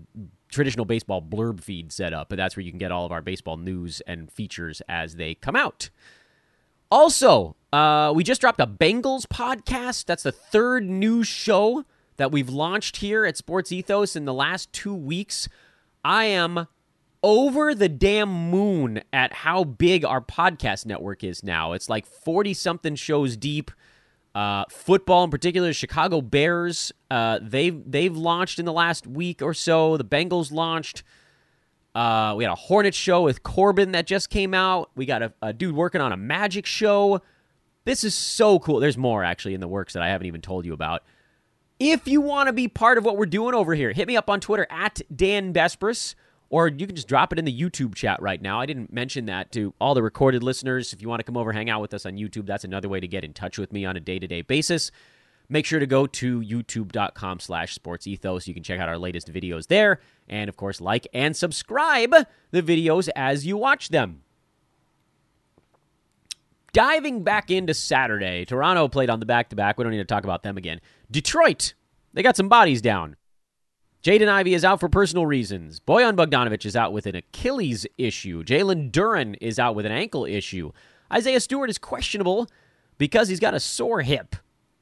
traditional 0.53 0.85
baseball 0.85 1.21
blurb 1.21 1.61
feed 1.61 1.91
set 1.91 2.13
up, 2.13 2.29
but 2.29 2.37
that's 2.37 2.55
where 2.55 2.63
you 2.63 2.71
can 2.71 2.79
get 2.79 2.91
all 2.91 3.05
of 3.05 3.11
our 3.11 3.21
baseball 3.21 3.57
news 3.57 4.01
and 4.07 4.31
features 4.31 4.81
as 4.87 5.15
they 5.15 5.35
come 5.35 5.55
out. 5.55 5.89
Also, 6.89 7.55
uh, 7.71 8.13
we 8.15 8.23
just 8.23 8.39
dropped 8.39 8.61
a 8.61 8.67
Bengals 8.67 9.25
podcast. 9.25 10.05
That's 10.05 10.23
the 10.23 10.31
third 10.31 10.87
new 10.87 11.23
show 11.23 11.85
that 12.17 12.31
we've 12.31 12.49
launched 12.49 12.97
here 12.97 13.25
at 13.25 13.35
Sports 13.35 13.71
Ethos 13.71 14.15
in 14.15 14.25
the 14.25 14.33
last 14.33 14.71
two 14.71 14.93
weeks. 14.93 15.49
I 16.05 16.25
am 16.25 16.67
over 17.23 17.73
the 17.73 17.89
damn 17.89 18.29
moon 18.29 19.01
at 19.11 19.33
how 19.33 19.63
big 19.63 20.05
our 20.05 20.21
podcast 20.21 20.85
network 20.85 21.23
is 21.23 21.43
now. 21.43 21.71
It's 21.71 21.89
like 21.89 22.05
40 22.05 22.53
something 22.53 22.95
shows 22.95 23.37
deep. 23.37 23.71
Uh, 24.35 24.65
football 24.69 25.23
in 25.23 25.29
particular, 25.29 25.73
Chicago 25.73 26.19
Bears, 26.19 26.91
uh, 27.11 27.39
they've 27.41 27.79
they've 27.89 28.15
launched 28.17 28.57
in 28.57 28.65
the 28.65 28.73
last 28.73 29.05
week 29.05 29.41
or 29.41 29.53
so. 29.53 29.95
The 29.97 30.03
Bengals 30.03 30.51
launched. 30.51 31.03
Uh, 31.93 32.33
we 32.35 32.43
had 32.43 32.51
a 32.51 32.55
Hornet 32.55 32.95
show 32.95 33.21
with 33.21 33.43
Corbin 33.43 33.91
that 33.91 34.07
just 34.07 34.31
came 34.31 34.55
out. 34.55 34.89
We 34.95 35.05
got 35.05 35.21
a, 35.21 35.33
a 35.43 35.53
dude 35.53 35.75
working 35.75 36.01
on 36.01 36.11
a 36.11 36.17
Magic 36.17 36.65
show. 36.65 37.21
This 37.85 38.03
is 38.03 38.15
so 38.15 38.57
cool. 38.57 38.79
There's 38.79 38.97
more 38.97 39.23
actually 39.23 39.53
in 39.53 39.59
the 39.59 39.67
works 39.67 39.93
that 39.93 40.01
I 40.01 40.09
haven't 40.09 40.25
even 40.25 40.41
told 40.41 40.65
you 40.65 40.73
about. 40.73 41.03
If 41.79 42.07
you 42.07 42.21
want 42.21 42.47
to 42.47 42.53
be 42.53 42.67
part 42.67 42.97
of 42.97 43.05
what 43.05 43.17
we're 43.17 43.25
doing 43.27 43.53
over 43.53 43.75
here, 43.75 43.91
hit 43.91 44.07
me 44.07 44.17
up 44.17 44.29
on 44.29 44.39
Twitter 44.39 44.65
at 44.71 45.01
Dan 45.15 45.53
Besbris 45.53 46.15
or 46.53 46.67
you 46.67 46.85
can 46.85 46.95
just 46.95 47.07
drop 47.07 47.33
it 47.33 47.39
in 47.39 47.45
the 47.45 47.61
YouTube 47.61 47.95
chat 47.95 48.21
right 48.21 48.39
now. 48.39 48.61
I 48.61 48.67
didn't 48.67 48.93
mention 48.93 49.25
that 49.25 49.51
to 49.53 49.73
all 49.81 49.95
the 49.95 50.03
recorded 50.03 50.43
listeners. 50.43 50.93
If 50.93 51.01
you 51.01 51.09
want 51.09 51.19
to 51.19 51.23
come 51.23 51.35
over, 51.35 51.51
hang 51.51 51.67
out 51.67 51.81
with 51.81 51.95
us 51.95 52.05
on 52.05 52.13
YouTube, 52.13 52.45
that's 52.45 52.63
another 52.63 52.87
way 52.87 52.99
to 52.99 53.07
get 53.07 53.23
in 53.23 53.33
touch 53.33 53.57
with 53.57 53.73
me 53.73 53.85
on 53.85 53.97
a 53.97 53.99
day 53.99 54.19
to 54.19 54.27
day 54.27 54.43
basis. 54.43 54.91
Make 55.49 55.65
sure 55.65 55.79
to 55.79 55.87
go 55.87 56.05
to 56.05 56.41
youtube.com 56.41 57.39
slash 57.39 57.73
sports 57.73 58.05
ethos. 58.05 58.47
You 58.47 58.53
can 58.53 58.61
check 58.61 58.79
out 58.79 58.87
our 58.87 58.99
latest 58.99 59.33
videos 59.33 59.65
there. 59.65 59.99
And 60.29 60.47
of 60.47 60.55
course, 60.55 60.79
like 60.79 61.07
and 61.11 61.35
subscribe 61.35 62.13
the 62.51 62.61
videos 62.61 63.09
as 63.15 63.47
you 63.47 63.57
watch 63.57 63.89
them. 63.89 64.21
Diving 66.71 67.23
back 67.23 67.49
into 67.49 67.73
Saturday, 67.73 68.45
Toronto 68.45 68.87
played 68.89 69.09
on 69.09 69.19
the 69.19 69.25
back 69.25 69.49
to 69.49 69.55
back. 69.55 69.79
We 69.79 69.85
don't 69.85 69.91
need 69.91 69.97
to 69.97 70.05
talk 70.05 70.23
about 70.23 70.43
them 70.43 70.57
again. 70.57 70.81
Detroit, 71.09 71.73
they 72.13 72.21
got 72.21 72.37
some 72.37 72.47
bodies 72.47 72.79
down. 72.83 73.15
Jaden 74.03 74.27
Ivey 74.27 74.53
is 74.53 74.65
out 74.65 74.81
for 74.81 74.89
personal 74.89 75.25
reasons. 75.25 75.79
Bojan 75.79 76.17
Bogdanovic 76.17 76.65
is 76.65 76.75
out 76.75 76.91
with 76.91 77.05
an 77.05 77.15
Achilles 77.15 77.87
issue. 77.97 78.43
Jalen 78.43 78.91
Duren 78.91 79.37
is 79.39 79.57
out 79.57 79.75
with 79.75 79.85
an 79.85 79.93
ankle 79.93 80.25
issue. 80.25 80.73
Isaiah 81.11 81.39
Stewart 81.39 81.69
is 81.69 81.77
questionable 81.77 82.49
because 82.97 83.29
he's 83.29 83.39
got 83.39 83.53
a 83.53 83.61
sore 83.61 84.01
hip, 84.01 84.35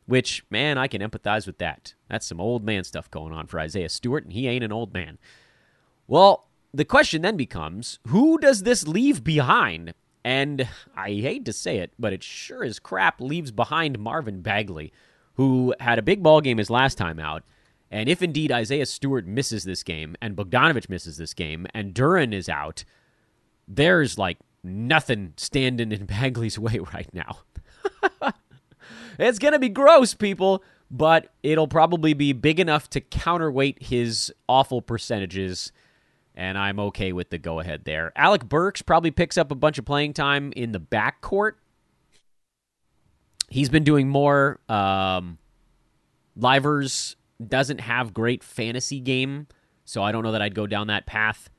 which, 0.07 0.43
man, 0.49 0.79
I 0.79 0.87
can 0.87 1.03
empathize 1.03 1.45
with 1.45 1.59
that. 1.59 1.93
That's 2.09 2.25
some 2.25 2.41
old 2.41 2.65
man 2.65 2.83
stuff 2.83 3.11
going 3.11 3.31
on 3.31 3.45
for 3.45 3.59
Isaiah 3.59 3.89
Stewart, 3.89 4.23
and 4.23 4.33
he 4.33 4.47
ain't 4.47 4.63
an 4.63 4.71
old 4.71 4.91
man. 4.91 5.19
Well, 6.07 6.47
the 6.73 6.83
question 6.83 7.21
then 7.21 7.37
becomes 7.37 7.99
who 8.07 8.39
does 8.39 8.63
this 8.63 8.87
leave 8.87 9.23
behind? 9.23 9.93
And 10.25 10.67
I 10.97 11.09
hate 11.09 11.45
to 11.45 11.53
say 11.53 11.77
it, 11.77 11.93
but 11.99 12.11
it 12.11 12.23
sure 12.23 12.63
as 12.63 12.79
crap 12.79 13.21
leaves 13.21 13.51
behind 13.51 13.99
Marvin 13.99 14.41
Bagley, 14.41 14.91
who 15.35 15.75
had 15.79 15.99
a 15.99 16.03
big 16.03 16.23
ball 16.23 16.41
game 16.41 16.57
his 16.57 16.71
last 16.71 16.97
time 16.97 17.19
out 17.19 17.43
and 17.91 18.07
if 18.07 18.21
indeed 18.21 18.53
Isaiah 18.53 18.85
Stewart 18.85 19.27
misses 19.27 19.65
this 19.65 19.83
game 19.83 20.15
and 20.21 20.35
Bogdanovic 20.35 20.89
misses 20.89 21.17
this 21.17 21.33
game 21.33 21.67
and 21.73 21.93
Duren 21.93 22.33
is 22.33 22.47
out, 22.47 22.85
there's 23.67 24.17
like 24.17 24.37
nothing 24.63 25.33
standing 25.35 25.91
in 25.91 26.05
Bagley's 26.07 26.57
way 26.57 26.79
right 26.93 27.13
now. 27.13 27.39
it's 29.19 29.39
going 29.39 29.51
to 29.51 29.59
be 29.59 29.67
gross, 29.67 30.13
people, 30.13 30.63
but 30.89 31.33
it'll 31.43 31.67
probably 31.67 32.13
be 32.13 32.31
big 32.31 32.61
enough 32.61 32.89
to 32.91 33.01
counterweight 33.01 33.83
his 33.83 34.33
awful 34.47 34.81
percentages. 34.81 35.73
And 36.33 36.57
I'm 36.57 36.79
okay 36.79 37.11
with 37.11 37.29
the 37.29 37.37
go 37.37 37.59
ahead 37.59 37.83
there. 37.83 38.13
Alec 38.15 38.47
Burks 38.47 38.81
probably 38.81 39.11
picks 39.11 39.37
up 39.37 39.51
a 39.51 39.55
bunch 39.55 39.77
of 39.77 39.83
playing 39.83 40.13
time 40.13 40.53
in 40.55 40.71
the 40.71 40.79
backcourt. 40.79 41.53
He's 43.49 43.67
been 43.67 43.83
doing 43.83 44.07
more 44.07 44.61
um, 44.69 45.37
Livers 46.37 47.17
doesn't 47.49 47.79
have 47.79 48.13
great 48.13 48.43
fantasy 48.43 48.99
game, 48.99 49.47
so 49.85 50.03
I 50.03 50.11
don't 50.11 50.23
know 50.23 50.31
that 50.31 50.41
I'd 50.41 50.55
go 50.55 50.67
down 50.67 50.87
that 50.87 51.05
path. 51.05 51.49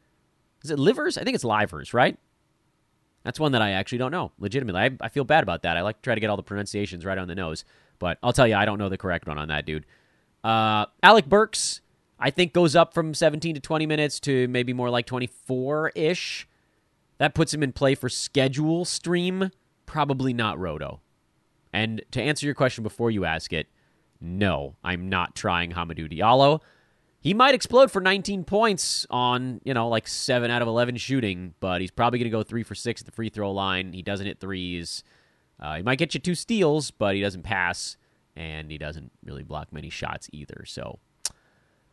Is 0.63 0.71
it 0.71 0.79
Livers? 0.79 1.19
I 1.19 1.25
think 1.25 1.35
it's 1.35 1.45
Livers, 1.45 1.93
right? 1.93 2.19
That's 3.25 3.39
one 3.39 3.53
that 3.53 3.63
I 3.63 3.71
actually 3.71 3.99
don't 3.99 4.11
know. 4.11 4.33
Legitimately, 4.39 4.81
I, 4.81 4.91
I 5.01 5.09
feel 5.09 5.25
bad 5.25 5.43
about 5.43 5.63
that. 5.63 5.77
I 5.77 5.83
like 5.83 5.97
to 5.97 6.03
try 6.03 6.15
to 6.15 6.21
get 6.21 6.31
all 6.31 6.37
the 6.37 6.43
pronunciations 6.43 7.05
right 7.05 7.19
on 7.19 7.29
the 7.29 7.35
nose, 7.35 7.65
but 7.99 8.19
I'll 8.23 8.33
tell 8.33 8.49
you, 8.49 8.55
I 8.55 8.65
don't 8.65 8.79
know 8.79 8.89
the 8.89 8.99
correct 8.99 9.27
one 9.27 9.39
on 9.39 9.49
that, 9.49 9.65
dude. 9.65 9.87
Uh, 10.43 10.87
Alec 11.03 11.27
Burks, 11.27 11.81
I 12.19 12.31
think, 12.31 12.53
goes 12.53 12.75
up 12.75 12.95
from 12.95 13.15
17 13.15 13.55
to 13.55 13.61
20 13.61 13.87
minutes 13.87 14.19
to 14.21 14.49
maybe 14.49 14.73
more 14.73 14.91
like 14.91 15.07
24 15.07 15.93
ish. 15.95 16.49
That 17.19 17.35
puts 17.35 17.55
him 17.55 17.63
in 17.63 17.73
play 17.73 17.95
for 17.95 18.09
schedule 18.09 18.85
stream, 18.85 19.51
probably 19.87 20.33
not 20.33 20.59
Roto. 20.59 21.01
And 21.73 22.03
to 22.11 22.21
answer 22.21 22.45
your 22.45 22.55
question 22.55 22.83
before 22.83 23.11
you 23.11 23.25
ask 23.25 23.53
it, 23.53 23.69
no, 24.23 24.77
I'm 24.85 25.09
not 25.09 25.35
trying 25.35 25.73
Hamidou 25.73 26.11
Diallo. 26.11 26.61
He 27.21 27.35
might 27.35 27.55
explode 27.55 27.91
for 27.91 28.01
19 28.01 28.45
points 28.45 29.07
on, 29.11 29.61
you 29.65 29.75
know, 29.75 29.89
like 29.89 30.09
7 30.09 30.51
out 30.51 30.63
of 30.63 30.69
11 30.69 30.97
shooting, 30.97 31.55
but 31.61 31.81
he's 31.81 31.91
probably 31.91 32.19
going 32.19 32.31
to 32.31 32.37
go 32.37 32.43
3 32.43 32.63
for 32.63 32.75
6 32.75 33.01
at 33.01 33.07
the 33.07 33.13
free 33.13 33.29
throw 33.29 33.53
line. 33.53 33.93
He 33.93 34.03
doesn't 34.03 34.27
hit 34.27 34.41
threes. 34.41 35.05
Uh, 35.61 35.77
he 35.77 35.83
might 35.83 35.99
get 35.99 36.15
you 36.15 36.21
two 36.21 36.35
steals, 36.35 36.91
but 36.91 37.15
he 37.15 37.21
doesn't 37.21 37.43
pass, 37.43 37.97
and 38.35 38.71
he 38.71 38.79
doesn't 38.79 39.13
really 39.25 39.45
block 39.45 39.73
many 39.73 39.89
shots 39.89 40.29
either. 40.33 40.65
So 40.67 40.99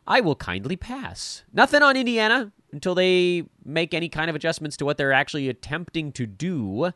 I 0.06 0.20
will 0.20 0.34
kindly 0.34 0.76
pass. 0.76 1.44
Nothing 1.52 1.82
on 1.82 1.96
Indiana 1.96 2.50
until 2.72 2.96
they 2.96 3.44
make 3.64 3.94
any 3.94 4.08
kind 4.08 4.28
of 4.28 4.34
adjustments 4.34 4.76
to 4.78 4.84
what 4.84 4.96
they're 4.96 5.12
actually 5.12 5.48
attempting 5.48 6.10
to 6.12 6.26
do, 6.26 6.90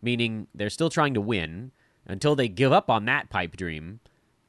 meaning 0.00 0.46
they're 0.54 0.70
still 0.70 0.90
trying 0.90 1.14
to 1.14 1.20
win. 1.20 1.72
Until 2.08 2.36
they 2.36 2.46
give 2.46 2.70
up 2.70 2.88
on 2.88 3.04
that 3.06 3.30
pipe 3.30 3.56
dream, 3.56 3.98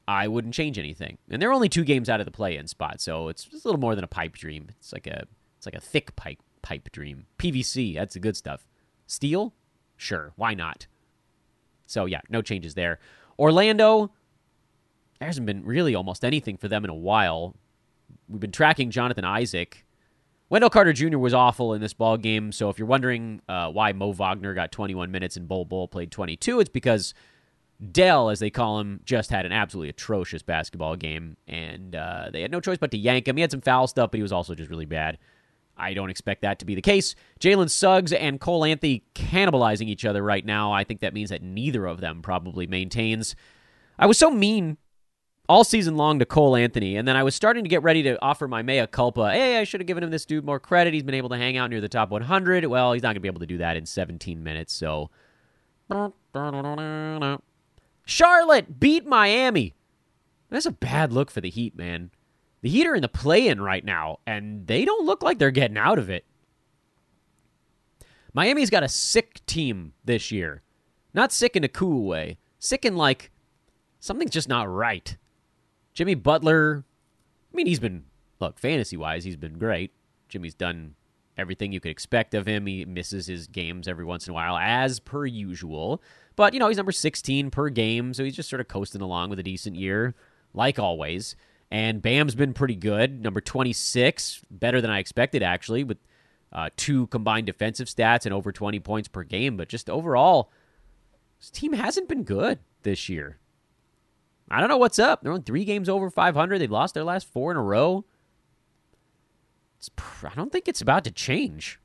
I 0.07 0.27
wouldn't 0.27 0.53
change 0.53 0.79
anything. 0.79 1.17
And 1.29 1.41
they're 1.41 1.51
only 1.51 1.69
two 1.69 1.83
games 1.83 2.09
out 2.09 2.21
of 2.21 2.25
the 2.25 2.31
play-in 2.31 2.67
spot, 2.67 3.01
so 3.01 3.27
it's 3.27 3.43
just 3.43 3.65
a 3.65 3.67
little 3.67 3.81
more 3.81 3.95
than 3.95 4.03
a 4.03 4.07
pipe 4.07 4.33
dream. 4.33 4.67
It's 4.79 4.93
like 4.93 5.07
a 5.07 5.25
it's 5.57 5.65
like 5.65 5.75
a 5.75 5.81
thick 5.81 6.15
pipe 6.15 6.39
pipe 6.61 6.89
dream. 6.91 7.25
PVC, 7.37 7.95
that's 7.95 8.13
the 8.13 8.19
good 8.19 8.37
stuff. 8.37 8.65
Steel, 9.05 9.53
sure, 9.97 10.33
why 10.35 10.53
not? 10.53 10.87
So 11.85 12.05
yeah, 12.05 12.21
no 12.29 12.41
changes 12.41 12.75
there. 12.75 12.99
Orlando, 13.37 14.11
there 15.19 15.27
hasn't 15.27 15.45
been 15.45 15.65
really 15.65 15.93
almost 15.93 16.23
anything 16.23 16.57
for 16.57 16.67
them 16.67 16.83
in 16.83 16.89
a 16.89 16.95
while. 16.95 17.55
We've 18.29 18.39
been 18.39 18.51
tracking 18.51 18.91
Jonathan 18.91 19.25
Isaac. 19.25 19.85
Wendell 20.49 20.69
Carter 20.69 20.93
Jr. 20.93 21.17
was 21.17 21.33
awful 21.33 21.73
in 21.73 21.81
this 21.81 21.93
ball 21.93 22.15
game, 22.15 22.53
so 22.53 22.69
if 22.69 22.79
you're 22.79 22.87
wondering 22.87 23.41
uh, 23.49 23.69
why 23.69 23.91
Mo 23.91 24.13
Wagner 24.13 24.53
got 24.53 24.71
21 24.71 25.11
minutes 25.11 25.35
and 25.35 25.45
Bol 25.45 25.65
Bol 25.65 25.89
played 25.89 26.09
22, 26.09 26.61
it's 26.61 26.69
because 26.69 27.13
Dell, 27.91 28.29
as 28.29 28.39
they 28.39 28.49
call 28.49 28.79
him, 28.79 29.01
just 29.05 29.29
had 29.29 29.45
an 29.45 29.51
absolutely 29.51 29.89
atrocious 29.89 30.41
basketball 30.41 30.95
game, 30.95 31.37
and 31.47 31.95
uh, 31.95 32.29
they 32.31 32.41
had 32.41 32.51
no 32.51 32.59
choice 32.59 32.77
but 32.79 32.91
to 32.91 32.97
yank 32.97 33.27
him. 33.27 33.37
He 33.37 33.41
had 33.41 33.51
some 33.51 33.61
foul 33.61 33.87
stuff, 33.87 34.11
but 34.11 34.17
he 34.17 34.23
was 34.23 34.31
also 34.31 34.55
just 34.55 34.69
really 34.69 34.85
bad. 34.85 35.19
I 35.77 35.93
don't 35.93 36.09
expect 36.09 36.41
that 36.41 36.57
to 36.59 36.65
be 36.65 36.73
the 36.73 36.81
case. 36.81 37.13
Jalen 37.39 37.69
Suggs 37.69 38.11
and 38.11 38.41
Cole 38.41 38.65
Anthony 38.65 39.03
cannibalizing 39.13 39.87
each 39.87 40.05
other 40.05 40.23
right 40.23 40.43
now. 40.43 40.73
I 40.73 40.83
think 40.83 41.01
that 41.01 41.13
means 41.13 41.29
that 41.29 41.43
neither 41.43 41.85
of 41.85 42.01
them 42.01 42.23
probably 42.23 42.65
maintains. 42.65 43.35
I 43.99 44.07
was 44.07 44.17
so 44.17 44.31
mean 44.31 44.77
all 45.47 45.63
season 45.63 45.95
long 45.95 46.19
to 46.19 46.25
Cole 46.25 46.55
Anthony, 46.55 46.97
and 46.97 47.07
then 47.07 47.15
I 47.15 47.23
was 47.23 47.35
starting 47.35 47.63
to 47.63 47.69
get 47.69 47.83
ready 47.83 48.03
to 48.03 48.21
offer 48.23 48.47
my 48.47 48.63
mea 48.63 48.87
culpa. 48.87 49.31
Hey, 49.31 49.59
I 49.59 49.63
should 49.63 49.79
have 49.79 49.87
given 49.87 50.03
him 50.03 50.09
this 50.09 50.25
dude 50.25 50.45
more 50.45 50.59
credit. 50.59 50.93
He's 50.93 51.03
been 51.03 51.15
able 51.15 51.29
to 51.29 51.37
hang 51.37 51.57
out 51.57 51.69
near 51.69 51.79
the 51.79 51.87
top 51.87 52.09
100. 52.09 52.65
Well, 52.65 52.93
he's 52.93 53.03
not 53.03 53.09
going 53.09 53.15
to 53.15 53.21
be 53.21 53.29
able 53.29 53.39
to 53.39 53.45
do 53.45 53.59
that 53.59 53.77
in 53.77 53.85
17 53.85 54.43
minutes, 54.43 54.73
so. 54.73 55.09
Charlotte 58.07 58.79
beat 58.79 59.05
Miami. 59.05 59.75
That's 60.49 60.65
a 60.65 60.71
bad 60.71 61.11
look 61.11 61.29
for 61.29 61.41
the 61.41 61.49
Heat, 61.49 61.75
man. 61.75 62.09
The 62.61 62.69
Heat 62.69 62.87
are 62.87 62.95
in 62.95 63.01
the 63.01 63.09
play 63.09 63.49
in 63.49 63.59
right 63.59 63.83
now, 63.83 64.19
and 64.25 64.65
they 64.65 64.85
don't 64.85 65.05
look 65.05 65.21
like 65.21 65.39
they're 65.39 65.51
getting 65.51 65.77
out 65.77 65.99
of 65.99 66.09
it. 66.09 66.23
Miami's 68.33 68.69
got 68.69 68.83
a 68.83 68.87
sick 68.87 69.45
team 69.45 69.91
this 70.05 70.31
year. 70.31 70.61
Not 71.13 71.33
sick 71.33 71.57
in 71.57 71.65
a 71.65 71.67
cool 71.67 72.07
way, 72.07 72.37
sick 72.59 72.85
in 72.85 72.95
like 72.95 73.29
something's 73.99 74.31
just 74.31 74.47
not 74.47 74.69
right. 74.69 75.17
Jimmy 75.93 76.15
Butler, 76.15 76.85
I 77.51 77.55
mean, 77.55 77.67
he's 77.67 77.81
been, 77.81 78.05
look, 78.39 78.57
fantasy 78.57 78.95
wise, 78.95 79.25
he's 79.25 79.35
been 79.35 79.57
great. 79.57 79.91
Jimmy's 80.29 80.55
done 80.55 80.95
everything 81.37 81.73
you 81.73 81.81
could 81.81 81.91
expect 81.91 82.33
of 82.33 82.47
him. 82.47 82.67
He 82.67 82.85
misses 82.85 83.27
his 83.27 83.47
games 83.47 83.85
every 83.85 84.05
once 84.05 84.27
in 84.27 84.31
a 84.31 84.33
while, 84.33 84.57
as 84.57 85.01
per 85.01 85.25
usual. 85.25 86.01
But, 86.37 86.53
you 86.53 86.59
know, 86.59 86.69
he's 86.69 86.77
number 86.77 86.93
16 86.93 87.51
per 87.51 87.69
game, 87.69 88.13
so 88.13 88.23
he's 88.23 88.35
just 88.35 88.49
sort 88.49 88.61
of 88.61 88.69
coasting 88.69 89.01
along 89.01 89.31
with 89.31 89.39
a 89.39 89.43
decent 89.43 89.75
year, 89.75 90.15
like 90.53 90.79
always. 90.79 91.35
And 91.69 92.01
Bam's 92.01 92.35
been 92.35 92.53
pretty 92.53 92.75
good, 92.75 93.21
number 93.21 93.41
26, 93.41 94.43
better 94.49 94.79
than 94.79 94.91
I 94.91 94.99
expected, 94.99 95.43
actually, 95.43 95.83
with 95.83 95.97
uh, 96.53 96.69
two 96.77 97.07
combined 97.07 97.47
defensive 97.47 97.87
stats 97.87 98.25
and 98.25 98.33
over 98.33 98.51
20 98.51 98.79
points 98.79 99.09
per 99.09 99.23
game. 99.23 99.57
But 99.57 99.67
just 99.67 99.89
overall, 99.89 100.51
this 101.39 101.49
team 101.49 101.73
hasn't 101.73 102.07
been 102.07 102.23
good 102.23 102.59
this 102.83 103.09
year. 103.09 103.39
I 104.49 104.59
don't 104.59 104.69
know 104.69 104.77
what's 104.77 104.99
up. 104.99 105.23
They're 105.23 105.33
on 105.33 105.41
three 105.41 105.65
games 105.65 105.89
over 105.89 106.09
500. 106.09 106.59
They've 106.59 106.71
lost 106.71 106.93
their 106.93 107.03
last 107.03 107.27
four 107.27 107.51
in 107.51 107.57
a 107.57 107.63
row. 107.63 108.05
It's, 109.79 109.89
I 110.23 110.35
don't 110.35 110.51
think 110.51 110.67
it's 110.67 110.81
about 110.81 111.03
to 111.03 111.11
change. 111.11 111.79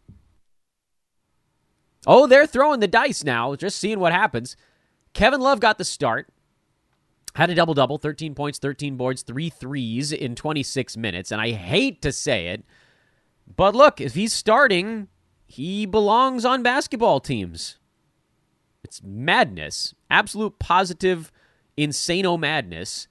Oh, 2.06 2.26
they're 2.26 2.46
throwing 2.46 2.80
the 2.80 2.88
dice 2.88 3.22
now, 3.22 3.54
just 3.54 3.78
seeing 3.78 4.00
what 4.00 4.12
happens. 4.12 4.56
Kevin 5.12 5.40
Love 5.40 5.60
got 5.60 5.78
the 5.78 5.84
start. 5.84 6.28
Had 7.34 7.48
a 7.48 7.54
double 7.54 7.74
double, 7.74 7.96
13 7.96 8.34
points, 8.34 8.58
13 8.58 8.96
boards, 8.96 9.22
three 9.22 9.48
threes 9.48 10.12
in 10.12 10.34
26 10.34 10.96
minutes. 10.96 11.30
And 11.30 11.40
I 11.40 11.52
hate 11.52 12.02
to 12.02 12.12
say 12.12 12.48
it, 12.48 12.64
but 13.56 13.74
look, 13.74 14.00
if 14.00 14.14
he's 14.14 14.32
starting, 14.32 15.08
he 15.46 15.86
belongs 15.86 16.44
on 16.44 16.62
basketball 16.62 17.20
teams. 17.20 17.78
It's 18.84 19.02
madness. 19.02 19.94
Absolute 20.10 20.58
positive, 20.58 21.32
insano 21.78 22.38
madness. 22.38 23.08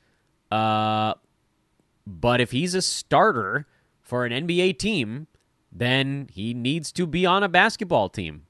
Uh, 0.51 1.15
but 2.05 2.41
if 2.41 2.51
he's 2.51 2.75
a 2.75 2.81
starter 2.81 3.65
for 4.01 4.25
an 4.25 4.47
NBA 4.47 4.77
team, 4.77 5.27
then 5.71 6.29
he 6.31 6.53
needs 6.53 6.91
to 6.91 7.07
be 7.07 7.25
on 7.25 7.41
a 7.41 7.49
basketball 7.49 8.09
team 8.09 8.43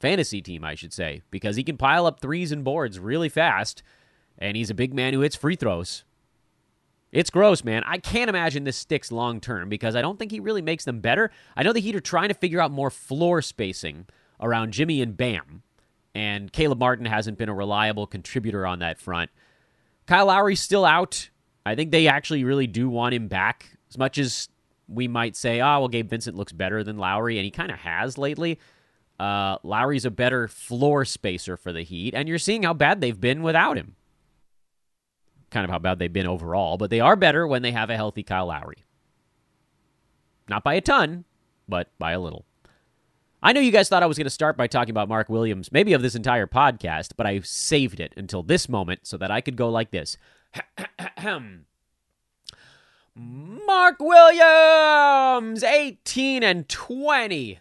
fantasy 0.00 0.40
team, 0.40 0.64
I 0.64 0.74
should 0.74 0.92
say, 0.92 1.22
because 1.30 1.56
he 1.56 1.62
can 1.62 1.76
pile 1.76 2.06
up 2.06 2.20
threes 2.20 2.50
and 2.50 2.64
boards 2.64 2.98
really 2.98 3.28
fast, 3.28 3.82
and 4.38 4.56
he's 4.56 4.70
a 4.70 4.74
big 4.74 4.94
man 4.94 5.12
who 5.12 5.20
hits 5.20 5.36
free 5.36 5.56
throws. 5.56 6.04
It's 7.12 7.30
gross, 7.30 7.64
man. 7.64 7.82
I 7.86 7.98
can't 7.98 8.30
imagine 8.30 8.64
this 8.64 8.76
sticks 8.76 9.10
long 9.10 9.40
term 9.40 9.68
because 9.68 9.96
I 9.96 10.02
don't 10.02 10.18
think 10.18 10.30
he 10.30 10.40
really 10.40 10.62
makes 10.62 10.84
them 10.84 11.00
better. 11.00 11.30
I 11.56 11.62
know 11.62 11.72
the 11.72 11.80
Heat 11.80 11.96
are 11.96 12.00
trying 12.00 12.28
to 12.28 12.34
figure 12.34 12.60
out 12.60 12.70
more 12.70 12.90
floor 12.90 13.42
spacing 13.42 14.06
around 14.40 14.72
Jimmy 14.72 15.02
and 15.02 15.16
Bam, 15.16 15.62
and 16.14 16.52
Caleb 16.52 16.78
Martin 16.78 17.06
hasn't 17.06 17.38
been 17.38 17.48
a 17.48 17.54
reliable 17.54 18.06
contributor 18.06 18.66
on 18.66 18.78
that 18.78 18.98
front. 18.98 19.30
Kyle 20.06 20.26
Lowry's 20.26 20.60
still 20.60 20.84
out. 20.84 21.30
I 21.66 21.74
think 21.74 21.90
they 21.90 22.06
actually 22.08 22.44
really 22.44 22.66
do 22.66 22.88
want 22.88 23.14
him 23.14 23.28
back 23.28 23.76
as 23.90 23.98
much 23.98 24.16
as 24.16 24.48
we 24.88 25.06
might 25.08 25.36
say, 25.36 25.60
oh, 25.60 25.80
well, 25.80 25.88
Gabe 25.88 26.08
Vincent 26.08 26.36
looks 26.36 26.52
better 26.52 26.82
than 26.82 26.96
Lowry, 26.96 27.38
and 27.38 27.44
he 27.44 27.50
kind 27.50 27.70
of 27.70 27.78
has 27.78 28.18
lately. 28.18 28.58
Uh, 29.20 29.58
Lowry's 29.62 30.06
a 30.06 30.10
better 30.10 30.48
floor 30.48 31.04
spacer 31.04 31.58
for 31.58 31.72
the 31.72 31.82
Heat, 31.82 32.14
and 32.14 32.26
you're 32.26 32.38
seeing 32.38 32.62
how 32.62 32.72
bad 32.72 33.02
they've 33.02 33.20
been 33.20 33.42
without 33.42 33.76
him. 33.76 33.96
Kind 35.50 35.64
of 35.64 35.70
how 35.70 35.78
bad 35.78 35.98
they've 35.98 36.10
been 36.10 36.26
overall, 36.26 36.78
but 36.78 36.88
they 36.88 37.00
are 37.00 37.16
better 37.16 37.46
when 37.46 37.60
they 37.60 37.72
have 37.72 37.90
a 37.90 37.96
healthy 37.96 38.22
Kyle 38.22 38.46
Lowry. 38.46 38.78
Not 40.48 40.64
by 40.64 40.72
a 40.72 40.80
ton, 40.80 41.26
but 41.68 41.90
by 41.98 42.12
a 42.12 42.18
little. 42.18 42.46
I 43.42 43.52
know 43.52 43.60
you 43.60 43.70
guys 43.70 43.90
thought 43.90 44.02
I 44.02 44.06
was 44.06 44.16
going 44.16 44.24
to 44.24 44.30
start 44.30 44.56
by 44.56 44.66
talking 44.66 44.90
about 44.90 45.10
Mark 45.10 45.28
Williams, 45.28 45.70
maybe 45.70 45.92
of 45.92 46.00
this 46.00 46.14
entire 46.14 46.46
podcast, 46.46 47.10
but 47.18 47.26
I 47.26 47.40
saved 47.40 48.00
it 48.00 48.14
until 48.16 48.42
this 48.42 48.70
moment 48.70 49.00
so 49.06 49.18
that 49.18 49.30
I 49.30 49.42
could 49.42 49.56
go 49.56 49.68
like 49.68 49.90
this. 49.90 50.16
Mark 53.14 53.96
Williams, 54.00 55.62
18 55.62 56.42
and 56.42 56.66
20. 56.66 57.60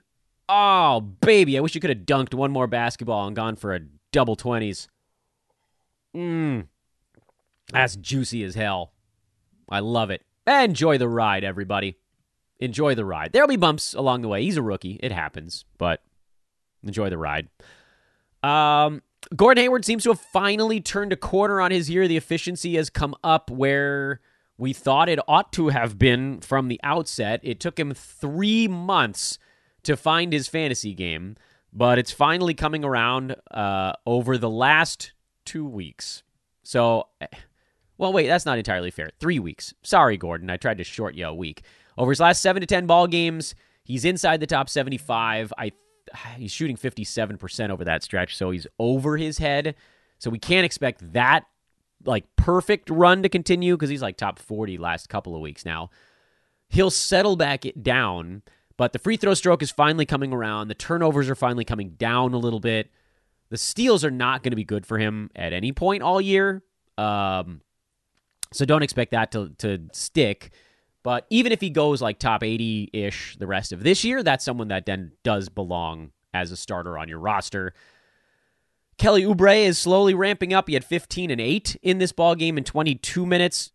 Oh, 0.51 0.99
baby. 0.99 1.57
I 1.57 1.61
wish 1.61 1.75
you 1.75 1.81
could 1.81 1.91
have 1.91 2.05
dunked 2.07 2.33
one 2.33 2.51
more 2.51 2.65
basketball 2.65 3.27
and 3.27 3.35
gone 3.35 3.55
for 3.55 3.75
a 3.75 3.81
double 4.11 4.35
20s. 4.35 4.87
Mmm. 6.15 6.65
That's 7.71 7.95
juicy 7.95 8.43
as 8.43 8.55
hell. 8.55 8.91
I 9.69 9.79
love 9.79 10.09
it. 10.09 10.23
Enjoy 10.47 10.97
the 10.97 11.07
ride, 11.07 11.43
everybody. 11.43 11.97
Enjoy 12.59 12.95
the 12.95 13.05
ride. 13.05 13.31
There'll 13.31 13.47
be 13.47 13.57
bumps 13.57 13.93
along 13.93 14.23
the 14.23 14.27
way. 14.27 14.43
He's 14.43 14.57
a 14.57 14.63
rookie. 14.63 14.99
It 15.03 15.11
happens, 15.11 15.65
but 15.77 16.01
enjoy 16.83 17.11
the 17.11 17.19
ride. 17.19 17.47
Um, 18.41 19.03
Gordon 19.35 19.61
Hayward 19.61 19.85
seems 19.85 20.03
to 20.03 20.09
have 20.09 20.19
finally 20.19 20.81
turned 20.81 21.13
a 21.13 21.17
corner 21.17 21.61
on 21.61 21.69
his 21.69 21.91
year. 21.91 22.07
The 22.07 22.17
efficiency 22.17 22.75
has 22.77 22.89
come 22.89 23.13
up 23.23 23.51
where 23.51 24.19
we 24.57 24.73
thought 24.73 25.09
it 25.09 25.19
ought 25.27 25.53
to 25.53 25.69
have 25.69 25.99
been 25.99 26.41
from 26.41 26.69
the 26.69 26.79
outset. 26.81 27.39
It 27.43 27.59
took 27.59 27.79
him 27.79 27.93
three 27.93 28.67
months 28.67 29.37
to 29.83 29.95
find 29.95 30.33
his 30.33 30.47
fantasy 30.47 30.93
game, 30.93 31.35
but 31.71 31.97
it's 31.97 32.11
finally 32.11 32.53
coming 32.53 32.83
around 32.83 33.35
uh, 33.51 33.93
over 34.05 34.37
the 34.37 34.49
last 34.49 35.13
two 35.45 35.65
weeks. 35.65 36.23
So, 36.63 37.07
eh, 37.21 37.27
well, 37.97 38.13
wait, 38.13 38.27
that's 38.27 38.45
not 38.45 38.57
entirely 38.57 38.91
fair. 38.91 39.09
Three 39.19 39.39
weeks. 39.39 39.73
Sorry, 39.83 40.17
Gordon. 40.17 40.49
I 40.49 40.57
tried 40.57 40.77
to 40.77 40.83
short 40.83 41.15
you 41.15 41.25
a 41.25 41.33
week. 41.33 41.63
Over 41.97 42.11
his 42.11 42.19
last 42.19 42.41
seven 42.41 42.61
to 42.61 42.67
10 42.67 42.87
ball 42.87 43.07
games, 43.07 43.55
he's 43.83 44.05
inside 44.05 44.39
the 44.39 44.47
top 44.47 44.69
75. 44.69 45.53
I 45.57 45.71
He's 46.37 46.51
shooting 46.51 46.77
57% 46.77 47.69
over 47.69 47.83
that 47.83 48.03
stretch, 48.03 48.35
so 48.35 48.51
he's 48.51 48.67
over 48.77 49.17
his 49.17 49.37
head. 49.37 49.75
So 50.17 50.29
we 50.29 50.39
can't 50.39 50.65
expect 50.65 51.13
that 51.13 51.45
like 52.05 52.25
perfect 52.35 52.89
run 52.89 53.23
to 53.23 53.29
continue 53.29 53.75
because 53.75 53.89
he's 53.89 54.01
like 54.01 54.17
top 54.17 54.39
40 54.39 54.77
last 54.77 55.09
couple 55.09 55.35
of 55.35 55.41
weeks 55.41 55.65
now. 55.65 55.89
He'll 56.69 56.91
settle 56.91 57.35
back 57.35 57.65
it 57.65 57.83
down, 57.83 58.43
but 58.79 58.93
the 58.93 58.99
free 58.99 59.17
throw 59.17 59.33
stroke 59.33 59.61
is 59.61 59.71
finally 59.71 60.05
coming 60.05 60.31
around. 60.31 60.69
The 60.69 60.73
turnovers 60.73 61.29
are 61.29 61.35
finally 61.35 61.65
coming 61.65 61.89
down 61.97 62.33
a 62.33 62.37
little 62.37 62.61
bit. 62.61 62.89
The 63.49 63.57
steals 63.57 64.05
are 64.05 64.09
not 64.09 64.41
going 64.41 64.53
to 64.53 64.55
be 64.55 64.63
good 64.63 64.85
for 64.85 64.97
him 64.97 65.29
at 65.35 65.51
any 65.51 65.73
point 65.73 66.01
all 66.01 66.21
year. 66.21 66.63
Um, 66.97 67.59
so 68.53 68.63
don't 68.63 68.81
expect 68.81 69.11
that 69.11 69.33
to, 69.33 69.49
to 69.57 69.81
stick. 69.91 70.51
But 71.03 71.25
even 71.29 71.51
if 71.51 71.59
he 71.59 71.69
goes 71.69 72.01
like 72.01 72.19
top 72.19 72.41
80 72.41 72.91
ish 72.93 73.35
the 73.35 73.47
rest 73.47 73.73
of 73.73 73.83
this 73.83 74.05
year, 74.05 74.23
that's 74.23 74.45
someone 74.45 74.69
that 74.69 74.85
then 74.85 75.11
does 75.23 75.49
belong 75.49 76.11
as 76.33 76.49
a 76.53 76.55
starter 76.55 76.97
on 76.97 77.09
your 77.09 77.19
roster. 77.19 77.73
Kelly 78.97 79.23
Oubre 79.23 79.57
is 79.57 79.77
slowly 79.77 80.13
ramping 80.13 80.53
up. 80.53 80.69
He 80.69 80.75
had 80.75 80.85
15 80.85 81.31
and 81.31 81.41
8 81.41 81.75
in 81.81 81.97
this 81.97 82.13
ball 82.13 82.33
game 82.33 82.57
in 82.57 82.63
22 82.63 83.25
minutes. 83.25 83.73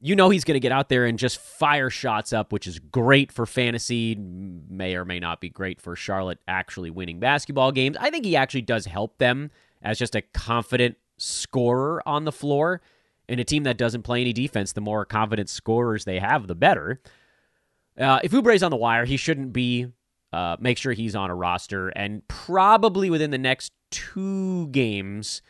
You 0.00 0.14
know 0.14 0.30
he's 0.30 0.44
going 0.44 0.54
to 0.54 0.60
get 0.60 0.70
out 0.70 0.88
there 0.88 1.06
and 1.06 1.18
just 1.18 1.38
fire 1.38 1.90
shots 1.90 2.32
up, 2.32 2.52
which 2.52 2.68
is 2.68 2.78
great 2.78 3.32
for 3.32 3.46
fantasy. 3.46 4.14
May 4.14 4.94
or 4.94 5.04
may 5.04 5.18
not 5.18 5.40
be 5.40 5.48
great 5.48 5.80
for 5.80 5.96
Charlotte 5.96 6.38
actually 6.46 6.90
winning 6.90 7.18
basketball 7.18 7.72
games. 7.72 7.96
I 7.98 8.10
think 8.10 8.24
he 8.24 8.36
actually 8.36 8.62
does 8.62 8.86
help 8.86 9.18
them 9.18 9.50
as 9.82 9.98
just 9.98 10.14
a 10.14 10.22
confident 10.22 10.96
scorer 11.16 12.00
on 12.06 12.24
the 12.24 12.32
floor. 12.32 12.80
In 13.28 13.38
a 13.38 13.44
team 13.44 13.64
that 13.64 13.76
doesn't 13.76 14.02
play 14.02 14.20
any 14.20 14.32
defense, 14.32 14.72
the 14.72 14.80
more 14.80 15.04
confident 15.04 15.50
scorers 15.50 16.04
they 16.04 16.18
have, 16.18 16.46
the 16.46 16.54
better. 16.54 17.00
Uh, 17.98 18.20
if 18.22 18.32
Oubre's 18.32 18.62
on 18.62 18.70
the 18.70 18.76
wire, 18.76 19.04
he 19.04 19.16
shouldn't 19.16 19.52
be. 19.52 19.88
Uh, 20.32 20.56
make 20.60 20.76
sure 20.76 20.92
he's 20.92 21.16
on 21.16 21.30
a 21.30 21.34
roster, 21.34 21.88
and 21.88 22.26
probably 22.28 23.08
within 23.08 23.30
the 23.30 23.38
next 23.38 23.72
two 23.90 24.68
games, 24.68 25.40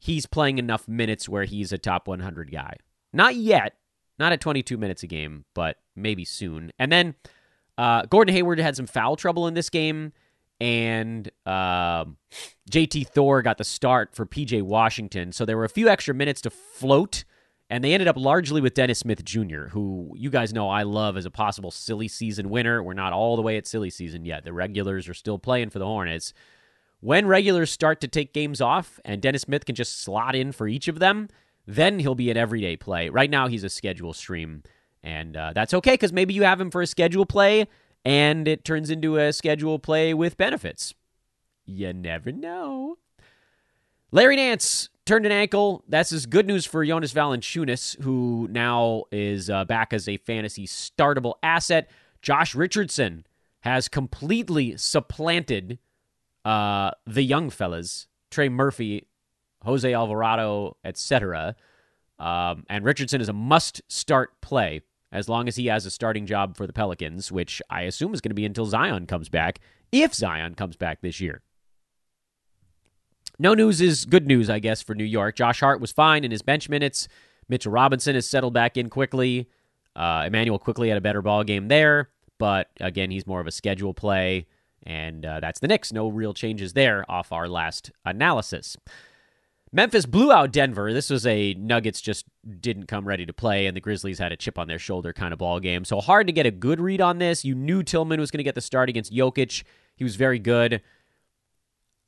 he's 0.00 0.26
playing 0.26 0.58
enough 0.58 0.88
minutes 0.88 1.28
where 1.28 1.44
he's 1.44 1.72
a 1.72 1.78
top 1.78 2.08
100 2.08 2.50
guy. 2.50 2.74
Not 3.12 3.36
yet, 3.36 3.74
not 4.18 4.32
at 4.32 4.40
22 4.40 4.76
minutes 4.76 5.02
a 5.02 5.06
game, 5.06 5.44
but 5.54 5.76
maybe 5.94 6.24
soon. 6.24 6.72
And 6.78 6.90
then 6.90 7.14
uh, 7.78 8.06
Gordon 8.06 8.34
Hayward 8.34 8.58
had 8.58 8.76
some 8.76 8.86
foul 8.86 9.16
trouble 9.16 9.46
in 9.46 9.54
this 9.54 9.70
game, 9.70 10.12
and 10.60 11.30
uh, 11.44 12.04
um, 12.06 12.16
JT 12.70 13.08
Thor 13.08 13.42
got 13.42 13.58
the 13.58 13.64
start 13.64 14.14
for 14.14 14.26
PJ 14.26 14.62
Washington. 14.62 15.32
So 15.32 15.44
there 15.44 15.56
were 15.56 15.64
a 15.64 15.68
few 15.68 15.88
extra 15.88 16.14
minutes 16.14 16.40
to 16.42 16.50
float, 16.50 17.24
and 17.68 17.82
they 17.82 17.92
ended 17.92 18.08
up 18.08 18.16
largely 18.16 18.60
with 18.60 18.74
Dennis 18.74 19.00
Smith 19.00 19.24
Jr., 19.24 19.68
who 19.68 20.12
you 20.16 20.30
guys 20.30 20.52
know 20.52 20.68
I 20.68 20.82
love 20.82 21.16
as 21.16 21.26
a 21.26 21.30
possible 21.30 21.70
silly 21.70 22.08
season 22.08 22.50
winner. 22.50 22.82
We're 22.82 22.94
not 22.94 23.12
all 23.12 23.36
the 23.36 23.42
way 23.42 23.56
at 23.56 23.66
silly 23.66 23.90
season 23.90 24.24
yet. 24.24 24.44
The 24.44 24.52
regulars 24.52 25.08
are 25.08 25.14
still 25.14 25.38
playing 25.38 25.70
for 25.70 25.78
the 25.78 25.86
Hornets. 25.86 26.32
When 27.00 27.26
regulars 27.26 27.70
start 27.70 28.00
to 28.00 28.08
take 28.08 28.32
games 28.32 28.60
off 28.60 28.98
and 29.04 29.20
Dennis 29.20 29.42
Smith 29.42 29.66
can 29.66 29.74
just 29.74 30.02
slot 30.02 30.34
in 30.34 30.52
for 30.52 30.66
each 30.66 30.88
of 30.88 30.98
them, 30.98 31.28
then 31.66 31.98
he'll 31.98 32.14
be 32.14 32.30
an 32.30 32.36
everyday 32.36 32.76
play. 32.76 33.08
Right 33.08 33.30
now, 33.30 33.48
he's 33.48 33.64
a 33.64 33.68
schedule 33.68 34.12
stream, 34.12 34.62
and 35.02 35.36
uh, 35.36 35.52
that's 35.54 35.74
okay 35.74 35.94
because 35.94 36.12
maybe 36.12 36.34
you 36.34 36.44
have 36.44 36.60
him 36.60 36.70
for 36.70 36.82
a 36.82 36.86
schedule 36.86 37.26
play 37.26 37.66
and 38.06 38.46
it 38.46 38.64
turns 38.64 38.88
into 38.88 39.16
a 39.16 39.32
schedule 39.32 39.80
play 39.80 40.14
with 40.14 40.36
benefits. 40.36 40.94
You 41.64 41.92
never 41.92 42.30
know. 42.30 42.98
Larry 44.12 44.36
Nance 44.36 44.90
turned 45.04 45.26
an 45.26 45.32
ankle. 45.32 45.82
That's 45.88 46.12
as 46.12 46.24
good 46.24 46.46
news 46.46 46.64
for 46.64 46.84
Jonas 46.84 47.12
Valanciunas, 47.12 48.00
who 48.02 48.46
now 48.48 49.04
is 49.10 49.50
uh, 49.50 49.64
back 49.64 49.92
as 49.92 50.08
a 50.08 50.18
fantasy 50.18 50.68
startable 50.68 51.34
asset. 51.42 51.90
Josh 52.22 52.54
Richardson 52.54 53.26
has 53.60 53.88
completely 53.88 54.76
supplanted 54.76 55.80
uh, 56.44 56.92
the 57.08 57.24
young 57.24 57.50
fellas, 57.50 58.06
Trey 58.30 58.48
Murphy, 58.48 59.08
Jose 59.66 59.92
Alvarado, 59.92 60.76
etc. 60.84 61.54
Um, 62.18 62.64
and 62.68 62.84
Richardson 62.84 63.20
is 63.20 63.28
a 63.28 63.32
must 63.32 63.82
start 63.88 64.40
play 64.40 64.82
as 65.12 65.28
long 65.28 65.48
as 65.48 65.56
he 65.56 65.66
has 65.66 65.86
a 65.86 65.90
starting 65.90 66.26
job 66.26 66.56
for 66.56 66.66
the 66.66 66.72
Pelicans, 66.72 67.30
which 67.30 67.60
I 67.68 67.82
assume 67.82 68.14
is 68.14 68.20
going 68.20 68.30
to 68.30 68.34
be 68.34 68.44
until 68.44 68.66
Zion 68.66 69.06
comes 69.06 69.28
back, 69.28 69.60
if 69.92 70.14
Zion 70.14 70.54
comes 70.54 70.76
back 70.76 71.00
this 71.00 71.20
year. 71.20 71.42
No 73.38 73.54
news 73.54 73.80
is 73.80 74.04
good 74.06 74.26
news, 74.26 74.48
I 74.48 74.58
guess, 74.60 74.82
for 74.82 74.94
New 74.94 75.04
York. 75.04 75.36
Josh 75.36 75.60
Hart 75.60 75.80
was 75.80 75.92
fine 75.92 76.24
in 76.24 76.30
his 76.30 76.42
bench 76.42 76.68
minutes. 76.68 77.06
Mitchell 77.48 77.72
Robinson 77.72 78.14
has 78.14 78.28
settled 78.28 78.54
back 78.54 78.76
in 78.76 78.88
quickly. 78.88 79.48
Uh, 79.94 80.24
Immanuel 80.26 80.58
Quickley 80.58 80.88
had 80.88 80.98
a 80.98 81.02
better 81.02 81.22
ball 81.22 81.44
game 81.44 81.68
there, 81.68 82.10
but 82.38 82.70
again, 82.80 83.10
he's 83.10 83.26
more 83.26 83.40
of 83.40 83.46
a 83.46 83.50
schedule 83.50 83.94
play, 83.94 84.46
and 84.84 85.24
uh, 85.24 85.40
that's 85.40 85.60
the 85.60 85.68
Knicks. 85.68 85.92
No 85.92 86.08
real 86.08 86.34
changes 86.34 86.72
there 86.72 87.04
off 87.08 87.32
our 87.32 87.48
last 87.48 87.90
analysis. 88.04 88.76
Memphis 89.76 90.06
blew 90.06 90.32
out 90.32 90.52
Denver. 90.52 90.94
This 90.94 91.10
was 91.10 91.26
a 91.26 91.52
Nuggets 91.52 92.00
just 92.00 92.24
didn't 92.60 92.86
come 92.86 93.06
ready 93.06 93.26
to 93.26 93.34
play, 93.34 93.66
and 93.66 93.76
the 93.76 93.80
Grizzlies 93.82 94.18
had 94.18 94.32
a 94.32 94.36
chip 94.36 94.58
on 94.58 94.68
their 94.68 94.78
shoulder 94.78 95.12
kind 95.12 95.34
of 95.34 95.38
ball 95.38 95.60
game. 95.60 95.84
So 95.84 96.00
hard 96.00 96.28
to 96.28 96.32
get 96.32 96.46
a 96.46 96.50
good 96.50 96.80
read 96.80 97.02
on 97.02 97.18
this. 97.18 97.44
You 97.44 97.54
knew 97.54 97.82
Tillman 97.82 98.18
was 98.18 98.30
going 98.30 98.38
to 98.38 98.42
get 98.42 98.54
the 98.54 98.62
start 98.62 98.88
against 98.88 99.12
Jokic. 99.12 99.64
He 99.94 100.02
was 100.02 100.16
very 100.16 100.38
good. 100.38 100.80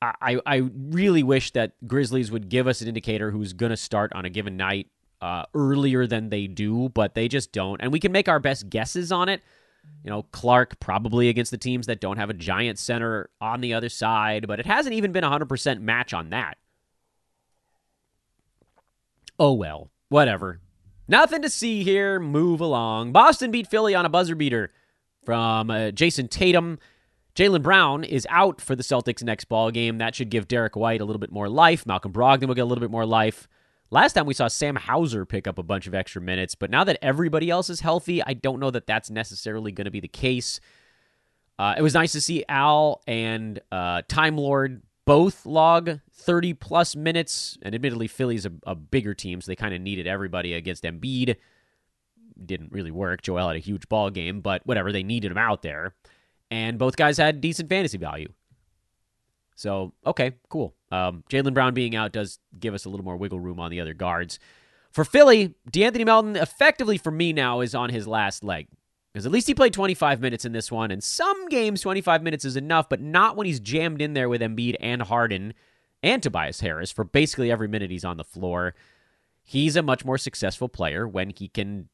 I, 0.01 0.41
I 0.47 0.71
really 0.73 1.23
wish 1.23 1.51
that 1.51 1.73
Grizzlies 1.87 2.31
would 2.31 2.49
give 2.49 2.67
us 2.67 2.81
an 2.81 2.89
indicator 2.89 3.31
who's 3.33 3.53
going 3.53 3.69
to 3.69 3.77
start 3.77 4.15
on 4.15 4.25
a 4.25 4.31
given 4.31 4.57
night 4.57 4.87
uh, 5.21 5.43
earlier 5.53 6.07
than 6.07 6.31
they 6.31 6.47
do, 6.47 6.89
but 6.89 7.15
they 7.15 7.29
just 7.29 7.53
don't. 7.53 7.83
And 7.83 7.93
we 7.93 8.01
can 8.01 8.13
make 8.13 8.31
our 8.31 8.41
best 8.41 8.71
guesses 8.71 9.13
on 9.13 9.29
it. 9.29 9.43
You 10.05 10.11
know, 10.11 10.23
Clarke 10.33 10.81
probably 10.81 11.29
against 11.29 11.51
the 11.51 11.59
teams 11.59 11.85
that 11.85 12.01
don't 12.01 12.17
have 12.17 12.31
a 12.31 12.35
giant 12.35 12.79
center 12.79 13.29
on 13.43 13.61
the 13.61 13.75
other 13.75 13.91
side, 13.91 14.47
but 14.47 14.59
it 14.59 14.65
hasn't 14.65 14.95
even 14.95 15.13
been 15.13 15.25
a 15.25 15.31
100% 15.31 15.83
match 15.83 16.15
on 16.15 16.31
that. 16.31 16.57
Oh 19.39 19.53
well, 19.53 19.91
whatever. 20.09 20.61
Nothing 21.07 21.43
to 21.43 21.49
see 21.49 21.85
here. 21.85 22.21
Move 22.21 22.61
along. 22.61 23.13
Boston 23.13 23.51
beat 23.51 23.67
Philly 23.67 23.95
on 23.95 24.05
a 24.05 24.11
buzzer 24.11 24.35
beater 24.35 24.73
from 25.25 25.71
uh, 25.71 25.91
Jayson 25.91 26.29
Tatum. 26.29 26.79
Jaylen 27.35 27.63
Brown 27.63 28.03
is 28.03 28.27
out 28.31 28.61
for 28.61 28.75
the 28.75 28.83
Celtics 28.83 29.23
next 29.23 29.45
ball 29.45 29.71
game. 29.71 29.99
That 29.99 30.15
should 30.15 30.29
give 30.29 30.49
Derrick 30.49 30.75
White 30.75 31.01
a 31.01 31.05
little 31.05 31.21
bit 31.21 31.31
more 31.31 31.49
life. 31.49 31.87
Malcolm 31.87 32.13
Brogdon 32.13 32.49
will 32.49 32.55
get 32.55 32.63
a 32.63 32.67
little 32.67 32.83
bit 32.83 32.91
more 32.91 33.07
life. 33.07 33.47
Last 33.91 34.15
time 34.15 34.27
we 34.27 34.35
saw 34.35 34.49
Sam 34.49 34.77
Hauser 34.77 35.25
pick 35.25 35.47
up 35.47 35.57
a 35.57 35.63
bunch 35.63 35.87
of 35.87 35.95
extra 35.95 36.21
minutes, 36.21 36.55
but 36.55 36.71
now 36.71 36.85
that 36.85 36.99
everybody 37.01 37.49
else 37.49 37.71
is 37.71 37.81
healthy, 37.81 38.23
I 38.23 38.35
don't 38.35 38.61
know 38.61 38.71
that 38.71 38.87
that's 38.87 39.09
necessarily 39.09 39.73
going 39.73 39.87
to 39.87 39.91
be 39.91 40.01
the 40.01 40.09
case. 40.09 40.61
Uh, 41.59 41.75
it 41.79 41.83
was 41.83 41.95
nice 41.95 42.13
to 42.13 42.21
see 42.21 42.45
Al 42.49 43.03
and 43.07 43.61
uh, 43.73 44.03
Time 44.09 44.37
Lord 44.37 44.83
both 45.09 45.47
log 45.47 46.01
30 46.13 46.53
plus 46.53 46.95
minutes. 46.95 47.57
And 47.63 47.75
admittedly, 47.75 48.09
Philly's 48.09 48.45
a, 48.45 48.53
a 48.67 48.75
bigger 48.75 49.15
team, 49.15 49.41
so 49.41 49.51
they 49.51 49.57
kind 49.57 49.73
of 49.75 49.81
needed 49.81 50.07
everybody 50.07 50.53
against 50.53 50.85
Embiid. 50.85 51.37
Didn't 52.45 52.73
really 52.73 52.91
work. 52.91 53.23
Joel 53.23 53.49
had 53.49 53.57
a 53.57 53.61
huge 53.61 53.89
ball 53.89 54.11
game, 54.11 54.43
but 54.43 54.61
whatever, 54.67 54.93
they 54.93 55.03
needed 55.03 55.33
him 55.33 55.39
out 55.39 55.63
there. 55.63 55.95
And 56.51 56.79
both 56.79 56.97
guys 56.97 57.17
had 57.17 57.41
decent 57.41 57.71
fantasy 57.71 57.97
value. 57.97 58.29
So, 59.57 59.95
okay, 60.05 60.33
cool. 60.51 60.75
Um, 60.93 61.25
Jaylen 61.31 61.55
Brown 61.55 61.73
being 61.73 61.97
out 61.97 62.13
does 62.13 62.39
give 62.61 62.75
us 62.75 62.85
a 62.85 62.91
little 62.91 63.05
more 63.05 63.17
wiggle 63.17 63.41
room 63.41 63.59
on 63.59 63.71
the 63.71 63.81
other 63.81 63.95
guards. 63.95 64.39
For 64.93 65.07
Philly, 65.07 65.55
De'Anthony 65.73 66.05
Melton, 66.05 66.37
effectively 66.37 66.99
for 66.99 67.11
me 67.11 67.33
now, 67.33 67.61
is 67.61 67.75
on 67.75 67.89
his 67.89 68.07
last 68.07 68.45
leg. 68.45 68.69
Because 69.13 69.27
at 69.27 69.33
least 69.33 69.47
he 69.47 69.55
played 69.55 69.73
25 69.73 70.21
minutes 70.21 70.45
in 70.45 70.53
this 70.53 70.71
one. 70.71 70.91
And 70.91 71.03
some 71.03 71.49
games, 71.49 71.81
25 71.81 72.23
minutes 72.23 72.45
is 72.45 72.57
enough, 72.57 72.89
but 72.89 73.01
not 73.01 73.37
when 73.37 73.47
he's 73.47 73.61
jammed 73.61 74.03
in 74.03 74.15
there 74.15 74.29
with 74.29 74.41
Embiid 74.41 74.77
and 74.81 75.03
Harden 75.03 75.55
and 76.03 76.23
Tobias 76.23 76.61
Harris 76.61 76.91
for 76.91 77.05
basically 77.05 77.51
every 77.51 77.69
minute 77.69 77.91
he's 77.91 78.05
on 78.05 78.17
the 78.17 78.25
floor. 78.25 78.75
He's 79.43 79.77
a 79.77 79.83
much 79.83 80.05
more 80.05 80.19
successful 80.19 80.69
player 80.69 81.09
when 81.09 81.31
he 81.31 81.49
can 81.49 81.89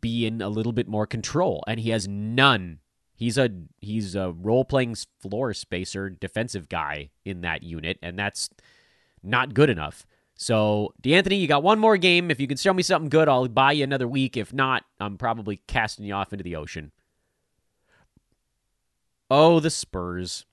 be 0.00 0.26
in 0.26 0.40
a 0.40 0.48
little 0.48 0.72
bit 0.72 0.86
more 0.86 1.06
control, 1.06 1.64
and 1.66 1.80
he 1.80 1.90
has 1.90 2.06
none 2.06 2.78
He's 3.20 3.36
a 3.36 3.50
he's 3.82 4.14
a 4.14 4.32
role 4.32 4.64
playing 4.64 4.96
floor 5.20 5.52
spacer 5.52 6.08
defensive 6.08 6.70
guy 6.70 7.10
in 7.22 7.42
that 7.42 7.62
unit, 7.62 7.98
and 8.00 8.18
that's 8.18 8.48
not 9.22 9.52
good 9.52 9.68
enough. 9.68 10.06
So, 10.40 10.94
De'Anthony, 11.02 11.38
you 11.38 11.46
got 11.46 11.62
one 11.62 11.78
more 11.78 11.98
game. 11.98 12.30
If 12.30 12.40
you 12.40 12.46
can 12.46 12.56
show 12.56 12.72
me 12.72 12.82
something 12.82 13.10
good, 13.10 13.28
I'll 13.28 13.46
buy 13.46 13.72
you 13.72 13.84
another 13.84 14.08
week. 14.08 14.38
If 14.38 14.54
not, 14.54 14.84
I'm 14.98 15.18
probably 15.18 15.60
casting 15.66 16.06
you 16.06 16.14
off 16.14 16.32
into 16.32 16.42
the 16.42 16.56
ocean. 16.56 16.92
Oh, 19.30 19.60
the 19.60 19.68
Spurs. 19.68 20.46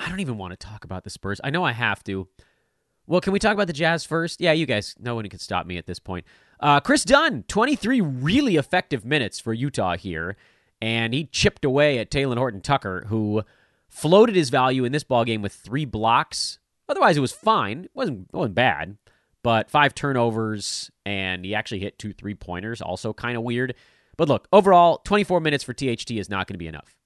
I 0.00 0.08
don't 0.08 0.18
even 0.18 0.38
want 0.38 0.58
to 0.58 0.66
talk 0.66 0.82
about 0.82 1.04
the 1.04 1.10
Spurs. 1.10 1.40
I 1.44 1.50
know 1.50 1.62
I 1.62 1.70
have 1.70 2.02
to. 2.04 2.26
Well, 3.06 3.20
can 3.20 3.32
we 3.32 3.38
talk 3.38 3.54
about 3.54 3.68
the 3.68 3.72
Jazz 3.72 4.04
first? 4.04 4.40
Yeah, 4.40 4.50
you 4.50 4.66
guys, 4.66 4.96
no 4.98 5.14
one 5.14 5.28
can 5.28 5.38
stop 5.38 5.64
me 5.64 5.78
at 5.78 5.86
this 5.86 6.00
point. 6.00 6.26
Uh, 6.58 6.80
Kris 6.80 7.04
Dunn, 7.04 7.44
23 7.46 8.00
really 8.00 8.56
effective 8.56 9.04
minutes 9.04 9.38
for 9.38 9.54
Utah 9.54 9.96
here 9.96 10.36
and 10.82 11.14
he 11.14 11.26
chipped 11.26 11.64
away 11.64 11.98
at 11.98 12.10
Talen 12.10 12.38
Horton 12.38 12.60
Tucker, 12.60 13.06
who 13.08 13.44
floated 13.88 14.34
his 14.34 14.50
value 14.50 14.84
in 14.84 14.92
this 14.92 15.04
ball 15.04 15.24
game 15.24 15.42
with 15.42 15.52
three 15.52 15.84
blocks. 15.84 16.57
Otherwise, 16.88 17.16
it 17.16 17.20
was 17.20 17.32
fine. 17.32 17.84
It 17.84 17.90
wasn't 17.94 18.28
it 18.32 18.36
wasn't 18.36 18.54
bad, 18.54 18.96
but 19.42 19.70
five 19.70 19.94
turnovers, 19.94 20.90
and 21.04 21.44
he 21.44 21.54
actually 21.54 21.80
hit 21.80 21.98
two 21.98 22.12
three 22.12 22.34
pointers. 22.34 22.80
Also, 22.80 23.12
kind 23.12 23.36
of 23.36 23.42
weird. 23.42 23.74
But 24.16 24.28
look, 24.28 24.48
overall, 24.52 24.98
24 25.04 25.40
minutes 25.40 25.62
for 25.62 25.72
THT 25.72 26.10
is 26.10 26.28
not 26.28 26.48
going 26.48 26.54
to 26.54 26.58
be 26.58 26.66
enough. 26.66 26.96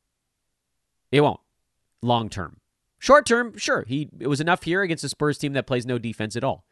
It 1.11 1.21
won't. 1.21 1.41
Long 2.01 2.31
term. 2.31 2.59
Short 2.99 3.27
term, 3.27 3.59
sure. 3.59 3.85
He 3.87 4.09
it 4.21 4.29
was 4.29 4.41
enough 4.41 4.63
here 4.63 4.83
against 4.83 5.05
a 5.05 5.09
Spurs 5.09 5.37
team 5.37 5.53
that 5.55 5.67
plays 5.67 5.85
no 5.85 5.99
defense 5.99 6.37
at 6.37 6.45
all. 6.45 6.65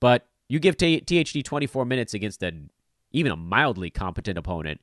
But 0.00 0.26
you 0.48 0.58
give 0.58 0.76
T- 0.76 1.00
THT 1.00 1.44
24 1.44 1.84
minutes 1.84 2.14
against 2.14 2.42
an 2.42 2.70
even 3.12 3.32
a 3.32 3.36
mildly 3.36 3.88
competent 3.88 4.36
opponent, 4.36 4.80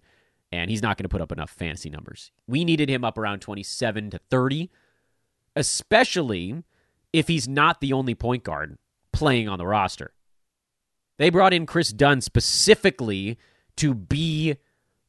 and 0.51 0.69
he's 0.69 0.81
not 0.81 0.97
going 0.97 1.03
to 1.03 1.09
put 1.09 1.21
up 1.21 1.31
enough 1.31 1.51
fantasy 1.51 1.89
numbers. 1.89 2.31
We 2.47 2.65
needed 2.65 2.89
him 2.89 3.03
up 3.03 3.17
around 3.17 3.41
27 3.41 4.11
to 4.11 4.19
30, 4.29 4.71
especially 5.55 6.63
if 7.14 7.28
he's 7.28 7.47
not 7.47 7.80
the 7.80 7.93
only 7.93 8.16
point 8.16 8.43
guard 8.43 8.78
playing 9.14 9.47
on 9.47 9.59
the 9.59 9.68
roster. 9.68 10.11
They 11.20 11.30
brought 11.30 11.53
in 11.53 11.66
Kris 11.66 11.93
Dunn 11.93 12.20
specifically 12.22 13.38
to 13.78 13.93
be 13.93 14.57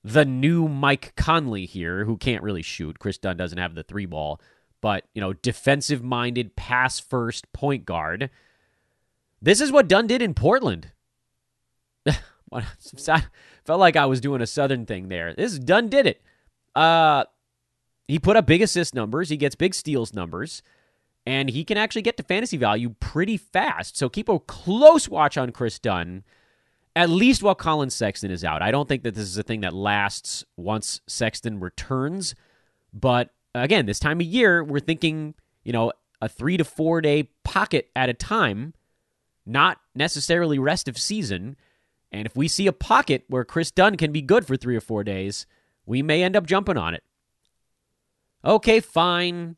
the 0.05 0.25
new 0.25 0.69
Mike 0.69 1.15
Conley 1.17 1.65
here, 1.65 2.05
who 2.05 2.19
can't 2.19 2.43
really 2.43 2.63
shoot. 2.63 2.99
Kris 2.99 3.19
Dunn 3.19 3.39
doesn't 3.39 3.59
have 3.59 3.75
the 3.75 3.83
three 3.83 4.05
ball, 4.07 4.41
but, 4.83 5.05
you 5.15 5.21
know, 5.23 5.33
defensive 5.33 6.05
minded, 6.05 6.57
pass 6.57 7.01
first 7.01 7.51
point 7.55 7.87
guard. 7.87 8.29
This 9.41 9.63
is 9.63 9.73
what 9.73 9.89
Dunn 9.89 10.07
did 10.07 10.21
in 10.21 10.35
Portland. 10.35 10.93
Felt 13.65 13.81
like 13.81 13.97
I 13.97 14.07
was 14.07 14.21
doing 14.21 14.43
a 14.43 14.47
Southern 14.47 14.87
thing 14.87 15.09
there. 15.09 15.35
This 15.35 15.59
Dunn 15.59 15.89
did 15.89 16.07
it. 16.07 16.23
Uh, 16.75 17.25
he 18.07 18.19
put 18.19 18.37
up 18.37 18.47
big 18.47 18.63
assist 18.63 18.95
numbers. 18.95 19.29
He 19.29 19.37
gets 19.37 19.55
big 19.55 19.75
steals 19.75 20.13
numbers. 20.13 20.63
And 21.27 21.49
he 21.49 21.65
can 21.65 21.79
actually 21.79 22.03
get 22.03 22.17
to 22.19 22.23
fantasy 22.23 22.57
value 22.57 22.95
pretty 23.01 23.37
fast. 23.37 23.97
So 23.97 24.09
keep 24.09 24.29
a 24.29 24.39
close 24.39 25.09
watch 25.09 25.39
on 25.39 25.53
Kris 25.53 25.79
Dunn, 25.79 26.23
at 26.95 27.09
least 27.09 27.43
while 27.43 27.55
Collin 27.55 27.91
Sexton 27.91 28.31
is 28.31 28.45
out. 28.45 28.61
I 28.61 28.71
don't 28.71 28.89
think 28.89 29.03
that 29.05 29.15
this 29.15 29.25
is 29.25 29.39
a 29.39 29.43
thing 29.43 29.63
that 29.63 29.73
lasts 29.73 30.45
once 30.57 31.01
Sexton 31.07 31.61
returns. 31.61 32.35
But 32.93 33.31
again, 33.55 33.87
this 33.87 33.99
time 33.99 34.21
of 34.21 34.27
year, 34.27 34.63
we're 34.63 34.81
thinking, 34.81 35.35
you 35.65 35.73
know, 35.73 35.93
a 36.21 36.29
three 36.29 36.57
to 36.57 36.65
four 36.65 37.01
day 37.01 37.31
pocket 37.43 37.91
at 37.97 38.09
a 38.09 38.15
time, 38.15 38.75
not 39.47 39.79
necessarily 39.95 40.59
rest 40.59 40.89
of 40.89 40.99
season. 40.99 41.57
And 42.13 42.27
if 42.27 42.37
we 42.37 42.49
see 42.49 42.67
a 42.67 42.73
pocket 42.73 43.25
where 43.29 43.45
Kris 43.45 43.71
Dunn 43.71 43.97
can 43.97 44.13
be 44.13 44.23
good 44.23 44.47
for 44.47 44.57
three 44.57 44.77
or 44.77 44.81
four 44.81 45.05
days, 45.05 45.47
we 45.87 46.03
may 46.03 46.23
end 46.23 46.37
up 46.37 46.47
jumping 46.47 46.77
on 46.77 46.95
it. 46.95 47.03
Okay, 48.45 48.81
fine. 48.81 49.57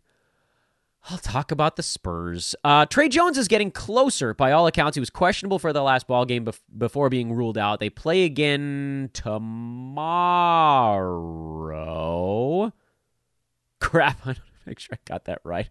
I'll 1.08 1.18
talk 1.18 1.52
about 1.52 1.76
the 1.76 1.84
Spurs. 1.84 2.56
Uh, 2.64 2.84
Tre 2.84 3.08
Jones 3.08 3.38
is 3.38 3.46
getting 3.46 3.70
closer. 3.70 4.34
By 4.34 4.50
all 4.50 4.66
accounts, 4.66 4.96
he 4.96 5.00
was 5.00 5.10
questionable 5.10 5.60
for 5.60 5.72
the 5.72 5.82
last 5.82 6.08
ball 6.08 6.24
game 6.24 6.44
bef- 6.46 6.58
before 6.76 7.08
being 7.08 7.32
ruled 7.32 7.56
out. 7.56 7.78
They 7.78 7.90
play 7.90 8.24
again 8.24 9.10
tomorrow. 9.12 9.52
Crap, 13.80 14.18
I 14.26 14.32
don't 14.32 14.40
make 14.66 14.80
sure 14.80 14.94
I 14.94 14.98
got 15.04 15.26
that 15.26 15.38
right. 15.44 15.68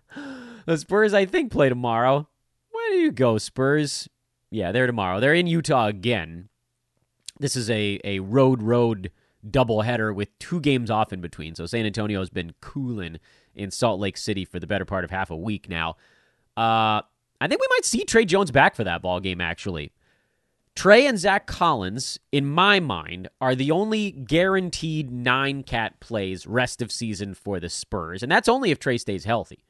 the 0.66 0.76
Spurs, 0.76 1.14
I 1.14 1.24
think, 1.24 1.52
play 1.52 1.68
tomorrow. 1.68 2.28
Where 2.70 2.90
do 2.90 2.96
you 2.96 3.12
go, 3.12 3.38
Spurs? 3.38 4.08
Yeah, 4.50 4.72
they're 4.72 4.88
tomorrow. 4.88 5.20
They're 5.20 5.34
in 5.34 5.46
Utah 5.46 5.86
again. 5.86 6.48
This 7.38 7.54
is 7.54 7.70
a, 7.70 8.00
a 8.02 8.18
road 8.20 8.60
road 8.62 9.12
doubleheader 9.48 10.14
with 10.14 10.36
two 10.38 10.60
games 10.60 10.90
off 10.90 11.12
in 11.12 11.20
between. 11.20 11.54
So 11.54 11.66
San 11.66 11.86
Antonio's 11.86 12.30
been 12.30 12.54
cooling 12.60 13.18
in 13.54 13.70
Salt 13.70 14.00
Lake 14.00 14.16
City 14.16 14.44
for 14.44 14.58
the 14.58 14.66
better 14.66 14.84
part 14.84 15.04
of 15.04 15.10
half 15.10 15.30
a 15.30 15.36
week 15.36 15.68
now. 15.68 15.96
Uh, 16.56 17.02
I 17.40 17.48
think 17.48 17.60
we 17.60 17.66
might 17.70 17.84
see 17.84 18.04
Tre 18.04 18.24
Jones 18.24 18.50
back 18.50 18.74
for 18.74 18.84
that 18.84 19.02
ball 19.02 19.20
game, 19.20 19.40
actually. 19.40 19.92
Tre 20.74 21.06
and 21.06 21.18
Zach 21.18 21.46
Collins, 21.46 22.18
in 22.32 22.46
my 22.46 22.80
mind, 22.80 23.28
are 23.40 23.54
the 23.54 23.70
only 23.70 24.10
guaranteed 24.10 25.10
nine 25.10 25.62
cat 25.62 26.00
plays 26.00 26.46
rest 26.46 26.82
of 26.82 26.90
season 26.90 27.34
for 27.34 27.60
the 27.60 27.68
Spurs, 27.68 28.22
and 28.22 28.30
that's 28.30 28.48
only 28.48 28.70
if 28.70 28.78
Tre 28.78 28.98
stays 28.98 29.24
healthy. 29.24 29.64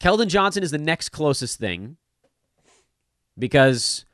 Keldon 0.00 0.28
Johnson 0.28 0.62
is 0.62 0.70
the 0.70 0.78
next 0.78 1.10
closest 1.10 1.58
thing 1.58 1.96
because 3.38 4.04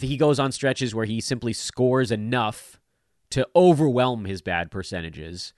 he 0.00 0.16
goes 0.16 0.38
on 0.38 0.52
stretches 0.52 0.94
where 0.94 1.06
he 1.06 1.20
simply 1.20 1.52
scores 1.52 2.10
enough 2.10 2.78
to 3.30 3.48
overwhelm 3.56 4.26
his 4.26 4.42
bad 4.42 4.70
percentages. 4.70 5.52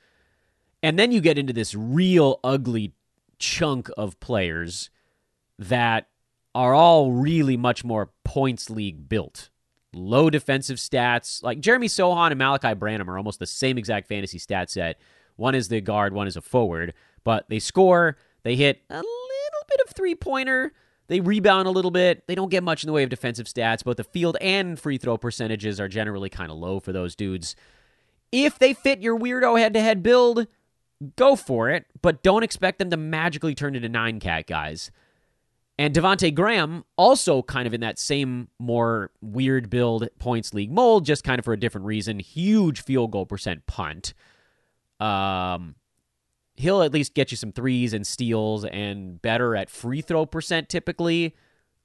And 0.85 0.99
then 0.99 1.13
you 1.13 1.23
get 1.23 1.39
into 1.39 1.55
this 1.55 1.75
real 1.75 2.41
ugly 2.45 2.93
chunk 3.39 3.89
of 3.97 4.21
players 4.21 4.91
that 5.59 6.09
are 6.55 6.75
all 6.75 7.11
really 7.11 7.57
much 7.57 7.85
more 7.85 8.11
points 8.23 8.69
league 8.69 9.09
built. 9.09 9.49
Low 9.95 10.29
defensive 10.29 10.77
stats. 10.77 11.43
Like 11.43 11.61
Jeremy 11.61 11.89
Sochan 11.89 12.33
and 12.33 12.39
Malaki 12.39 12.79
Branham 12.79 13.09
are 13.09 13.17
almost 13.17 13.39
the 13.39 13.47
same 13.47 13.79
exact 13.79 14.09
fantasy 14.09 14.37
stat 14.37 14.69
set. 14.69 15.01
One 15.37 15.55
is 15.55 15.69
the 15.69 15.81
guard, 15.81 16.13
one 16.13 16.27
is 16.27 16.37
a 16.37 16.43
forward, 16.43 16.93
but 17.25 17.49
they 17.49 17.61
score, 17.61 18.19
they 18.43 18.55
hit 18.55 18.83
a 18.91 18.97
little 18.97 19.65
bit 19.67 19.81
of 19.87 19.95
three 19.95 20.15
pointer, 20.15 20.75
they 21.07 21.21
rebound 21.21 21.67
a 21.67 21.71
little 21.71 21.91
bit. 21.91 22.27
They 22.27 22.35
don't 22.35 22.51
get 22.51 22.63
much 22.63 22.85
in 22.85 22.89
the 22.89 22.93
way 22.93 23.05
of 23.05 23.09
defensive 23.09 23.47
stats. 23.47 23.83
Both 23.83 23.97
the 23.97 24.05
field 24.05 24.37
and 24.39 24.79
free 24.79 24.99
throw 24.99 25.17
percentages 25.17 25.81
are 25.81 25.89
generally 25.89 26.29
kind 26.29 26.51
of 26.51 26.59
low 26.59 26.79
for 26.79 26.93
those 26.93 27.17
dudes. 27.17 27.57
If 28.31 28.59
they 28.59 28.75
fit 28.75 29.01
your 29.01 29.19
weirdo 29.19 29.59
head 29.59 29.73
to 29.73 29.81
head 29.81 30.03
build, 30.03 30.47
go 31.17 31.37
for 31.37 31.71
it, 31.71 31.87
but 32.03 32.23
don't 32.23 32.43
expect 32.43 32.79
them 32.79 32.91
to 32.91 32.97
magically 32.97 33.55
turn 33.55 33.75
into 33.75 33.89
nine 33.89 34.21
cat 34.21 34.47
guys. 34.47 34.91
And 35.77 35.93
Devonte 35.93 36.33
Graham, 36.33 36.85
also 36.97 37.43
kind 37.43 37.67
of 37.67 37.75
in 37.75 37.81
that 37.81 37.99
same 37.99 38.49
more 38.61 39.11
weird 39.21 39.71
build 39.71 40.09
points 40.19 40.55
league 40.55 40.71
mold, 40.71 41.05
just 41.05 41.25
kind 41.25 41.39
of 41.39 41.45
for 41.45 41.53
a 41.53 41.59
different 41.59 41.87
reason. 41.87 42.21
Huge 42.21 42.81
field 42.83 43.11
goal 43.11 43.27
percent 43.27 43.67
punt. 43.67 44.15
Um, 45.01 45.75
he'll 46.55 46.83
at 46.83 46.93
least 46.93 47.15
get 47.15 47.33
you 47.33 47.37
some 47.37 47.51
threes 47.51 47.93
and 47.93 48.07
steals 48.07 48.65
and 48.65 49.21
better 49.21 49.57
at 49.57 49.69
free 49.69 50.01
throw 50.01 50.27
percent 50.27 50.69
typically. 50.69 51.35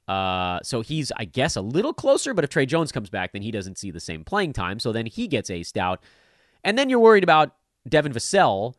Uh, 0.07 0.59
so 0.63 0.81
he's, 0.81 1.11
I 1.17 1.25
guess, 1.25 1.55
a 1.55 1.61
little 1.61 1.93
closer. 1.93 2.33
But 2.33 2.43
if 2.43 2.51
Tre 2.51 2.65
Jones 2.67 2.91
comes 2.91 3.09
back, 3.09 3.31
then 3.31 3.41
he 3.41 3.51
doesn't 3.51 3.77
see 3.77 3.89
the 3.91 3.99
same 3.99 4.23
playing 4.23 4.53
time. 4.53 4.79
So 4.79 4.91
then 4.91 5.07
he 5.07 5.27
gets 5.27 5.49
aced 5.49 5.77
out. 5.77 6.03
And 6.63 6.77
then 6.77 6.89
you're 6.89 6.99
worried 6.99 7.23
about 7.23 7.55
Devin 7.87 8.13
Vassell. 8.13 8.75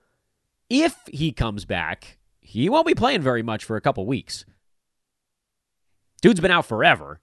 If 0.71 0.97
he 1.13 1.33
comes 1.33 1.65
back, 1.65 2.19
he 2.41 2.69
won't 2.69 2.87
be 2.87 2.95
playing 2.95 3.23
very 3.23 3.43
much 3.43 3.65
for 3.65 3.77
a 3.77 3.81
couple 3.81 4.07
weeks. 4.07 4.45
Dude's 6.23 6.41
been 6.41 6.51
out 6.51 6.67
forever. 6.67 7.21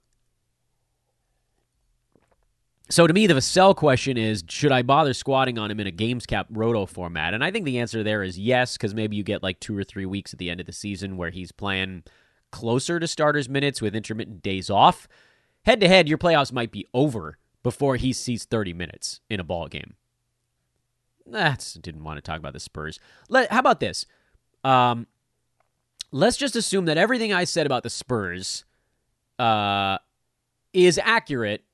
So 2.90 3.06
to 3.06 3.12
me, 3.12 3.26
the 3.26 3.34
Vassell 3.34 3.74
question 3.74 4.16
is: 4.16 4.44
Should 4.48 4.72
I 4.72 4.82
bother 4.82 5.14
squatting 5.14 5.58
on 5.58 5.70
him 5.70 5.80
in 5.80 5.86
a 5.86 5.90
games 5.90 6.26
cap 6.26 6.46
roto 6.50 6.86
format? 6.86 7.34
And 7.34 7.42
I 7.42 7.50
think 7.50 7.64
the 7.64 7.78
answer 7.78 8.02
there 8.02 8.22
is 8.22 8.38
yes, 8.38 8.76
because 8.76 8.94
maybe 8.94 9.16
you 9.16 9.22
get 9.22 9.42
like 9.42 9.60
two 9.60 9.76
or 9.76 9.84
three 9.84 10.06
weeks 10.06 10.32
at 10.32 10.38
the 10.38 10.50
end 10.50 10.60
of 10.60 10.66
the 10.66 10.72
season 10.72 11.16
where 11.16 11.30
he's 11.30 11.52
playing 11.52 12.04
closer 12.50 12.98
to 12.98 13.06
starters 13.06 13.48
minutes 13.48 13.82
with 13.82 13.94
intermittent 13.94 14.42
days 14.42 14.70
off. 14.70 15.06
Head 15.64 15.80
to 15.80 15.88
head, 15.88 16.08
your 16.08 16.18
playoffs 16.18 16.52
might 16.52 16.72
be 16.72 16.86
over 16.94 17.36
before 17.62 17.96
he 17.96 18.12
sees 18.12 18.44
30 18.44 18.72
minutes 18.72 19.20
in 19.28 19.40
a 19.40 19.44
ball 19.44 19.68
game. 19.68 19.94
That's 21.30 21.74
didn't 21.74 22.04
want 22.04 22.16
to 22.16 22.22
talk 22.22 22.38
about 22.38 22.52
the 22.52 22.60
Spurs. 22.60 22.98
Let, 23.28 23.50
how 23.52 23.58
about 23.58 23.80
this? 23.80 24.06
Um, 24.64 25.06
let's 26.10 26.36
just 26.36 26.56
assume 26.56 26.86
that 26.86 26.98
everything 26.98 27.32
I 27.32 27.44
said 27.44 27.66
about 27.66 27.82
the 27.82 27.90
Spurs 27.90 28.64
uh, 29.38 29.98
is 30.72 30.98
accurate 31.02 31.64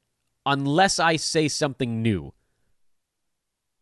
unless 0.47 0.99
I 0.99 1.17
say 1.17 1.49
something 1.49 2.03
new. 2.03 2.33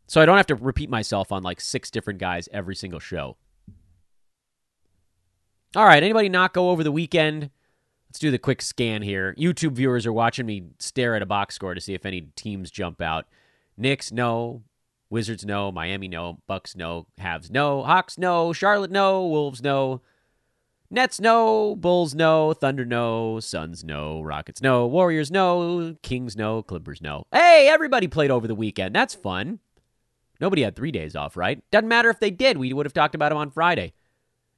So 0.07 0.21
I 0.21 0.27
don't 0.27 0.37
have 0.37 0.47
to 0.49 0.55
repeat 0.55 0.91
myself 0.91 1.33
on 1.33 1.43
like 1.43 1.61
six 1.61 1.91
different 1.91 2.21
guys 2.21 2.49
every 2.53 2.77
single 2.77 3.01
show. 3.01 3.37
All 5.75 5.87
right, 5.87 6.03
anybody 6.03 6.29
not 6.29 6.53
go 6.53 6.69
over 6.69 6.85
the 6.85 6.93
weekend? 6.93 7.51
Let's 8.09 8.19
do 8.19 8.31
the 8.31 8.39
quick 8.39 8.61
scan 8.61 9.01
here. 9.01 9.35
YouTube 9.39 9.73
viewers 9.73 10.05
are 10.05 10.13
watching 10.13 10.45
me 10.45 10.65
stare 10.79 11.15
at 11.15 11.23
a 11.23 11.27
box 11.27 11.55
score 11.55 11.73
to 11.73 11.81
see 11.81 11.95
if 11.95 12.05
any 12.05 12.29
teams 12.37 12.71
jump 12.71 13.01
out. 13.01 13.27
Knicks, 13.79 14.13
no. 14.13 14.63
Wizards, 15.13 15.45
no. 15.45 15.71
Miami, 15.71 16.09
no. 16.09 16.39
Bucks, 16.47 16.75
no. 16.75 17.07
Habs, 17.21 17.51
no. 17.51 17.83
Hawks, 17.83 18.17
no. 18.17 18.55
Charlotte, 18.55 18.91
no. 18.91 19.27
Wolves, 19.29 19.63
no. 19.63 20.01
Nets, 20.91 21.21
no. 21.21 21.77
Bulls, 21.77 22.15
no. 22.15 22.55
Thunder, 22.55 22.87
no. 22.87 23.39
Suns, 23.39 23.85
no. 23.85 24.23
Rockets, 24.23 24.63
no. 24.63 24.87
Warriors, 24.87 25.31
no. 25.31 25.97
Kings, 26.03 26.35
no. 26.35 26.63
Clippers, 26.63 27.03
no. 27.03 27.25
Hey, 27.31 27.69
everybody 27.71 28.09
played 28.09 28.31
over 28.31 28.49
the 28.49 28.55
weekend. 28.55 28.95
That's 28.95 29.15
fun. 29.15 29.59
Nobody 30.41 30.63
had 30.63 30.75
three 30.75 30.91
days 30.91 31.15
off, 31.15 31.37
right? 31.37 31.63
Doesn't 31.71 31.89
matter 31.89 32.09
if 32.09 32.19
they 32.19 32.31
did. 32.31 32.57
We 32.57 32.73
would 32.73 32.87
have 32.87 32.95
talked 32.95 33.15
about 33.15 33.29
them 33.29 33.39
on 33.39 33.51
Friday. 33.51 33.93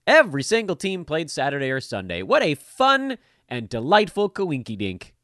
Every 0.06 0.44
single 0.44 0.76
team 0.76 1.04
played 1.04 1.32
Saturday 1.32 1.72
or 1.72 1.80
Sunday. 1.80 2.22
What 2.22 2.44
a 2.44 2.54
fun 2.54 3.18
and 3.48 3.68
delightful 3.68 4.30
coinky 4.30 4.78
dink. 4.78 5.16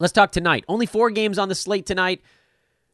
Let's 0.00 0.12
talk 0.12 0.32
tonight. 0.32 0.64
Only 0.66 0.86
four 0.86 1.10
games 1.10 1.38
on 1.38 1.48
the 1.48 1.54
slate 1.54 1.86
tonight. 1.86 2.22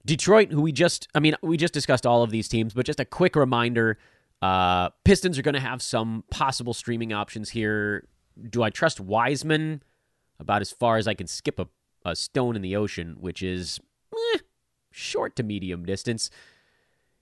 Detroit, 0.06 0.52
who 0.52 0.62
we 0.62 0.72
just, 0.72 1.08
I 1.14 1.20
mean, 1.20 1.34
we 1.42 1.56
just 1.56 1.74
discussed 1.74 2.06
all 2.06 2.22
of 2.22 2.30
these 2.30 2.48
teams, 2.48 2.72
but 2.72 2.86
just 2.86 3.00
a 3.00 3.04
quick 3.04 3.36
reminder 3.36 3.98
uh, 4.42 4.90
Pistons 5.04 5.38
are 5.38 5.42
going 5.42 5.54
to 5.54 5.60
have 5.60 5.82
some 5.82 6.24
possible 6.30 6.74
streaming 6.74 7.12
options 7.12 7.50
here. 7.50 8.06
Do 8.48 8.62
I 8.62 8.70
trust 8.70 9.00
Wiseman? 9.00 9.82
About 10.38 10.60
as 10.60 10.70
far 10.70 10.98
as 10.98 11.08
I 11.08 11.14
can 11.14 11.26
skip 11.26 11.58
a, 11.58 11.66
a 12.04 12.14
stone 12.14 12.56
in 12.56 12.62
the 12.62 12.76
ocean, 12.76 13.16
which 13.18 13.42
is 13.42 13.80
eh, 14.14 14.38
short 14.90 15.34
to 15.36 15.42
medium 15.42 15.86
distance. 15.86 16.28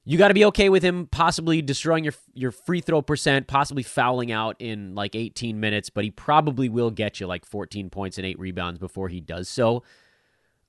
You 0.04 0.18
got 0.18 0.28
to 0.28 0.34
be 0.34 0.44
okay 0.46 0.68
with 0.68 0.82
him 0.82 1.06
possibly 1.06 1.62
destroying 1.62 2.02
your 2.02 2.14
your 2.34 2.50
free 2.50 2.80
throw 2.80 3.00
percent, 3.00 3.46
possibly 3.46 3.84
fouling 3.84 4.32
out 4.32 4.56
in 4.58 4.96
like 4.96 5.14
18 5.14 5.60
minutes, 5.60 5.90
but 5.90 6.02
he 6.02 6.10
probably 6.10 6.68
will 6.68 6.90
get 6.90 7.20
you 7.20 7.28
like 7.28 7.46
14 7.46 7.88
points 7.88 8.18
and 8.18 8.26
eight 8.26 8.38
rebounds 8.38 8.80
before 8.80 9.08
he 9.08 9.20
does 9.20 9.48
so. 9.48 9.84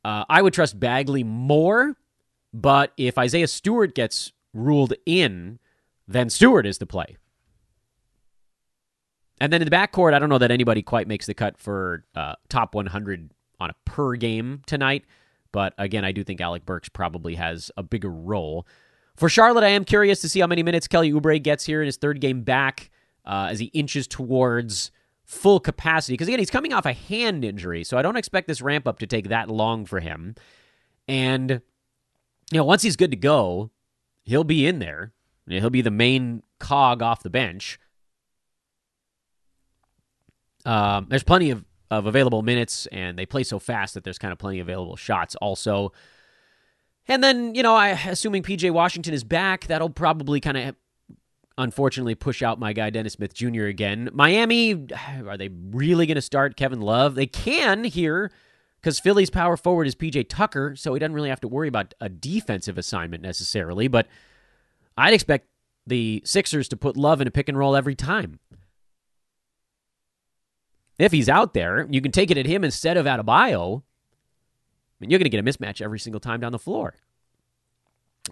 Uh, 0.05 0.23
I 0.29 0.43
would 0.43 0.53
trust 0.53 0.79
Bagley 0.79 1.23
more, 1.23 1.97
but 2.55 2.93
if 2.95 3.17
Isaiah 3.17 3.49
Stewart 3.49 3.93
gets 3.93 4.31
ruled 4.53 4.93
in, 5.05 5.59
then 6.07 6.29
Stewart 6.29 6.65
is 6.65 6.77
the 6.77 6.85
play. 6.85 7.17
And 9.41 9.51
then 9.51 9.61
in 9.61 9.69
the 9.69 9.75
backcourt, 9.75 10.13
I 10.13 10.19
don't 10.19 10.29
know 10.29 10.37
that 10.37 10.51
anybody 10.51 10.81
quite 10.81 11.05
makes 11.05 11.25
the 11.25 11.33
cut 11.33 11.57
for 11.57 12.05
uh, 12.15 12.35
top 12.47 12.73
100 12.73 13.29
on 13.59 13.69
a 13.69 13.73
per 13.83 14.15
game 14.15 14.61
tonight. 14.65 15.03
But 15.51 15.73
again, 15.77 16.05
I 16.05 16.13
do 16.13 16.23
think 16.23 16.39
Alec 16.39 16.65
Burks 16.65 16.87
probably 16.87 17.35
has 17.35 17.71
a 17.75 17.83
bigger 17.83 18.09
role. 18.09 18.65
For 19.17 19.27
Charlotte, 19.27 19.65
I 19.65 19.69
am 19.69 19.83
curious 19.83 20.21
to 20.21 20.29
see 20.29 20.39
how 20.39 20.47
many 20.47 20.63
minutes 20.63 20.87
Kelly 20.87 21.11
Oubre 21.11 21.43
gets 21.43 21.65
here 21.65 21.81
in 21.81 21.87
his 21.87 21.97
third 21.97 22.21
game 22.21 22.43
back 22.43 22.89
uh, 23.25 23.49
as 23.51 23.59
he 23.59 23.65
inches 23.65 24.07
towards 24.07 24.91
full 25.25 25.59
capacity. 25.59 26.13
Because 26.13 26.29
again, 26.29 26.39
he's 26.39 26.49
coming 26.49 26.71
off 26.71 26.85
a 26.85 26.93
hand 26.93 27.43
injury, 27.43 27.83
so 27.83 27.97
I 27.97 28.01
don't 28.01 28.15
expect 28.15 28.47
this 28.47 28.61
ramp 28.61 28.87
up 28.87 28.99
to 28.99 29.07
take 29.07 29.27
that 29.27 29.49
long 29.49 29.85
for 29.85 29.99
him. 29.99 30.35
And, 31.09 31.61
you 32.51 32.57
know, 32.57 32.65
once 32.65 32.81
he's 32.83 32.95
good 32.95 33.11
to 33.11 33.17
go, 33.17 33.71
he'll 34.23 34.43
be 34.43 34.67
in 34.67 34.79
there. 34.79 35.13
He'll 35.47 35.69
be 35.69 35.81
the 35.81 35.91
main 35.91 36.43
cog 36.59 37.01
off 37.01 37.23
the 37.23 37.29
bench. 37.29 37.79
Um, 40.65 41.07
there's 41.09 41.23
plenty 41.23 41.51
of, 41.51 41.63
of 41.91 42.07
available 42.07 42.41
minutes, 42.41 42.87
and 42.87 43.17
they 43.17 43.25
play 43.25 43.43
so 43.43 43.59
fast 43.59 43.93
that 43.93 44.03
there's 44.03 44.17
kind 44.17 44.31
of 44.31 44.39
plenty 44.39 44.59
of 44.59 44.67
available 44.67 44.95
shots 44.95 45.35
also. 45.35 45.91
And 47.07 47.23
then, 47.23 47.53
you 47.53 47.61
know, 47.61 47.75
I 47.75 47.89
assuming 47.89 48.41
PJ 48.41 48.71
Washington 48.71 49.13
is 49.13 49.23
back, 49.23 49.67
that'll 49.67 49.91
probably 49.91 50.39
kind 50.39 50.57
of 50.57 50.75
unfortunately 51.57 52.15
push 52.15 52.41
out 52.41 52.59
my 52.59 52.73
guy 52.73 52.89
Dennis 52.89 53.13
Smith 53.13 53.33
Jr. 53.33 53.65
again. 53.65 54.09
Miami, 54.13 54.73
are 55.27 55.37
they 55.37 55.49
really 55.49 56.07
going 56.07 56.15
to 56.15 56.21
start 56.21 56.57
Kevin 56.57 56.81
Love? 56.81 57.15
They 57.15 57.27
can 57.27 57.83
here 57.83 58.31
because 58.85 58.99
Philly's 58.99 59.31
power 59.31 59.57
forward 59.57 59.87
is 59.87 59.95
PJ 59.95 60.29
Tucker, 60.29 60.75
so 60.75 60.93
he 60.93 60.99
doesn't 60.99 61.15
really 61.15 61.29
have 61.29 61.41
to 61.41 61.47
worry 61.47 61.67
about 61.67 61.95
a 61.99 62.07
defensive 62.07 62.77
assignment 62.77 63.23
necessarily. 63.23 63.87
But 63.87 64.05
I'd 64.95 65.15
expect 65.15 65.47
the 65.87 66.21
Sixers 66.23 66.67
to 66.67 66.77
put 66.77 66.95
Love 66.95 67.19
in 67.19 67.27
a 67.27 67.31
pick 67.31 67.49
and 67.49 67.57
roll 67.57 67.75
every 67.75 67.95
time. 67.95 68.39
If 70.99 71.11
he's 71.11 71.27
out 71.27 71.55
there, 71.55 71.87
you 71.89 71.99
can 71.99 72.11
take 72.11 72.29
it 72.29 72.37
at 72.37 72.45
him 72.45 72.63
instead 72.63 72.95
of 72.95 73.07
Adebayo. 73.07 73.81
I 73.81 74.95
mean, 74.99 75.09
you're 75.09 75.17
going 75.17 75.31
to 75.31 75.35
get 75.35 75.39
a 75.39 75.43
mismatch 75.43 75.81
every 75.81 75.97
single 75.97 76.19
time 76.19 76.39
down 76.39 76.51
the 76.51 76.59
floor. 76.59 76.93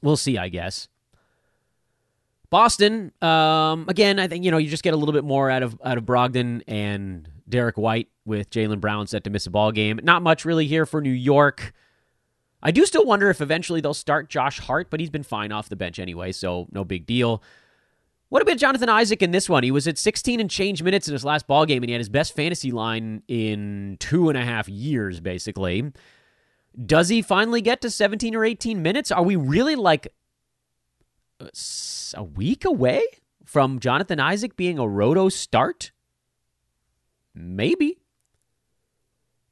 We'll 0.04 0.18
see, 0.18 0.38
I 0.38 0.50
guess. 0.50 0.88
Boston, 2.52 3.12
um, 3.24 3.86
again, 3.88 4.20
I 4.20 4.28
think 4.28 4.46
you 4.46 4.52
know 4.52 4.58
you 4.58 4.70
just 4.70 4.84
get 4.84 4.94
a 4.94 4.98
little 4.98 5.14
bit 5.14 5.24
more 5.24 5.50
out 5.50 5.64
of 5.64 5.82
out 5.84 5.98
of 5.98 6.06
Brogdon 6.06 6.62
and 6.68 7.28
Derrick 7.54 7.78
White 7.78 8.08
with 8.26 8.50
Jaylen 8.50 8.80
Brown 8.80 9.06
set 9.06 9.24
to 9.26 9.30
miss 9.30 9.46
a 9.46 9.52
ball 9.52 9.72
game. 9.72 10.00
Not 10.02 10.24
much 10.24 10.44
really 10.44 10.66
here 10.66 10.88
for 10.88 11.02
New 11.02 11.12
York. 11.12 11.72
I 12.64 12.72
do 12.72 12.84
still 12.84 13.06
wonder 13.06 13.30
if 13.30 13.42
eventually 13.42 13.80
they'll 13.80 13.94
start 13.94 14.28
Josh 14.28 14.60
Hart, 14.60 14.90
but 14.90 15.00
he's 15.00 15.12
been 15.12 15.22
fine 15.22 15.52
off 15.52 15.70
the 15.70 15.76
bench 15.76 16.00
anyway, 16.00 16.32
so 16.32 16.68
no 16.72 16.84
big 16.84 17.06
deal. 17.06 17.44
What 18.30 18.42
about 18.42 18.58
Jonathan 18.58 18.90
Isaac 18.90 19.22
in 19.22 19.30
this 19.30 19.48
one? 19.48 19.62
He 19.62 19.70
was 19.70 19.88
at 19.88 20.00
16 20.00 20.40
and 20.40 20.50
change 20.50 20.82
minutes 20.82 21.08
in 21.08 21.14
his 21.14 21.24
last 21.24 21.46
ball 21.46 21.68
game, 21.68 21.84
and 21.84 21.90
he 21.90 21.94
had 21.94 22.00
his 22.00 22.10
best 22.10 22.36
fantasy 22.36 22.72
line 22.72 23.22
in 23.28 23.98
two 24.00 24.30
and 24.30 24.38
a 24.38 24.44
half 24.44 24.68
years, 24.68 25.20
basically. 25.20 25.92
Does 26.84 27.10
he 27.10 27.22
finally 27.22 27.62
get 27.62 27.82
to 27.82 27.92
17 27.92 28.34
or 28.34 28.44
18 28.44 28.82
minutes? 28.82 29.12
Are 29.12 29.22
we 29.22 29.36
really 29.36 29.76
like 29.76 30.12
a 32.16 32.24
week 32.24 32.66
away 32.66 33.04
from 33.46 33.80
Jonathan 33.80 34.20
Isaac 34.20 34.56
being 34.56 34.80
a 34.80 34.88
roto 34.88 35.30
start? 35.30 35.92
Maybe. 37.36 38.00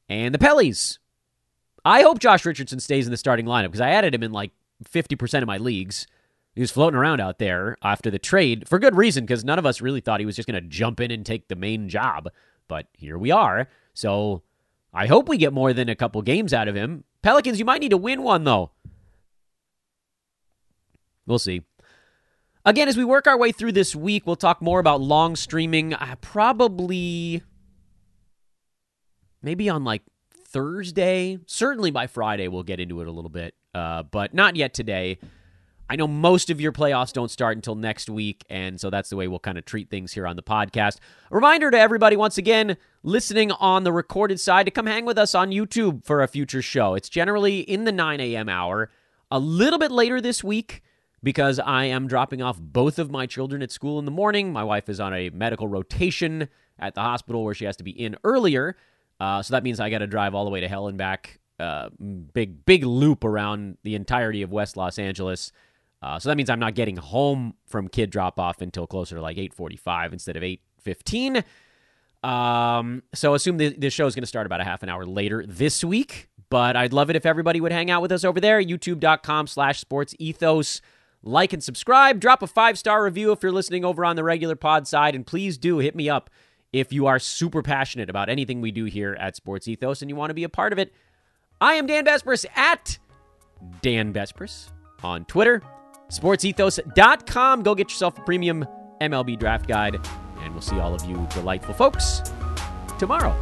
And 0.08 0.34
the 0.34 0.38
Pellies. 0.38 0.98
I 1.84 2.02
hope 2.02 2.18
Josh 2.18 2.44
Richardson 2.44 2.80
stays 2.80 3.06
in 3.06 3.10
the 3.10 3.16
starting 3.16 3.46
lineup 3.46 3.66
because 3.66 3.80
I 3.80 3.90
added 3.90 4.14
him 4.14 4.22
in 4.22 4.32
like 4.32 4.52
50% 4.84 5.42
of 5.42 5.46
my 5.46 5.58
leagues. 5.58 6.06
He 6.54 6.60
was 6.60 6.70
floating 6.70 6.98
around 6.98 7.20
out 7.20 7.38
there 7.38 7.76
after 7.82 8.10
the 8.10 8.18
trade 8.18 8.68
for 8.68 8.78
good 8.78 8.94
reason 8.94 9.24
because 9.24 9.44
none 9.44 9.58
of 9.58 9.66
us 9.66 9.80
really 9.80 10.00
thought 10.00 10.20
he 10.20 10.26
was 10.26 10.36
just 10.36 10.46
going 10.46 10.62
to 10.62 10.68
jump 10.68 11.00
in 11.00 11.10
and 11.10 11.24
take 11.24 11.48
the 11.48 11.56
main 11.56 11.88
job. 11.88 12.28
But 12.68 12.86
here 12.92 13.18
we 13.18 13.30
are. 13.30 13.68
So 13.94 14.42
I 14.92 15.06
hope 15.06 15.28
we 15.28 15.38
get 15.38 15.52
more 15.52 15.72
than 15.72 15.88
a 15.88 15.96
couple 15.96 16.20
games 16.22 16.52
out 16.52 16.68
of 16.68 16.74
him. 16.74 17.04
Pelicans, 17.22 17.58
you 17.58 17.64
might 17.64 17.80
need 17.80 17.90
to 17.90 17.96
win 17.96 18.22
one, 18.22 18.44
though. 18.44 18.72
We'll 21.26 21.38
see. 21.38 21.62
Again, 22.64 22.88
as 22.88 22.96
we 22.96 23.04
work 23.04 23.26
our 23.26 23.38
way 23.38 23.50
through 23.52 23.72
this 23.72 23.96
week, 23.96 24.26
we'll 24.26 24.36
talk 24.36 24.60
more 24.60 24.78
about 24.78 25.00
long 25.00 25.34
streaming. 25.34 25.94
Uh, 25.94 26.16
probably 26.20 27.42
maybe 29.42 29.68
on 29.68 29.84
like 29.84 30.02
Thursday. 30.46 31.38
Certainly 31.46 31.90
by 31.90 32.06
Friday, 32.06 32.48
we'll 32.48 32.62
get 32.62 32.80
into 32.80 33.00
it 33.00 33.08
a 33.08 33.10
little 33.10 33.30
bit, 33.30 33.54
uh, 33.74 34.02
but 34.04 34.34
not 34.34 34.56
yet 34.56 34.74
today. 34.74 35.18
I 35.88 35.96
know 35.96 36.06
most 36.06 36.48
of 36.48 36.60
your 36.60 36.72
playoffs 36.72 37.12
don't 37.12 37.30
start 37.30 37.56
until 37.56 37.74
next 37.74 38.08
week, 38.08 38.44
and 38.48 38.80
so 38.80 38.88
that's 38.88 39.10
the 39.10 39.16
way 39.16 39.28
we'll 39.28 39.38
kind 39.38 39.58
of 39.58 39.66
treat 39.66 39.90
things 39.90 40.12
here 40.12 40.26
on 40.26 40.36
the 40.36 40.42
podcast. 40.42 40.98
A 41.30 41.34
reminder 41.34 41.70
to 41.70 41.78
everybody, 41.78 42.16
once 42.16 42.38
again, 42.38 42.78
listening 43.02 43.52
on 43.52 43.84
the 43.84 43.92
recorded 43.92 44.40
side, 44.40 44.64
to 44.64 44.70
come 44.70 44.86
hang 44.86 45.04
with 45.04 45.18
us 45.18 45.34
on 45.34 45.50
YouTube 45.50 46.04
for 46.04 46.22
a 46.22 46.28
future 46.28 46.62
show. 46.62 46.94
It's 46.94 47.10
generally 47.10 47.60
in 47.60 47.84
the 47.84 47.92
9 47.92 48.20
a.m. 48.20 48.48
hour, 48.48 48.90
a 49.30 49.38
little 49.38 49.78
bit 49.78 49.90
later 49.90 50.20
this 50.20 50.42
week 50.42 50.82
because 51.22 51.58
I 51.58 51.84
am 51.84 52.08
dropping 52.08 52.42
off 52.42 52.58
both 52.58 52.98
of 52.98 53.10
my 53.10 53.26
children 53.26 53.62
at 53.62 53.70
school 53.70 53.98
in 53.98 54.04
the 54.04 54.10
morning. 54.10 54.52
My 54.52 54.64
wife 54.64 54.88
is 54.88 54.98
on 54.98 55.14
a 55.14 55.30
medical 55.30 55.68
rotation 55.68 56.48
at 56.78 56.94
the 56.94 57.02
hospital 57.02 57.44
where 57.44 57.54
she 57.54 57.64
has 57.64 57.76
to 57.76 57.84
be 57.84 57.90
in 57.90 58.16
earlier. 58.24 58.76
Uh, 59.22 59.40
so 59.40 59.52
that 59.52 59.62
means 59.62 59.78
I 59.78 59.88
got 59.88 59.98
to 59.98 60.08
drive 60.08 60.34
all 60.34 60.44
the 60.44 60.50
way 60.50 60.58
to 60.62 60.68
hell 60.68 60.88
and 60.88 60.98
back. 60.98 61.38
Uh, 61.60 61.90
big, 62.34 62.64
big 62.66 62.84
loop 62.84 63.22
around 63.22 63.78
the 63.84 63.94
entirety 63.94 64.42
of 64.42 64.50
West 64.50 64.76
Los 64.76 64.98
Angeles. 64.98 65.52
Uh, 66.02 66.18
so 66.18 66.28
that 66.28 66.36
means 66.36 66.50
I'm 66.50 66.58
not 66.58 66.74
getting 66.74 66.96
home 66.96 67.54
from 67.64 67.86
kid 67.86 68.10
drop 68.10 68.40
off 68.40 68.60
until 68.60 68.84
closer 68.84 69.14
to 69.14 69.22
like 69.22 69.36
8:45 69.36 70.12
instead 70.12 70.36
of 70.36 70.42
8:15. 70.42 71.44
Um, 72.24 73.04
so 73.14 73.34
assume 73.34 73.58
the, 73.58 73.68
the 73.68 73.90
show 73.90 74.08
is 74.08 74.16
going 74.16 74.24
to 74.24 74.28
start 74.28 74.44
about 74.44 74.60
a 74.60 74.64
half 74.64 74.82
an 74.82 74.88
hour 74.88 75.06
later 75.06 75.44
this 75.46 75.84
week. 75.84 76.28
But 76.50 76.74
I'd 76.74 76.92
love 76.92 77.08
it 77.08 77.14
if 77.14 77.24
everybody 77.24 77.60
would 77.60 77.70
hang 77.70 77.92
out 77.92 78.02
with 78.02 78.10
us 78.10 78.24
over 78.24 78.40
there, 78.40 78.60
youtube.com 78.60 79.46
slash 79.46 79.78
sports 79.78 80.16
ethos. 80.18 80.80
Like 81.22 81.52
and 81.52 81.62
subscribe. 81.62 82.18
Drop 82.18 82.42
a 82.42 82.48
five 82.48 82.76
star 82.76 83.04
review 83.04 83.30
if 83.30 83.40
you're 83.40 83.52
listening 83.52 83.84
over 83.84 84.04
on 84.04 84.16
the 84.16 84.24
regular 84.24 84.56
pod 84.56 84.88
side. 84.88 85.14
And 85.14 85.24
please 85.24 85.56
do 85.58 85.78
hit 85.78 85.94
me 85.94 86.10
up 86.10 86.28
if 86.72 86.92
you 86.92 87.06
are 87.06 87.18
super 87.18 87.62
passionate 87.62 88.08
about 88.08 88.28
anything 88.28 88.60
we 88.60 88.70
do 88.70 88.84
here 88.84 89.16
at 89.20 89.36
Sports 89.36 89.68
Ethos 89.68 90.02
and 90.02 90.08
you 90.08 90.16
want 90.16 90.30
to 90.30 90.34
be 90.34 90.44
a 90.44 90.48
part 90.48 90.72
of 90.72 90.78
it. 90.78 90.92
I 91.60 91.74
am 91.74 91.86
Dan 91.86 92.04
Besbris 92.04 92.44
at 92.56 92.98
Dan 93.82 94.12
Besbris 94.12 94.70
on 95.02 95.24
Twitter, 95.26 95.62
sportsethos.com. 96.08 97.62
Go 97.62 97.74
get 97.74 97.90
yourself 97.90 98.18
a 98.18 98.22
premium 98.22 98.66
MLB 99.00 99.38
draft 99.38 99.68
guide, 99.68 99.98
and 100.40 100.52
we'll 100.52 100.62
see 100.62 100.78
all 100.78 100.94
of 100.94 101.04
you 101.04 101.26
delightful 101.32 101.74
folks 101.74 102.22
tomorrow. 102.98 103.36